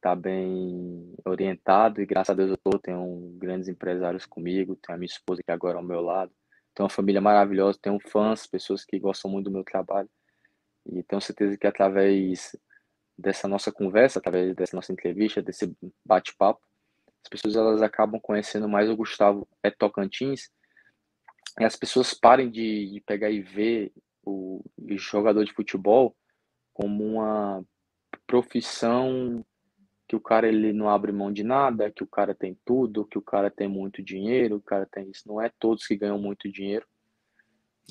tá 0.00 0.16
bem 0.16 1.14
orientado 1.24 2.02
e 2.02 2.06
graças 2.06 2.30
a 2.30 2.34
Deus 2.34 2.50
eu 2.50 2.56
tô, 2.56 2.76
tenho 2.76 3.36
grandes 3.38 3.68
empresários 3.68 4.26
comigo, 4.26 4.74
tenho 4.74 4.96
a 4.96 4.98
minha 4.98 5.06
esposa 5.06 5.44
que 5.44 5.52
agora 5.52 5.76
é 5.76 5.80
ao 5.80 5.86
meu 5.86 6.00
lado, 6.00 6.32
tenho 6.74 6.84
uma 6.84 6.90
família 6.90 7.20
maravilhosa, 7.20 7.78
tenho 7.80 8.00
fãs, 8.00 8.44
pessoas 8.44 8.84
que 8.84 8.98
gostam 8.98 9.30
muito 9.30 9.44
do 9.44 9.52
meu 9.52 9.62
trabalho 9.62 10.10
e 10.86 11.04
tenho 11.04 11.22
certeza 11.22 11.56
que 11.56 11.68
através 11.68 12.56
dessa 13.16 13.46
nossa 13.46 13.70
conversa, 13.70 14.18
através 14.18 14.56
dessa 14.56 14.74
nossa 14.74 14.92
entrevista, 14.92 15.40
desse 15.40 15.72
bate-papo, 16.04 16.60
as 17.24 17.28
pessoas 17.28 17.54
elas 17.54 17.80
acabam 17.80 18.20
conhecendo 18.20 18.68
mais 18.68 18.90
o 18.90 18.96
Gustavo 18.96 19.46
é 19.62 19.70
Tocantins 19.70 20.50
e 21.60 21.64
as 21.64 21.76
pessoas 21.76 22.12
parem 22.12 22.50
de, 22.50 22.90
de 22.90 23.00
pegar 23.02 23.30
e 23.30 23.40
ver 23.40 23.92
o 24.24 24.62
jogador 24.90 25.44
de 25.44 25.52
futebol 25.52 26.16
como 26.72 27.04
uma 27.04 27.64
profissão 28.26 29.44
que 30.08 30.16
o 30.16 30.20
cara 30.20 30.46
ele 30.46 30.72
não 30.72 30.90
abre 30.90 31.10
mão 31.10 31.32
de 31.32 31.42
nada, 31.42 31.90
que 31.90 32.02
o 32.02 32.06
cara 32.06 32.34
tem 32.34 32.58
tudo, 32.66 33.06
que 33.06 33.16
o 33.16 33.22
cara 33.22 33.50
tem 33.50 33.66
muito 33.66 34.02
dinheiro, 34.02 34.56
o 34.56 34.60
cara 34.60 34.86
tem 34.86 35.10
isso. 35.10 35.22
Não 35.26 35.40
é 35.40 35.50
todos 35.58 35.86
que 35.86 35.96
ganham 35.96 36.18
muito 36.18 36.50
dinheiro. 36.52 36.86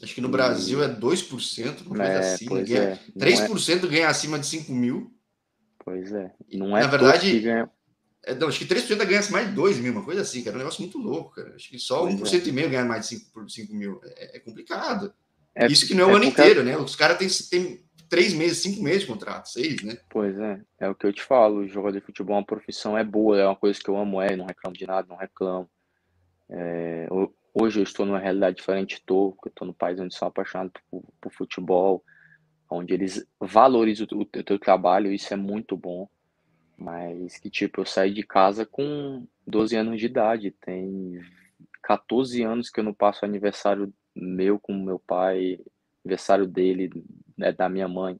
Acho 0.02 0.16
que 0.16 0.22
no 0.22 0.30
Brasil 0.30 0.84
é 0.84 0.88
2%, 0.88 1.82
uma 1.82 1.96
coisa 1.96 2.04
é, 2.04 2.18
assim. 2.20 2.46
Né? 2.48 2.92
É. 2.92 2.96
3% 3.18 3.84
é... 3.84 3.88
ganha 3.88 4.08
acima 4.08 4.38
de 4.38 4.46
5 4.46 4.72
mil. 4.72 5.12
Pois 5.84 6.12
é. 6.12 6.32
Não 6.54 6.78
é 6.78 6.82
Na 6.82 6.88
verdade, 6.88 7.40
ganha... 7.40 7.70
é, 8.24 8.36
não, 8.36 8.48
acho 8.48 8.60
que 8.60 8.66
3% 8.66 9.04
ganha 9.06 9.22
mais 9.32 9.50
de 9.50 9.56
2 9.56 9.80
mil, 9.80 9.92
uma 9.92 10.06
coisa 10.06 10.22
assim, 10.22 10.44
cara. 10.44 10.56
É 10.56 10.58
um 10.58 10.60
negócio 10.60 10.82
muito 10.82 10.98
louco, 10.98 11.36
cara. 11.36 11.56
Acho 11.56 11.70
que 11.70 11.80
só 11.80 12.02
pois 12.02 12.16
1% 12.16 12.46
é. 12.46 12.50
e 12.50 12.52
meio 12.52 12.70
ganha 12.70 12.86
mais 12.86 13.10
de 13.10 13.16
5, 13.18 13.50
5 13.50 13.74
mil. 13.74 14.00
É, 14.04 14.38
é 14.38 14.40
complicado. 14.40 15.14
É, 15.56 15.68
Isso 15.68 15.88
que 15.88 15.94
não 15.94 16.06
é 16.06 16.08
o 16.08 16.12
é 16.12 16.16
ano 16.16 16.26
inteiro, 16.26 16.64
né? 16.64 16.78
Os 16.78 16.96
caras 16.96 17.18
têm, 17.18 17.28
têm 17.50 17.84
três 18.10 18.34
meses, 18.34 18.60
cinco 18.60 18.82
meses 18.84 19.02
de 19.02 19.08
contrato, 19.08 19.48
seis, 19.48 19.82
né? 19.84 19.98
Pois 20.10 20.38
é, 20.38 20.62
é 20.80 20.90
o 20.90 20.96
que 20.96 21.06
eu 21.06 21.14
te 21.14 21.22
falo. 21.24 21.68
Jogador 21.68 22.00
de 22.00 22.06
futebol 22.06 22.36
é 22.36 22.40
uma 22.40 22.46
profissão, 22.46 22.98
é 22.98 23.04
boa, 23.04 23.40
é 23.40 23.46
uma 23.46 23.56
coisa 23.56 23.80
que 23.80 23.90
eu 23.90 23.98
amo, 23.98 24.22
é, 24.22 24.36
não 24.36 24.46
reclamo 24.46 24.76
de 24.76 24.86
nada, 24.86 25.08
não 25.10 25.18
reclamo. 25.18 25.70
É, 26.50 27.08
hoje 27.54 27.80
eu 27.80 27.84
estou 27.84 28.06
numa 28.06 28.20
realidade 28.20 28.58
diferente, 28.58 28.96
estou, 28.96 29.32
porque 29.32 29.48
eu 29.48 29.52
estou 29.52 29.68
no 29.68 29.74
país 29.74 30.00
onde 30.00 30.16
sou 30.16 30.28
apaixonado 30.28 30.72
por, 30.90 31.04
por 31.22 31.32
futebol, 31.32 32.04
onde 32.70 32.94
eles 32.94 33.26
valorizam 33.40 34.08
o, 34.12 34.22
o 34.22 34.26
teu 34.26 34.60
trabalho, 34.60 35.12
isso 35.12 35.34
é 35.34 35.38
muito 35.38 35.76
bom. 35.76 36.10
Mas 36.78 37.38
que 37.38 37.50
tipo, 37.50 37.82
eu 37.82 37.86
saí 37.86 38.14
de 38.14 38.24
casa 38.24 38.66
com 38.66 39.26
12 39.46 39.76
anos 39.76 40.00
de 40.00 40.06
idade, 40.06 40.56
tem 40.66 41.22
14 41.84 42.42
anos 42.44 42.70
que 42.70 42.80
eu 42.80 42.84
não 42.84 42.94
passo 42.94 43.24
aniversário 43.24 43.94
meu 44.16 44.60
com 44.60 44.74
meu 44.74 45.00
pai, 45.00 45.60
aniversário 46.04 46.48
dele, 46.48 46.90
né, 47.38 47.52
da 47.52 47.70
minha 47.70 47.88
mãe. 47.88 48.20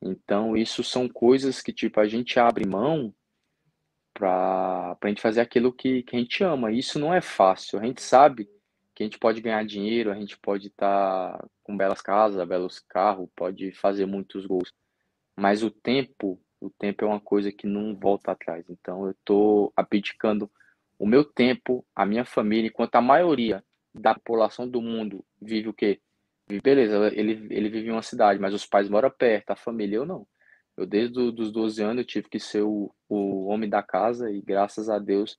Então, 0.00 0.56
isso 0.56 0.82
são 0.82 1.08
coisas 1.08 1.62
que, 1.62 1.72
tipo, 1.72 2.00
a 2.00 2.08
gente 2.08 2.38
abre 2.38 2.66
mão 2.66 3.14
para 4.12 4.96
a 5.00 5.08
gente 5.08 5.22
fazer 5.22 5.40
aquilo 5.40 5.72
que, 5.72 6.02
que 6.02 6.16
a 6.16 6.18
gente 6.18 6.42
ama. 6.42 6.72
Isso 6.72 6.98
não 6.98 7.14
é 7.14 7.20
fácil. 7.20 7.78
A 7.78 7.84
gente 7.84 8.02
sabe 8.02 8.48
que 8.94 9.02
a 9.02 9.06
gente 9.06 9.18
pode 9.18 9.40
ganhar 9.40 9.64
dinheiro, 9.64 10.10
a 10.10 10.14
gente 10.14 10.36
pode 10.38 10.68
estar 10.68 11.38
tá 11.38 11.48
com 11.62 11.76
belas 11.76 12.02
casas, 12.02 12.46
belos 12.46 12.80
carros, 12.80 13.28
pode 13.34 13.72
fazer 13.72 14.06
muitos 14.06 14.44
gols. 14.44 14.72
Mas 15.36 15.62
o 15.62 15.70
tempo, 15.70 16.40
o 16.60 16.68
tempo 16.70 17.04
é 17.04 17.08
uma 17.08 17.20
coisa 17.20 17.52
que 17.52 17.66
não 17.66 17.96
volta 17.96 18.32
atrás. 18.32 18.64
Então, 18.68 19.06
eu 19.06 19.12
estou 19.12 19.72
abdicando 19.76 20.50
o 20.98 21.06
meu 21.06 21.24
tempo, 21.24 21.84
a 21.94 22.04
minha 22.04 22.24
família, 22.24 22.68
enquanto 22.68 22.96
a 22.96 23.00
maioria 23.00 23.64
da 23.94 24.14
população 24.14 24.68
do 24.68 24.80
mundo 24.80 25.24
vive 25.40 25.68
o 25.68 25.74
quê? 25.74 26.00
Beleza, 26.62 27.08
ele, 27.14 27.46
ele 27.50 27.68
vive 27.68 27.88
em 27.88 27.92
uma 27.92 28.02
cidade, 28.02 28.40
mas 28.40 28.52
os 28.52 28.66
pais 28.66 28.88
moram 28.88 29.10
perto, 29.10 29.50
a 29.50 29.56
família 29.56 29.96
eu 29.96 30.06
não. 30.06 30.26
Eu, 30.76 30.86
desde 30.86 31.18
os 31.18 31.52
12 31.52 31.82
anos, 31.82 31.98
eu 31.98 32.06
tive 32.06 32.28
que 32.28 32.40
ser 32.40 32.62
o, 32.62 32.94
o 33.08 33.46
homem 33.46 33.68
da 33.68 33.82
casa 33.82 34.30
e, 34.30 34.40
graças 34.40 34.88
a 34.88 34.98
Deus, 34.98 35.38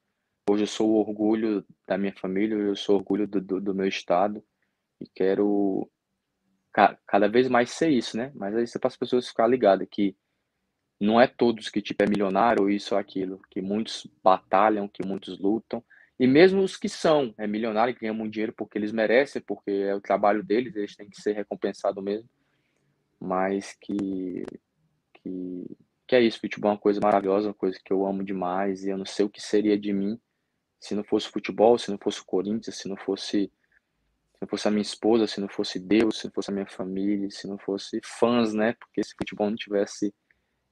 hoje 0.50 0.64
eu 0.64 0.68
sou 0.68 0.92
o 0.92 1.00
orgulho 1.00 1.66
da 1.88 1.98
minha 1.98 2.14
família, 2.14 2.56
eu 2.56 2.76
sou 2.76 2.96
orgulho 2.96 3.28
do, 3.28 3.42
do, 3.42 3.60
do 3.60 3.76
meu 3.76 3.88
estado 3.88 4.44
e 5.02 5.08
quero 5.08 5.90
ca, 6.72 6.98
cada 7.08 7.28
vez 7.28 7.48
mais 7.50 7.72
ser 7.72 7.90
isso, 7.90 8.18
né? 8.18 8.32
Mas 8.36 8.56
aí 8.56 8.64
é 8.64 8.80
para 8.80 8.88
as 8.88 8.98
pessoas 8.98 9.28
ficar 9.28 9.48
ligadas 9.48 9.88
que 9.90 10.16
não 11.00 11.20
é 11.20 11.28
todos 11.28 11.70
que 11.70 11.82
tipo 11.82 12.04
é 12.04 12.08
milionário 12.08 12.64
ou 12.64 12.70
isso 12.70 12.96
ou 12.96 13.00
aquilo, 13.00 13.42
que 13.50 13.62
muitos 13.62 14.08
batalham, 14.24 14.88
que 14.88 15.06
muitos 15.06 15.40
lutam, 15.40 15.84
e 16.20 16.28
mesmo 16.28 16.62
os 16.62 16.78
que 16.78 16.88
são 16.88 17.34
é, 17.38 17.48
milionários, 17.48 17.98
que 17.98 18.06
ganham 18.06 18.30
dinheiro 18.30 18.54
porque 18.54 18.78
eles 18.78 18.92
merecem, 18.92 19.42
porque 19.42 19.72
é 19.72 19.96
o 19.96 20.02
trabalho 20.02 20.44
deles, 20.44 20.76
eles 20.76 20.96
têm 20.96 21.10
que 21.10 21.20
ser 21.20 21.34
recompensados 21.34 22.04
mesmo. 22.04 22.30
Mas 23.20 23.76
que, 23.82 24.46
que, 25.14 25.78
que 26.08 26.16
é 26.16 26.22
isso, 26.22 26.40
futebol 26.40 26.72
é 26.72 26.74
uma 26.74 26.80
coisa 26.80 27.00
maravilhosa, 27.02 27.48
uma 27.48 27.54
coisa 27.54 27.80
que 27.84 27.92
eu 27.92 28.06
amo 28.06 28.24
demais, 28.24 28.84
e 28.84 28.90
eu 28.90 28.98
não 28.98 29.06
sei 29.06 29.26
o 29.26 29.30
que 29.30 29.42
seria 29.42 29.78
de 29.78 29.92
mim 29.92 30.20
se 30.80 30.94
não 30.94 31.04
fosse 31.04 31.30
futebol, 31.30 31.78
se 31.78 31.90
não 31.90 31.98
fosse 31.98 32.20
o 32.20 32.26
Corinthians, 32.26 32.76
se 32.78 32.88
não 32.88 32.98
fosse 32.98 33.52
se 34.34 34.42
não 34.42 34.48
fosse 34.50 34.68
a 34.68 34.72
minha 34.72 34.82
esposa, 34.82 35.26
se 35.26 35.40
não 35.40 35.48
fosse 35.48 35.80
Deus, 35.80 36.20
se 36.20 36.26
não 36.26 36.34
fosse 36.34 36.52
a 36.52 36.54
minha 36.54 36.68
família, 36.68 37.32
se 37.32 37.48
não 37.48 37.58
fosse 37.58 38.02
fãs, 38.04 38.54
né? 38.54 38.74
Porque 38.74 39.02
se 39.02 39.16
futebol 39.18 39.50
não 39.50 39.56
tivesse 39.56 40.14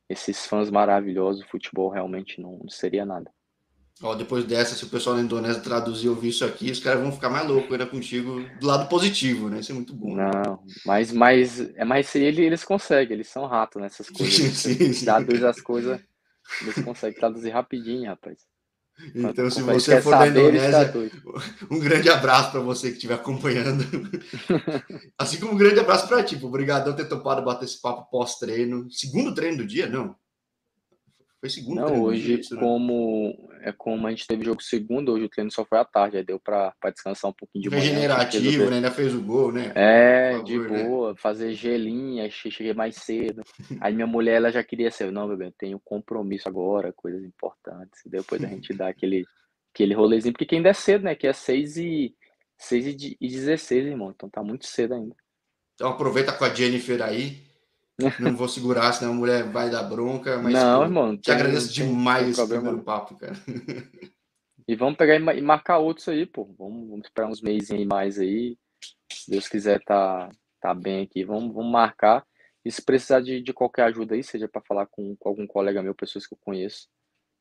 esses 0.10 0.46
fãs 0.46 0.70
maravilhosos, 0.70 1.42
o 1.42 1.48
futebol 1.48 1.90
realmente 1.90 2.42
não, 2.42 2.58
não 2.58 2.70
seria 2.70 3.06
nada. 3.06 3.32
Ó, 4.04 4.16
depois 4.16 4.44
dessa, 4.46 4.76
se 4.76 4.84
o 4.84 4.90
pessoal 4.90 5.16
da 5.16 5.22
Indonésia 5.22 5.62
traduzir 5.62 6.10
ouvir 6.10 6.30
isso 6.30 6.44
aqui, 6.44 6.72
os 6.72 6.80
caras 6.80 7.02
vão 7.02 7.12
ficar 7.12 7.30
mais 7.30 7.48
loucos 7.48 7.72
ainda 7.72 7.86
contigo 7.86 8.44
do 8.60 8.66
lado 8.66 8.90
positivo, 8.90 9.48
né? 9.48 9.60
Isso 9.60 9.72
é 9.72 9.76
muito 9.76 9.94
bom. 9.94 10.16
Não, 10.16 10.64
mas, 10.84 11.12
mas, 11.12 11.60
é 11.76 11.86
mais 11.86 12.14
ele, 12.16 12.44
eles 12.44 12.64
conseguem, 12.64 13.14
eles 13.14 13.28
são 13.28 13.46
ratos 13.46 13.80
nessas 13.80 14.10
coisas. 14.10 14.34
Sim, 14.34 14.50
sim, 14.50 14.94
sim. 14.94 15.06
Traduz 15.06 15.44
as 15.44 15.62
coisas, 15.62 16.02
eles 16.62 16.76
conseguem 16.84 17.20
traduzir 17.20 17.52
rapidinho, 17.52 18.08
rapaz. 18.08 18.40
Então, 19.16 19.50
se 19.50 19.62
você 19.62 20.02
for 20.02 20.18
da 20.18 20.28
Indonésia, 20.28 20.94
um 21.70 21.80
grande 21.80 22.10
abraço 22.10 22.52
para 22.52 22.60
você 22.60 22.90
que 22.90 22.96
estiver 22.96 23.16
acompanhando. 23.16 23.84
assim 25.18 25.40
como 25.40 25.54
um 25.54 25.58
grande 25.58 25.80
abraço 25.80 26.08
para 26.08 26.24
ti. 26.24 26.40
Obrigado 26.42 26.86
por 26.86 26.96
ter 26.96 27.06
topado 27.06 27.44
bater 27.44 27.66
esse 27.66 27.82
papo 27.82 28.10
pós-treino. 28.12 28.92
Segundo 28.92 29.34
treino 29.34 29.58
do 29.58 29.66
dia? 29.66 29.88
Não. 29.88 30.16
Foi 31.42 31.50
segundo 31.50 31.82
Não, 31.82 32.04
hoje, 32.04 32.40
isso, 32.40 32.54
né? 32.54 32.62
como 32.62 33.50
é 33.62 33.72
como 33.72 34.06
a 34.06 34.12
gente 34.12 34.28
teve 34.28 34.46
jogo 34.46 34.62
segundo, 34.62 35.12
hoje 35.12 35.26
o 35.26 35.30
treino 35.30 35.52
só 35.52 35.66
foi 35.66 35.80
à 35.80 35.84
tarde, 35.84 36.18
aí 36.18 36.24
deu 36.24 36.40
para 36.40 36.72
descansar 36.94 37.32
um 37.32 37.34
pouquinho 37.34 37.64
de 37.64 37.70
manhã. 37.72 37.82
Regenerativo, 37.82 38.70
né? 38.70 38.76
Ainda 38.76 38.92
fez 38.92 39.16
o 39.16 39.22
gol, 39.24 39.52
né? 39.52 39.72
É, 39.74 40.34
favor, 40.34 40.46
de 40.46 40.60
né? 40.60 40.84
boa, 40.84 41.10
né? 41.10 41.16
fazer 41.18 41.54
gelinha, 41.56 42.30
cheguei 42.30 42.76
mais 42.76 42.96
cedo. 42.98 43.42
Aí 43.82 43.92
minha 43.92 44.06
mulher, 44.06 44.36
ela 44.36 44.52
já 44.52 44.64
queria 44.64 44.92
ser, 44.92 45.12
não, 45.12 45.28
bebê, 45.28 45.52
tenho 45.58 45.82
compromisso 45.84 46.48
agora, 46.48 46.94
coisas 46.94 47.24
importantes. 47.24 48.02
Depois 48.06 48.44
a 48.44 48.48
gente 48.48 48.72
dá 48.72 48.90
aquele, 48.90 49.26
aquele 49.74 49.96
rolezinho, 49.96 50.36
porque 50.36 50.54
ainda 50.54 50.70
é 50.70 50.74
cedo, 50.74 51.06
né? 51.06 51.16
Que 51.16 51.26
é 51.26 51.34
6 51.34 51.78
e, 51.78 52.16
6 52.56 52.86
e 53.20 53.28
16, 53.28 53.88
irmão, 53.88 54.12
então 54.16 54.30
tá 54.30 54.44
muito 54.44 54.68
cedo 54.68 54.94
ainda. 54.94 55.16
Então 55.74 55.90
aproveita 55.90 56.34
com 56.34 56.46
a 56.46 56.54
Jennifer 56.54 57.02
aí. 57.02 57.51
Não 58.20 58.36
vou 58.36 58.48
segurar, 58.48 58.94
senão 58.94 59.12
a 59.12 59.16
mulher 59.16 59.44
vai 59.44 59.70
dar 59.70 59.84
bronca. 59.84 60.38
Mas, 60.38 60.54
não, 60.54 60.80
pô, 60.80 60.86
irmão. 60.86 61.18
Te 61.18 61.24
tem, 61.24 61.36
agradeço 61.36 61.74
tem, 61.74 61.88
demais 61.88 62.24
tem 62.24 62.32
esse 62.32 62.48
primeiro 62.48 62.84
papo, 62.84 63.16
cara. 63.16 63.34
E 64.68 64.76
vamos 64.76 64.96
pegar 64.96 65.16
e 65.16 65.42
marcar 65.42 65.80
outros 65.80 66.08
aí, 66.08 66.26
pô. 66.26 66.46
Vamos, 66.58 66.88
vamos 66.88 67.06
esperar 67.06 67.28
uns 67.28 67.42
meses 67.42 67.86
mais 67.86 68.18
aí. 68.18 68.58
Se 69.12 69.30
Deus 69.30 69.48
quiser 69.48 69.84
tá, 69.84 70.30
tá 70.62 70.74
bem 70.74 71.04
aqui, 71.04 71.26
vamos, 71.26 71.54
vamos 71.54 71.72
marcar. 71.72 72.26
E 72.64 72.72
se 72.72 72.82
precisar 72.82 73.22
de, 73.22 73.42
de 73.42 73.54
qualquer 73.54 73.84
ajuda 73.84 74.16
aí, 74.16 74.24
seja 74.24 74.48
para 74.48 74.62
falar 74.62 74.86
com, 74.86 75.16
com, 75.18 75.28
algum 75.28 75.48
colega 75.48 75.82
meu, 75.82 75.96
pessoas 75.96 76.28
que 76.28 76.34
eu 76.34 76.40
conheço, 76.40 76.88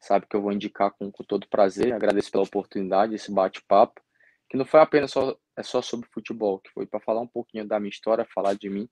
sabe 0.00 0.26
que 0.26 0.34
eu 0.34 0.42
vou 0.42 0.50
indicar 0.50 0.90
com, 0.92 1.11
com 1.12 1.22
todo 1.22 1.46
prazer. 1.48 1.92
Agradeço 1.92 2.30
pela 2.30 2.42
oportunidade, 2.42 3.14
esse 3.14 3.30
bate-papo, 3.30 4.00
que 4.48 4.56
não 4.56 4.64
foi 4.64 4.80
apenas 4.80 5.12
só, 5.12 5.36
é 5.56 5.62
só 5.62 5.82
sobre 5.82 6.08
futebol, 6.08 6.58
que 6.58 6.70
foi 6.70 6.86
para 6.86 7.00
falar 7.00 7.20
um 7.20 7.28
pouquinho 7.28 7.66
da 7.66 7.78
minha 7.78 7.90
história, 7.90 8.26
falar 8.34 8.54
de 8.54 8.68
mim. 8.68 8.88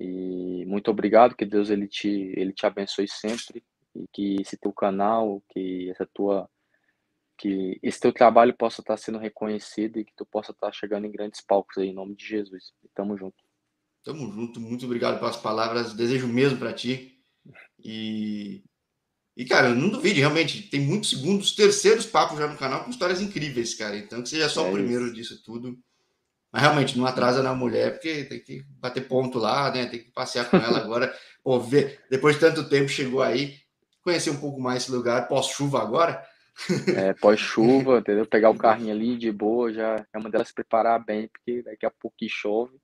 E 0.00 0.64
muito 0.66 0.90
obrigado, 0.90 1.34
que 1.34 1.44
Deus 1.44 1.70
ele 1.70 1.88
te, 1.88 2.08
ele 2.36 2.52
te 2.52 2.64
abençoe 2.64 3.08
sempre 3.08 3.64
e 3.94 4.06
que 4.12 4.36
esse 4.40 4.56
teu 4.56 4.72
canal, 4.72 5.42
que 5.50 5.90
essa 5.90 6.06
tua 6.14 6.48
que 7.38 7.78
esse 7.82 8.00
teu 8.00 8.12
trabalho 8.12 8.52
possa 8.56 8.80
estar 8.80 8.96
sendo 8.96 9.16
reconhecido 9.16 9.98
e 9.98 10.04
que 10.04 10.12
tu 10.16 10.26
possa 10.26 10.50
estar 10.50 10.72
chegando 10.72 11.06
em 11.06 11.12
grandes 11.12 11.40
palcos 11.40 11.78
aí, 11.78 11.88
em 11.88 11.94
nome 11.94 12.16
de 12.16 12.26
Jesus. 12.26 12.72
E 12.82 12.88
tamo 12.88 13.16
junto. 13.16 13.36
Tamo 14.02 14.32
junto, 14.32 14.60
muito 14.60 14.84
obrigado 14.86 15.20
pelas 15.20 15.36
palavras, 15.36 15.94
desejo 15.94 16.26
mesmo 16.26 16.58
para 16.58 16.72
ti. 16.72 17.22
E, 17.78 18.64
e, 19.36 19.44
cara, 19.44 19.72
não 19.72 19.88
duvide, 19.88 20.18
realmente, 20.18 20.62
tem 20.62 20.80
muitos 20.80 21.10
segundos, 21.10 21.54
terceiros 21.54 22.06
papos 22.06 22.38
já 22.38 22.48
no 22.48 22.58
canal 22.58 22.82
com 22.82 22.90
histórias 22.90 23.20
incríveis, 23.20 23.74
cara. 23.74 23.96
Então, 23.96 24.20
que 24.20 24.28
seja 24.28 24.48
só 24.48 24.66
é 24.66 24.70
o 24.70 24.72
primeiro 24.72 25.06
isso. 25.06 25.14
disso 25.14 25.42
tudo. 25.44 25.78
Mas 26.52 26.62
realmente, 26.62 26.98
não 26.98 27.06
atrasa 27.06 27.42
na 27.42 27.54
mulher, 27.54 27.92
porque 27.92 28.24
tem 28.24 28.40
que 28.40 28.64
bater 28.80 29.06
ponto 29.06 29.38
lá, 29.38 29.70
né? 29.70 29.86
Tem 29.86 30.00
que 30.00 30.10
passear 30.10 30.48
com 30.50 30.56
ela 30.56 30.78
agora. 30.78 31.14
Pô, 31.44 31.60
ver, 31.60 32.00
depois 32.10 32.34
de 32.34 32.40
tanto 32.40 32.68
tempo, 32.68 32.88
chegou 32.88 33.22
aí, 33.22 33.56
conhecer 34.02 34.30
um 34.30 34.40
pouco 34.40 34.60
mais 34.60 34.82
esse 34.82 34.92
lugar, 34.92 35.28
pós-chuva 35.28 35.82
agora. 35.82 36.22
É, 36.96 37.12
pós-chuva, 37.14 37.98
entendeu? 38.00 38.26
Pegar 38.26 38.50
o 38.50 38.56
carrinho 38.56 38.92
ali 38.92 39.16
de 39.16 39.30
boa, 39.30 39.72
já 39.72 40.04
é 40.12 40.18
uma 40.18 40.30
delas 40.30 40.48
se 40.48 40.54
preparar 40.54 41.04
bem, 41.04 41.28
porque 41.28 41.62
daqui 41.62 41.86
a 41.86 41.90
pouco 41.90 42.16
chove. 42.28 42.76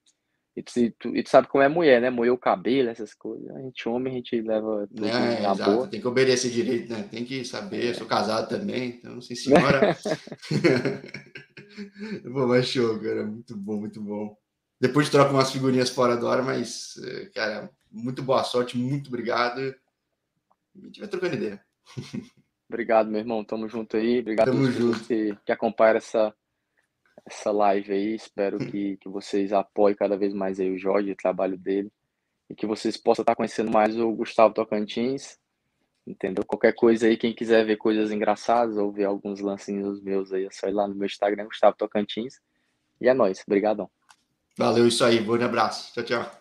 E 0.56 0.62
tu, 0.62 0.72
tu, 0.98 1.16
e 1.16 1.22
tu, 1.22 1.30
sabe 1.30 1.48
como 1.48 1.64
é 1.64 1.68
mulher, 1.68 2.00
né? 2.00 2.10
Moer 2.10 2.32
o 2.32 2.38
cabelo, 2.38 2.88
essas 2.88 3.12
coisas. 3.12 3.50
A 3.56 3.60
gente, 3.60 3.88
homem, 3.88 4.12
a 4.12 4.16
gente 4.16 4.40
leva 4.40 4.86
tudo 4.86 5.06
é, 5.06 5.40
na 5.40 5.52
exato. 5.52 5.70
boa. 5.70 5.88
Tem 5.88 6.00
que 6.00 6.06
obedecer 6.06 6.50
direito, 6.50 6.92
né? 6.92 7.08
Tem 7.10 7.24
que 7.24 7.44
saber. 7.44 7.86
Eu 7.86 7.94
sou 7.94 8.06
casado 8.06 8.48
também, 8.48 8.90
então, 8.90 9.20
sim, 9.20 9.34
senhora. 9.34 9.96
Pô, 12.32 12.46
mas 12.46 12.68
show, 12.68 13.00
cara. 13.00 13.26
Muito 13.26 13.56
bom, 13.56 13.80
muito 13.80 14.00
bom. 14.00 14.36
Depois 14.80 15.08
troca 15.08 15.32
umas 15.32 15.50
figurinhas 15.50 15.90
fora 15.90 16.16
do 16.16 16.28
ar, 16.28 16.42
mas, 16.42 16.96
eh, 17.02 17.30
cara, 17.34 17.70
muito 17.90 18.22
boa 18.22 18.44
sorte, 18.44 18.76
muito 18.76 19.08
obrigado. 19.08 19.74
A 20.76 20.86
gente 20.86 21.00
vai 21.00 21.08
trocando 21.08 21.36
ideia. 21.36 21.64
Obrigado, 22.68 23.10
meu 23.10 23.20
irmão. 23.20 23.44
Tamo 23.44 23.68
junto 23.68 23.96
aí. 23.96 24.20
Obrigado 24.20 24.46
Tamo 24.46 24.70
junto. 24.70 25.04
que, 25.04 25.36
que 25.44 25.52
acompanha 25.52 25.98
essa, 25.98 26.34
essa 27.26 27.50
live 27.50 27.92
aí. 27.92 28.14
Espero 28.14 28.58
que, 28.58 28.96
que 28.98 29.08
vocês 29.08 29.52
apoiem 29.52 29.96
cada 29.96 30.16
vez 30.16 30.32
mais 30.32 30.60
aí 30.60 30.70
o 30.70 30.78
Jorge, 30.78 31.12
o 31.12 31.16
trabalho 31.16 31.56
dele. 31.56 31.90
E 32.48 32.54
que 32.54 32.66
vocês 32.66 32.96
possam 32.96 33.22
estar 33.22 33.34
conhecendo 33.34 33.70
mais 33.70 33.98
o 33.98 34.12
Gustavo 34.12 34.54
Tocantins. 34.54 35.38
Entendeu? 36.06 36.44
Qualquer 36.46 36.74
coisa 36.74 37.06
aí, 37.06 37.16
quem 37.16 37.34
quiser 37.34 37.64
ver 37.64 37.76
coisas 37.76 38.12
engraçadas 38.12 38.76
ou 38.76 38.92
ver 38.92 39.04
alguns 39.04 39.40
lancinhos 39.40 40.02
meus 40.02 40.32
aí, 40.32 40.44
é 40.44 40.50
só 40.50 40.68
ir 40.68 40.72
lá 40.72 40.86
no 40.86 40.94
meu 40.94 41.06
Instagram, 41.06 41.46
Gustavo 41.46 41.76
Tocantins. 41.76 42.40
E 43.00 43.08
é 43.08 43.14
nóis. 43.14 43.42
Obrigadão. 43.46 43.90
Valeu, 44.56 44.86
isso 44.86 45.04
aí. 45.04 45.20
Bom 45.20 45.42
abraço. 45.42 45.92
Tchau, 45.94 46.04
tchau. 46.04 46.40